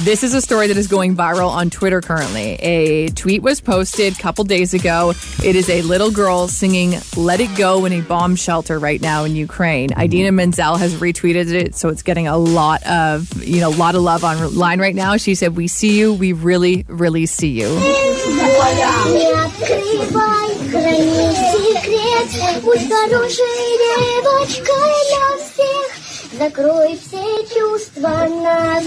This 0.01 0.23
is 0.23 0.33
a 0.33 0.41
story 0.41 0.69
that 0.69 0.77
is 0.77 0.87
going 0.87 1.17
viral 1.17 1.51
on 1.51 1.71
Twitter 1.71 2.01
currently. 2.01 2.55
A 2.61 3.09
tweet 3.09 3.43
was 3.43 3.61
posted 3.61 4.13
a 4.17 4.23
couple 4.23 4.45
days 4.45 4.73
ago. 4.73 5.13
It 5.45 5.57
is 5.57 5.69
a 5.69 5.83
little 5.83 6.11
girl 6.11 6.47
singing 6.47 6.95
Let 7.17 7.41
It 7.41 7.57
Go 7.57 7.85
in 7.85 7.93
a 7.93 8.01
bomb 8.01 8.37
shelter 8.37 8.79
right 8.79 9.01
now 9.01 9.25
in 9.25 9.35
Ukraine. 9.35 9.91
Idina 9.99 10.31
Menzel 10.31 10.77
has 10.77 10.95
retweeted 10.95 11.53
it, 11.53 11.75
so 11.75 11.89
it's 11.89 12.03
getting 12.03 12.29
a 12.29 12.37
lot 12.37 12.87
of, 12.87 13.43
you 13.43 13.61
know, 13.61 13.71
a 13.71 13.79
lot 13.79 13.97
of 13.97 14.03
love 14.03 14.23
online 14.23 14.81
right 14.81 14.95
now. 14.95 15.17
She 15.17 15.35
said, 15.35 15.57
We 15.57 15.67
see 15.67 15.99
you. 15.99 16.15
We 16.15 16.33
really, 16.33 16.85
really 16.89 17.27
see 17.27 17.61
you. 17.61 17.69
Не 17.69 19.33
открывай, 19.33 20.49
храни 20.71 21.33
секрет, 21.35 22.63
будь 22.63 22.89
хорошей 22.89 23.65
девочкой 24.23 24.95
для 25.09 25.29
всех. 25.45 25.89
Закрой 26.39 26.97
все 26.97 27.25
чувства 27.53 28.29
на 28.29 28.81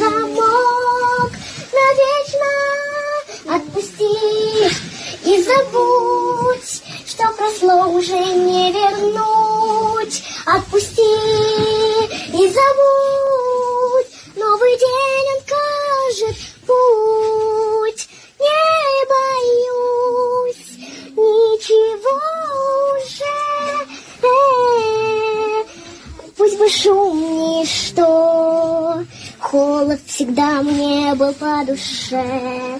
И 5.24 5.42
забудь, 5.42 6.82
что 7.06 7.24
прошло 7.36 7.88
уже 7.90 8.16
не 8.16 8.72
вернуть. 8.72 10.22
Отпусти 10.46 10.95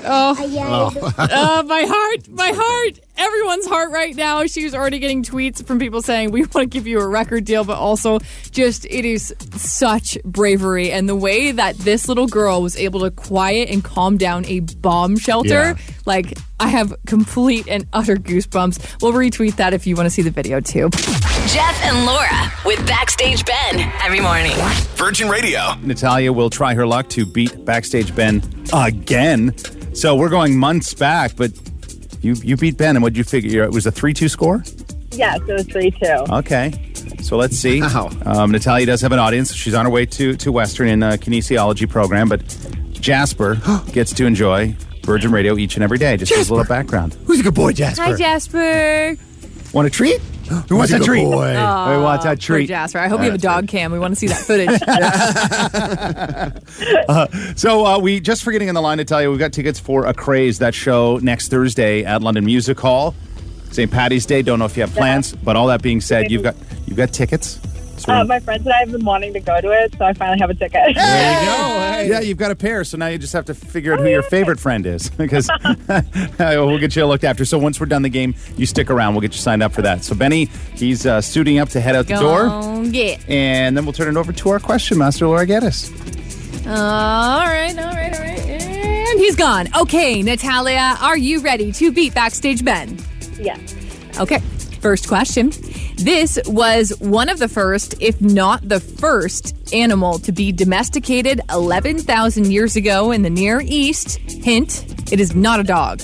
Oh. 0.05 0.37
Oh. 0.95 1.13
uh, 1.19 1.63
my 1.67 1.85
heart, 1.89 2.29
my 2.29 2.53
heart, 2.55 3.01
everyone's 3.17 3.67
heart 3.67 3.91
right 3.91 4.15
now. 4.15 4.47
She 4.47 4.65
was 4.65 4.75
already 4.75 4.99
getting 4.99 5.23
tweets 5.23 5.65
from 5.67 5.79
people 5.79 6.03
saying, 6.03 6.31
We 6.31 6.41
want 6.41 6.53
to 6.53 6.67
give 6.67 6.87
you 6.87 7.01
a 7.01 7.07
record 7.07 7.45
deal, 7.45 7.65
but 7.65 7.77
also 7.77 8.19
just 8.51 8.85
it 8.87 9.05
is 9.05 9.35
such 9.53 10.19
bravery. 10.25 10.93
And 10.93 11.09
the 11.09 11.17
way 11.17 11.53
that 11.53 11.77
this 11.79 12.09
little 12.09 12.27
girl 12.27 12.63
was 12.63 12.77
able 12.77 13.01
to 13.01 13.11
quiet 13.11 13.71
and 13.71 13.83
calm 13.83 14.17
down 14.17 14.45
a 14.47 14.61
bomb 14.61 15.17
shelter, 15.17 15.49
yeah. 15.49 15.95
like 16.05 16.39
I 16.61 16.69
have 16.69 16.95
complete 17.07 17.69
and 17.69 17.87
utter 17.93 18.17
goosebumps. 18.17 19.03
We'll 19.03 19.13
retweet 19.13 19.57
that 19.57 19.75
if 19.75 19.87
you 19.87 19.97
want 19.97 20.07
to 20.07 20.11
see 20.11 20.23
the 20.23 20.31
video 20.31 20.61
too. 20.61 20.91
Jeff 21.47 21.81
and 21.85 22.05
Laura 22.05 22.53
with 22.65 22.85
Backstage 22.89 23.45
Ben 23.45 23.93
every 24.03 24.19
morning. 24.19 24.53
Virgin 24.97 25.29
Radio. 25.29 25.75
Natalia 25.83 26.33
will 26.33 26.51
try 26.51 26.75
her 26.75 26.85
luck 26.85 27.09
to 27.11 27.25
beat 27.25 27.65
Backstage 27.65 28.13
Ben 28.15 28.43
again. 28.73 29.57
So 29.95 30.17
we're 30.17 30.29
going 30.29 30.59
months 30.59 30.93
back, 30.93 31.37
but 31.37 31.53
you 32.21 32.35
you 32.43 32.57
beat 32.57 32.77
Ben, 32.77 32.97
and 32.97 33.03
what 33.03 33.13
did 33.13 33.19
you 33.19 33.25
figure? 33.25 33.63
It 33.63 33.71
was 33.71 33.87
a 33.87 33.93
3 33.93 34.13
2 34.13 34.29
score? 34.29 34.65
Yes, 35.13 35.41
it 35.47 35.53
was 35.53 35.67
3 35.67 35.91
2. 35.93 36.07
Okay. 36.31 36.93
So 37.23 37.37
let's 37.37 37.57
see. 37.57 37.81
Wow. 37.81 38.11
Um, 38.25 38.51
Natalia 38.51 38.87
does 38.87 39.01
have 39.03 39.13
an 39.13 39.21
audience. 39.21 39.55
She's 39.55 39.75
on 39.75 39.85
her 39.85 39.91
way 39.91 40.05
to, 40.07 40.35
to 40.37 40.51
Western 40.51 40.89
in 40.89 41.03
a 41.05 41.13
kinesiology 41.13 41.89
program, 41.89 42.29
but 42.29 42.43
Jasper 42.93 43.61
gets 43.93 44.13
to 44.15 44.27
enjoy 44.27 44.75
Virgin 45.05 45.31
Radio 45.31 45.57
each 45.57 45.77
and 45.77 45.85
every 45.85 45.99
day. 45.99 46.17
Just 46.17 46.33
as 46.33 46.51
a 46.51 46.55
little 46.55 46.69
background. 46.69 47.15
Who's 47.25 47.39
a 47.39 47.45
good 47.45 47.55
boy, 47.55 47.73
Jasper? 47.73 48.03
Hi, 48.03 48.17
Jasper. 48.17 49.17
Want 49.73 49.87
a 49.87 49.91
treat? 49.91 50.21
Who 50.69 50.77
wants 50.77 50.93
a 50.93 50.99
treat? 50.99 51.25
Boy. 51.25 51.55
Who 51.55 52.03
wants 52.03 52.25
a 52.25 52.37
treat? 52.37 52.67
Jasper. 52.67 52.99
I 52.99 53.09
hope 53.09 53.21
you 53.21 53.27
have 53.27 53.35
a 53.35 53.39
dog 53.39 53.69
cam. 53.69 53.93
We 53.93 53.99
want 53.99 54.13
to 54.13 54.17
see 54.17 54.29
that 54.29 54.39
footage. 57.07 57.59
So 57.59 57.87
uh, 57.87 57.99
we 57.99 58.21
just 58.21 58.43
forgetting 58.45 58.69
on 58.69 58.75
the 58.75 58.81
line 58.81 58.99
to 58.99 59.05
tell 59.05 59.23
you 59.23 59.31
we've 59.31 59.39
got 59.39 59.53
tickets 59.53 59.81
for 59.81 60.07
a 60.07 60.15
craze 60.15 60.59
that 60.61 60.75
show 60.75 61.19
next 61.19 61.49
Thursday 61.49 62.05
at 62.05 62.23
London 62.23 62.45
Music 62.45 62.79
Hall, 62.79 63.15
St. 63.71 63.91
Patty's 63.91 64.27
Day. 64.27 64.43
Don't 64.43 64.59
know 64.59 64.65
if 64.67 64.77
you 64.77 64.83
have 64.83 64.95
plans, 64.95 65.35
but 65.35 65.57
all 65.57 65.67
that 65.69 65.83
being 65.83 66.01
said, 66.01 66.31
you've 66.31 66.43
got 66.43 66.57
you've 66.87 66.97
got 66.97 67.13
tickets. 67.13 67.59
So 67.99 68.13
Uh, 68.13 68.25
my 68.25 68.39
friends 68.41 68.65
and 68.67 68.73
I 68.75 68.79
have 68.81 68.93
been 68.93 69.05
wanting 69.05 69.33
to 69.33 69.41
go 69.41 69.61
to 69.61 69.71
it, 69.71 69.95
so 69.99 70.05
I 70.05 70.13
finally 70.13 70.39
have 70.39 70.51
a 70.51 70.55
ticket. 70.55 70.95
there 70.95 71.41
you 71.41 71.47
go. 72.09 72.15
Yeah, 72.15 72.21
you've 72.21 72.37
got 72.39 72.51
a 72.51 72.55
pair. 72.57 72.85
So 72.85 72.97
now 72.99 73.07
you 73.07 73.17
just 73.19 73.33
have 73.33 73.47
to 73.47 73.55
figure 73.55 73.95
out 73.95 74.01
who 74.01 74.09
your 74.09 74.23
favorite 74.23 74.61
friend 74.61 74.85
is 74.87 75.09
because 75.17 75.49
we'll 76.39 76.79
get 76.79 76.95
you 76.95 77.07
looked 77.07 77.25
after. 77.25 77.45
So 77.45 77.59
once 77.59 77.81
we're 77.81 77.87
done 77.87 78.03
the 78.03 78.09
game, 78.11 78.35
you 78.57 78.67
stick 78.67 78.91
around. 78.91 79.15
We'll 79.15 79.23
get 79.23 79.33
you 79.33 79.41
signed 79.41 79.63
up 79.63 79.73
for 79.73 79.83
that. 79.83 80.05
So 80.05 80.15
Benny, 80.15 80.45
he's 80.75 81.07
uh, 81.07 81.21
suiting 81.21 81.59
up 81.59 81.71
to 81.71 81.81
head 81.81 81.97
out 81.97 82.07
the 82.07 82.17
door, 82.17 82.49
Go 82.49 82.91
get. 82.91 83.29
and 83.29 83.77
then 83.77 83.85
we'll 83.85 83.93
turn 83.95 84.09
it 84.09 84.19
over 84.19 84.33
to 84.33 84.49
our 84.51 84.59
question 84.61 84.99
master, 84.99 85.27
Laura 85.27 85.47
Geddes. 85.47 85.91
All 86.67 86.73
right, 86.73 87.75
all 87.79 87.85
right, 87.85 88.13
all 88.15 88.21
right. 88.21 88.39
And 88.51 89.19
he's 89.21 89.37
gone. 89.37 89.69
Okay, 89.81 90.23
Natalia, 90.23 90.97
are 91.01 91.17
you 91.17 91.41
ready 91.41 91.73
to 91.73 91.93
beat 91.93 92.15
Backstage 92.15 92.65
Ben? 92.65 92.99
yes. 93.39 93.59
Okay, 94.19 94.41
first 94.87 95.09
question. 95.09 95.51
This 95.97 96.39
was 96.47 96.93
one 97.01 97.29
of 97.29 97.41
the 97.41 97.49
first, 97.49 98.01
if 98.01 98.21
not 98.21 98.69
the 98.69 98.79
first, 98.79 99.75
animal 99.75 100.21
to 100.21 100.31
be 100.31 100.53
domesticated 100.53 101.41
11,000 101.51 102.53
years 102.53 102.77
ago 102.77 103.11
in 103.11 103.23
the 103.23 103.31
Near 103.31 103.61
East. 103.65 104.19
Hint, 104.31 105.13
it 105.13 105.19
is 105.19 105.35
not 105.35 105.59
a 105.59 105.65
dog. 105.65 106.03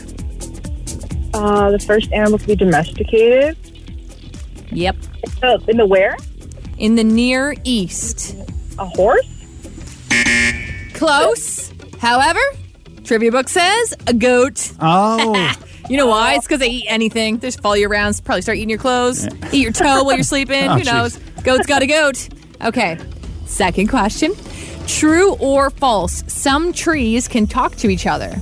Uh, 1.33 1.71
the 1.71 1.79
first 1.79 2.13
animal 2.13 2.41
to 2.41 2.47
be 2.49 2.57
domesticated. 2.57 3.57
Yep. 4.73 4.97
Uh, 5.45 5.59
in 5.69 5.77
the 5.77 5.87
where? 5.87 6.17
In 6.77 6.97
the 6.97 7.05
Near 7.05 7.55
East. 7.63 8.35
A 8.81 8.85
horse? 8.85 9.45
Close. 10.95 11.73
However, 12.01 12.41
trivia 13.05 13.31
book 13.31 13.49
says 13.49 13.95
a 14.09 14.13
goat. 14.13 14.73
Oh, 14.81 15.55
You 15.93 15.99
know 15.99 16.07
why? 16.07 16.37
It's 16.37 16.47
because 16.47 16.61
they 16.61 16.71
eat 16.71 16.87
anything. 16.89 17.37
They 17.37 17.49
just 17.49 17.61
follow 17.61 17.75
you 17.75 17.87
around. 17.87 18.19
Probably 18.25 18.41
start 18.41 18.57
eating 18.57 18.71
your 18.71 18.79
clothes, 18.79 19.27
eat 19.53 19.61
your 19.61 19.73
toe 19.73 20.05
while 20.05 20.15
you're 20.15 20.25
sleeping. 20.25 20.63
Oh, 20.71 20.79
Who 20.79 20.85
knows? 20.85 21.19
Goat's 21.45 21.67
got 21.67 21.83
a 21.83 21.87
goat. 21.87 22.31
Okay. 22.65 22.99
Second 23.45 23.89
question. 23.89 24.33
True 24.87 25.35
or 25.35 25.69
false? 25.69 26.25
Some 26.29 26.73
trees 26.73 27.29
can 27.29 27.47
talk 27.47 27.77
to 27.77 27.91
each 27.91 28.07
other. 28.07 28.35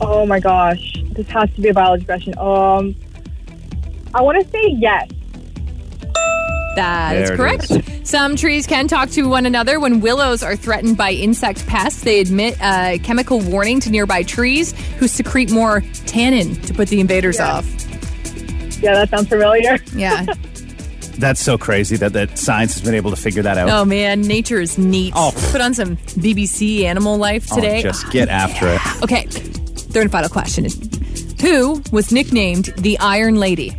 Oh 0.00 0.24
my 0.24 0.40
gosh. 0.40 0.94
This 1.10 1.28
has 1.28 1.52
to 1.56 1.60
be 1.60 1.68
a 1.68 1.74
biology 1.74 2.06
question. 2.06 2.38
Um, 2.38 2.96
I 4.14 4.22
want 4.22 4.42
to 4.42 4.50
say 4.50 4.68
yes. 4.78 5.10
That 6.76 7.16
is 7.16 7.28
There 7.28 7.36
correct. 7.36 7.70
is. 7.70 8.08
Some 8.08 8.36
trees 8.36 8.66
can 8.66 8.88
talk 8.88 9.08
to 9.10 9.28
one 9.28 9.46
another. 9.46 9.78
When 9.80 10.00
willows 10.00 10.42
are 10.42 10.56
threatened 10.56 10.96
by 10.96 11.12
insect 11.12 11.66
pests, 11.66 12.02
they 12.02 12.20
emit 12.20 12.58
a 12.60 12.94
uh, 12.94 12.98
chemical 13.04 13.40
warning 13.40 13.80
to 13.80 13.90
nearby 13.90 14.22
trees 14.22 14.72
who 14.98 15.06
secrete 15.08 15.50
more 15.50 15.82
tannin 16.06 16.56
to 16.62 16.74
put 16.74 16.88
the 16.88 17.00
invaders 17.00 17.36
Yeah. 17.38 17.52
off. 17.54 17.66
Yeah, 18.82 18.94
that 18.94 19.08
sounds 19.10 19.28
familiar. 19.28 19.78
Yeah. 19.94 20.26
that's 21.18 21.40
so 21.40 21.56
crazy 21.56 21.96
that 21.96 22.12
that 22.12 22.36
science 22.38 22.74
has 22.74 22.82
been 22.82 22.94
able 22.94 23.10
to 23.10 23.16
figure 23.16 23.42
that 23.42 23.56
out. 23.56 23.70
oh 23.70 23.84
man, 23.84 24.20
nature 24.22 24.60
is 24.60 24.76
neat. 24.76 25.12
Oh. 25.16 25.32
Put 25.52 25.60
on 25.60 25.72
some 25.74 25.96
BBC 25.96 26.82
Animal 26.82 27.16
Life 27.16 27.46
Oh, 27.52 27.54
today. 27.56 27.82
just 27.82 28.10
get 28.10 28.28
after 28.28 28.66
it. 28.68 28.80
Okay, 29.02 29.26
third 29.26 30.02
and 30.02 30.12
final 30.12 30.28
question 30.28 30.64
is 30.66 30.74
Who 31.40 31.82
was 31.92 32.10
nicknamed 32.12 32.66
the 32.76 32.98
Iron 32.98 33.36
Lady? 33.36 33.70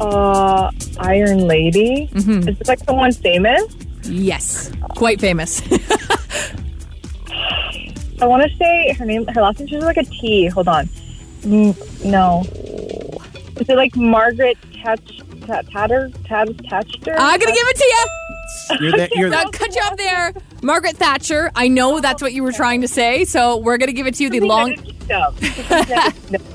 Uh, 0.00 0.70
Iron 1.00 1.46
Lady. 1.46 2.08
Mm-hmm. 2.12 2.48
Is 2.48 2.58
this 2.58 2.68
like 2.68 2.78
someone 2.80 3.12
famous? 3.12 3.62
Yes, 4.04 4.70
quite 4.90 5.20
famous. 5.20 5.60
I 8.20 8.26
want 8.26 8.42
to 8.50 8.56
say 8.56 8.92
her 8.94 9.04
name. 9.04 9.26
Her 9.28 9.42
last 9.42 9.58
name 9.60 9.68
starts 9.68 9.84
with 9.84 9.96
like 9.96 10.06
a 10.06 10.10
T. 10.10 10.46
Hold 10.48 10.68
on. 10.68 10.86
Mm, 11.42 12.04
no. 12.04 12.42
Is 13.60 13.68
it 13.68 13.76
like 13.76 13.94
Margaret 13.96 14.56
Tatch? 14.82 15.22
Tat- 15.46 15.68
Tatter? 15.70 16.10
Tabs 16.24 16.52
Tatcher? 16.68 17.14
I'm 17.16 17.38
gonna 17.40 17.52
give 17.52 17.68
it 17.68 17.76
to 17.76 17.84
you. 17.84 18.06
You're 18.80 18.92
the, 18.92 19.08
you're 19.14 19.34
I'll 19.34 19.50
cut 19.50 19.74
you 19.74 19.80
off 19.82 19.96
there. 19.96 20.32
Margaret 20.62 20.96
Thatcher. 20.96 21.50
I 21.54 21.68
know 21.68 22.00
that's 22.00 22.20
what 22.22 22.32
you 22.32 22.42
were 22.42 22.52
trying 22.52 22.80
to 22.82 22.88
say, 22.88 23.24
so 23.24 23.56
we're 23.58 23.78
gonna 23.78 23.92
give 23.92 24.06
it 24.06 24.14
to 24.16 24.24
you. 24.24 24.30
The 24.30 24.40
long, 24.40 24.74
No. 25.08 25.30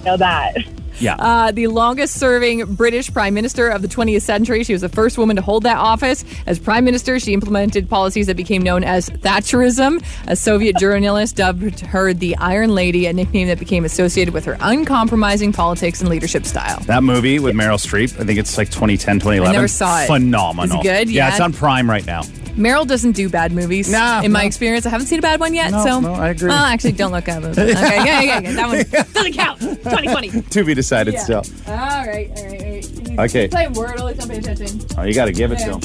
know 0.06 0.18
that. 0.18 0.54
Yeah. 1.00 1.16
uh, 1.16 1.52
the 1.52 1.68
longest 1.68 2.20
serving 2.20 2.76
British 2.76 3.12
Prime 3.12 3.34
Minister 3.34 3.70
of 3.70 3.82
the 3.82 3.88
20th 3.88 4.22
century. 4.22 4.64
She 4.64 4.74
was 4.74 4.82
the 4.82 4.90
first 4.90 5.18
woman 5.18 5.36
to 5.36 5.42
hold 5.42 5.64
that 5.64 5.78
office. 5.78 6.24
As 6.46 6.60
Prime 6.60 6.86
Minister, 6.86 7.20
she 7.20 7.34
implemented 7.34 7.90
policies 7.90 8.28
that 8.28 8.38
became 8.38 8.62
known 8.62 8.84
as 8.84 9.10
Thatcherism. 9.10 10.04
A 10.28 10.36
Soviet 10.36 10.78
journalist 10.78 11.36
dubbed 11.36 11.82
her 11.82 12.14
the 12.14 12.36
Iron 12.38 12.74
Lady, 12.76 13.06
a 13.06 13.14
nickname 13.14 13.48
that 13.48 13.60
became 13.60 13.86
associated 13.86 14.34
with 14.34 14.46
her 14.46 14.58
uncompromising 14.62 15.54
politics 15.54 16.02
and 16.02 16.10
leadership 16.10 16.46
style. 16.46 16.80
That 16.82 17.04
movie 17.04 17.40
with 17.40 17.56
Meryl 17.56 17.78
Streep, 17.84 18.20
I 18.20 18.26
think 18.26 18.40
it's 18.40 18.58
like 18.58 18.70
2010, 18.70 19.18
2011. 19.20 19.50
I 19.50 19.52
never 19.52 19.68
saw 19.68 20.02
it. 20.04 20.08
Phenomenal. 20.08 20.80
Is 20.80 20.86
it 20.86 20.90
good? 20.90 21.10
Yeah, 21.10 21.28
Yeah. 21.28 21.32
it's 21.32 21.40
on 21.40 21.54
Prime 21.54 21.90
right 21.90 22.06
now. 22.06 22.22
Meryl 22.56 22.86
doesn't 22.86 23.14
do 23.14 23.30
bad 23.30 23.52
movies. 23.52 23.92
Nah, 23.92 24.22
in 24.22 24.32
my 24.32 24.42
no. 24.42 24.46
experience, 24.48 24.86
I 24.86 24.90
haven't 24.90 25.08
seen 25.08 25.18
a 25.18 25.24
bad 25.24 25.40
one 25.40 25.56
yet. 25.56 25.72
No, 25.72 25.84
so, 25.84 26.00
no, 26.02 26.14
I 26.14 26.30
agree. 26.30 26.50
Well, 26.50 26.64
actually, 26.64 26.92
don't 26.92 27.12
look 27.12 27.28
at 27.28 27.44
it. 27.44 27.58
Okay, 27.58 27.72
yeah, 27.74 28.22
yeah, 28.22 28.40
yeah, 28.42 28.52
that 28.54 28.68
one 28.68 29.06
doesn't 29.14 29.34
count. 29.34 29.60
2020. 29.60 30.42
To 30.42 30.64
be 30.64 30.76
decided 30.76 30.93
Yeah. 31.02 31.20
still. 31.20 31.44
All 31.68 31.76
right, 31.76 32.08
all 32.08 32.08
right, 32.08 32.30
all 32.38 32.48
right. 32.48 32.86
He's 32.86 33.20
Okay. 33.20 33.48
Playing 33.48 33.74
Wordle. 33.74 34.10
He's 34.10 34.18
not 34.20 34.28
paying 34.30 34.40
attention. 34.40 34.80
Oh, 34.98 35.04
you 35.04 35.14
got 35.14 35.26
to 35.26 35.32
give 35.32 35.52
it 35.52 35.58
to 35.60 35.78
him. 35.78 35.82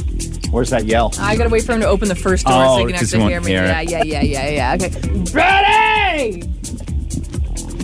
Where's 0.53 0.71
that 0.71 0.87
yell? 0.87 1.13
I 1.19 1.37
gotta 1.37 1.51
wait 1.51 1.65
for 1.65 1.73
him 1.73 1.81
to 1.81 1.87
open 1.89 2.09
the 2.09 2.15
first 2.15 2.47
door 2.47 2.55
Oh, 2.57 2.77
so 2.77 2.81
you 2.83 2.87
can 2.89 2.99
'cause 2.99 3.11
he 3.13 3.19
actually 3.19 3.21
won't 3.21 3.31
hear 3.33 3.41
me. 3.43 3.51
hear 3.51 3.65
Yeah, 3.65 3.81
yeah, 3.83 4.03
yeah, 4.23 4.23
yeah, 4.23 4.49
yeah. 4.49 4.87
Okay. 4.87 4.91
Ready! 5.33 6.43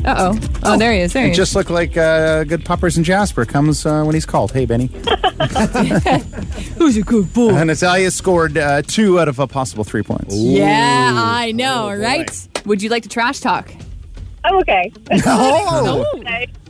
Uh 0.07 0.15
oh. 0.35 0.39
Oh, 0.63 0.79
there 0.79 0.93
he 0.93 1.01
is. 1.01 1.13
There 1.15 1.23
he 1.25 1.29
It 1.29 1.33
is. 1.33 1.37
just 1.37 1.55
looked 1.55 1.71
like 1.71 1.97
uh, 1.97 2.45
good 2.45 2.65
Poppers 2.65 2.97
and 2.97 3.05
Jasper 3.07 3.45
comes 3.47 3.85
uh, 3.87 4.03
when 4.05 4.15
he's 4.15 4.27
called. 4.27 4.53
Hey, 4.53 4.65
Benny. 4.67 4.87
Who's 6.79 6.97
a 6.99 7.03
good 7.03 7.33
boy? 7.33 7.55
And 7.55 7.67
Natalia 7.69 8.11
scored 8.11 8.57
uh, 8.59 8.83
two 8.83 9.19
out 9.21 9.29
of 9.29 9.39
a 9.39 9.47
possible 9.47 9.83
three 9.85 10.03
points. 10.03 10.35
Yeah, 10.35 11.13
I 11.15 11.53
know, 11.53 11.91
Oh, 11.91 11.97
right? 11.99 12.49
Would 12.67 12.83
you 12.83 12.89
like 12.91 13.03
to 13.05 13.09
trash 13.09 13.41
talk? 13.41 13.71
I'm 14.45 14.57
okay. 14.57 14.93
Oh. 15.27 16.05
Okay. 16.17 16.47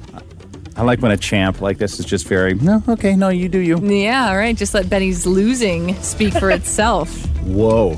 I 0.77 0.83
like 0.83 1.01
when 1.01 1.13
a 1.13 1.17
champ 1.17 1.61
like 1.61 1.79
this 1.79 2.01
is 2.01 2.05
just 2.07 2.27
very, 2.27 2.55
no, 2.55 2.83
okay, 2.89 3.15
no, 3.15 3.29
you 3.29 3.49
do 3.49 3.59
you. 3.59 3.79
Yeah, 3.79 4.29
all 4.29 4.37
right. 4.37 4.57
Just 4.57 4.75
let 4.75 4.91
Benny's 4.91 5.25
losing 5.25 5.95
speak 6.03 6.35
for 6.35 6.51
itself. 6.59 7.09
Whoa. 7.43 7.91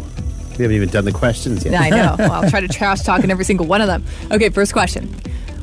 We 0.59 0.63
haven't 0.63 0.77
even 0.77 0.89
done 0.89 1.05
the 1.05 1.13
questions 1.13 1.65
yet. 1.65 1.73
Yeah, 1.73 1.81
I 1.83 1.91
know. 1.91 2.17
Well, 2.19 2.33
I'll 2.33 2.51
try 2.51 2.61
to 2.61 2.69
trash 2.69 3.03
talk 3.03 3.23
in 3.25 3.31
every 3.31 3.45
single 3.45 3.67
one 3.67 3.81
of 3.81 3.87
them. 3.87 4.05
Okay, 4.31 4.49
first 4.51 4.73
question. 4.73 5.15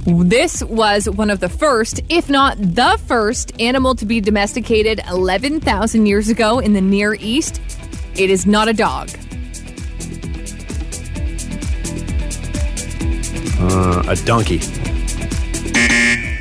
This 0.06 0.64
was 0.64 1.10
one 1.10 1.30
of 1.30 1.40
the 1.40 1.50
first, 1.50 2.02
if 2.10 2.30
not 2.30 2.58
the 2.60 3.00
first, 3.08 3.60
animal 3.60 3.96
to 3.96 4.06
be 4.06 4.20
domesticated 4.20 5.00
11,000 5.10 6.06
years 6.06 6.30
ago 6.30 6.60
in 6.60 6.74
the 6.74 6.82
Near 6.82 7.14
East. 7.16 7.62
It 8.16 8.30
is 8.30 8.46
not 8.46 8.68
a 8.68 8.74
dog. 8.74 9.10
Uh, 13.60 14.04
a 14.08 14.16
donkey. 14.26 14.60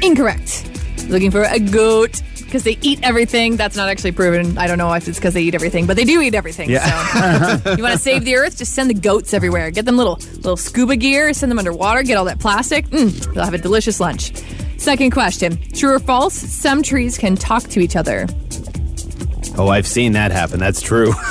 Incorrect. 0.03 0.69
Looking 1.09 1.31
for 1.31 1.43
a 1.45 1.59
goat 1.59 2.23
because 2.37 2.65
they 2.65 2.77
eat 2.83 3.01
everything. 3.03 3.57
That's 3.57 3.77
not 3.77 3.89
actually 3.89 4.13
proven. 4.13 4.59
I 4.59 4.67
don't 4.67 4.79
know 4.79 4.93
if 4.93 5.09
it's 5.09 5.19
because 5.19 5.35
they 5.35 5.43
eat 5.43 5.55
everything, 5.55 5.87
but 5.87 5.97
they 5.97 6.05
do 6.05 6.21
eat 6.21 6.35
everything. 6.35 6.71
Yeah. 6.71 7.57
So 7.59 7.71
you 7.77 7.83
want 7.83 7.95
to 7.95 7.99
save 7.99 8.25
the 8.25 8.35
earth? 8.37 8.59
Just 8.59 8.75
send 8.75 8.91
the 8.91 8.95
goats 8.95 9.33
everywhere. 9.35 9.71
Get 9.71 9.85
them 9.85 9.97
little 9.97 10.17
little 10.37 10.57
scuba 10.57 10.97
gear. 10.97 11.33
Send 11.33 11.51
them 11.51 11.59
underwater. 11.59 12.03
Get 12.03 12.17
all 12.19 12.25
that 12.27 12.39
plastic. 12.41 12.87
Mm, 12.89 13.35
they'll 13.35 13.45
have 13.45 13.55
a 13.55 13.59
delicious 13.59 14.01
lunch. 14.01 14.33
Second 14.79 15.11
question: 15.13 15.57
True 15.73 15.95
or 15.95 15.99
false? 15.99 16.35
Some 16.35 16.83
trees 16.83 17.17
can 17.19 17.37
talk 17.37 17.63
to 17.65 17.81
each 17.81 17.97
other. 17.97 18.27
Oh, 19.59 19.69
I've 19.69 19.87
seen 19.87 20.13
that 20.13 20.31
happen. 20.33 20.59
That's 20.61 20.81
true. 20.81 21.13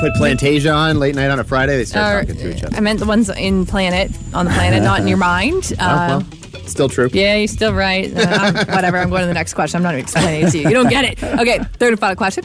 Put 0.00 0.12
Plantasia 0.14 0.74
on 0.74 0.98
late 0.98 1.14
night 1.14 1.30
on 1.30 1.38
a 1.38 1.44
Friday. 1.44 1.76
They 1.76 1.84
start 1.84 2.24
Or- 2.24 2.26
talking 2.26 2.40
to 2.42 2.56
each 2.56 2.64
other. 2.64 2.76
I 2.76 2.80
meant 2.80 2.98
the 3.00 3.06
ones 3.06 3.28
in 3.30 3.64
planet 3.66 4.10
on 4.34 4.46
the 4.46 4.50
planet, 4.52 4.82
not 4.82 5.00
in 5.00 5.08
your 5.08 5.16
mind. 5.32 5.72
Oh, 5.80 5.84
Uh, 5.84 6.06
well, 6.08 6.26
still 6.66 6.88
true. 6.88 7.08
Yeah, 7.12 7.36
you're 7.36 7.48
still 7.48 7.72
right. 7.74 8.14
Uh, 8.16 8.20
I'm- 8.20 8.54
whatever. 8.74 8.98
I'm 8.98 9.10
going 9.10 9.22
to 9.22 9.26
the 9.26 9.34
next 9.34 9.54
question. 9.54 9.78
I'm 9.78 9.82
not 9.82 9.94
even 9.94 10.04
explaining 10.04 10.46
it 10.48 10.50
to 10.52 10.58
you. 10.58 10.68
You 10.68 10.74
don't 10.74 10.88
get 10.90 11.04
it. 11.04 11.22
Okay, 11.22 11.58
third 11.78 11.92
and 11.92 12.00
final 12.00 12.16
question. 12.16 12.44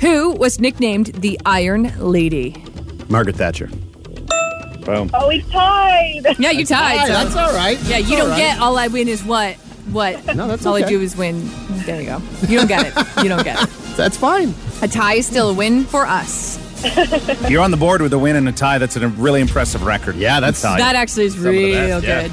Who 0.00 0.32
was 0.32 0.60
nicknamed 0.60 1.06
the 1.06 1.40
Iron 1.46 1.92
Lady? 1.98 2.62
Margaret 3.08 3.36
Thatcher. 3.36 3.68
Boom. 4.84 5.10
Oh, 5.14 5.28
we 5.28 5.40
tied. 5.42 6.22
Yeah, 6.38 6.50
you 6.50 6.66
tied. 6.66 6.98
Hi, 6.98 7.06
so- 7.06 7.12
that's 7.12 7.36
all 7.36 7.52
right. 7.54 7.78
Yeah, 7.84 7.98
you 7.98 8.02
That's 8.04 8.10
don't 8.10 8.20
all 8.22 8.28
right. 8.28 8.36
get 8.38 8.58
all 8.60 8.76
I 8.78 8.88
win 8.88 9.08
is 9.08 9.24
what? 9.24 9.54
What? 9.92 10.34
No, 10.34 10.46
that's 10.48 10.66
all 10.66 10.74
I 10.74 10.80
okay. 10.80 10.88
do 10.90 11.00
is 11.00 11.16
win. 11.16 11.48
There 11.84 12.00
you 12.00 12.06
go. 12.06 12.22
You 12.48 12.58
don't 12.58 12.66
get 12.68 12.86
it. 12.86 13.22
You 13.22 13.28
don't 13.28 13.44
get 13.44 13.62
it. 13.62 13.68
That's 13.96 14.16
fine. 14.16 14.54
A 14.82 14.88
tie 14.88 15.14
is 15.14 15.26
still 15.26 15.50
a 15.50 15.54
win 15.54 15.84
for 15.84 16.04
us. 16.04 16.58
You're 17.48 17.62
on 17.62 17.70
the 17.70 17.76
board 17.76 18.02
with 18.02 18.12
a 18.12 18.18
win 18.18 18.34
and 18.36 18.48
a 18.48 18.52
tie. 18.52 18.78
That's 18.78 18.96
a 18.96 19.06
really 19.08 19.40
impressive 19.40 19.84
record. 19.84 20.16
Yeah, 20.16 20.40
that's- 20.40 20.60
Tie. 20.62 20.78
That 20.78 20.96
actually 20.96 21.26
is 21.26 21.34
Some 21.34 21.46
of 21.46 21.52
the 21.52 21.64
real 21.64 22.00
best, 22.00 22.06
yeah. 22.06 22.22
good. 22.28 22.32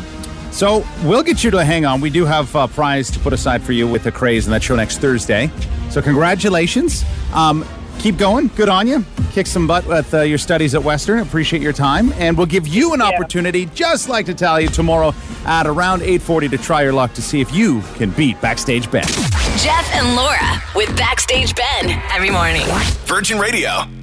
So 0.52 0.86
we'll 1.04 1.24
get 1.24 1.44
you 1.44 1.52
to 1.52 1.64
hang 1.64 1.86
on. 1.86 2.02
We 2.02 2.10
do 2.10 2.26
have 2.26 2.54
a 2.56 2.68
prize 2.68 3.10
to 3.12 3.20
put 3.20 3.34
aside 3.34 3.64
for 3.64 3.72
you 3.72 3.88
with 3.88 4.04
the 4.04 4.12
craze 4.12 4.46
and 4.46 4.54
that 4.54 4.62
show 4.62 4.76
next 4.76 5.00
Thursday. 5.00 5.50
So 5.90 6.02
congratulations. 6.02 7.04
Um, 7.34 7.66
keep 8.00 8.18
going. 8.18 8.48
Good 8.56 8.70
on 8.70 8.88
you. 8.88 9.06
Kick 9.32 9.48
some 9.48 9.66
butt 9.66 9.86
with 9.88 10.14
uh, 10.14 10.22
your 10.22 10.38
studies 10.38 10.76
at 10.76 10.84
Western. 10.84 11.20
Appreciate 11.20 11.62
your 11.62 11.72
time, 11.72 12.12
and 12.14 12.38
we'll 12.38 12.48
give 12.48 12.68
you 12.68 12.94
an 12.94 13.02
opportunity, 13.02 13.66
just 13.68 14.10
like 14.10 14.26
to 14.26 14.34
tell 14.34 14.60
you 14.60 14.68
tomorrow 14.68 15.14
at 15.46 15.68
around 15.68 16.02
8:40 16.02 16.50
to 16.50 16.58
try 16.58 16.84
your 16.84 16.92
luck 16.94 17.14
to 17.14 17.22
see 17.22 17.40
if 17.40 17.54
you 17.56 17.82
can 17.96 18.10
beat 18.12 18.40
Backstage 18.42 18.92
Ben. 18.92 19.06
Jeff 19.58 19.90
and 19.94 20.16
Laura 20.18 20.62
with 20.76 20.96
Backstage 20.98 21.56
Ben 21.56 22.02
every 22.12 22.30
morning. 22.30 22.64
Virgin 23.06 23.40
Radio. 23.40 24.01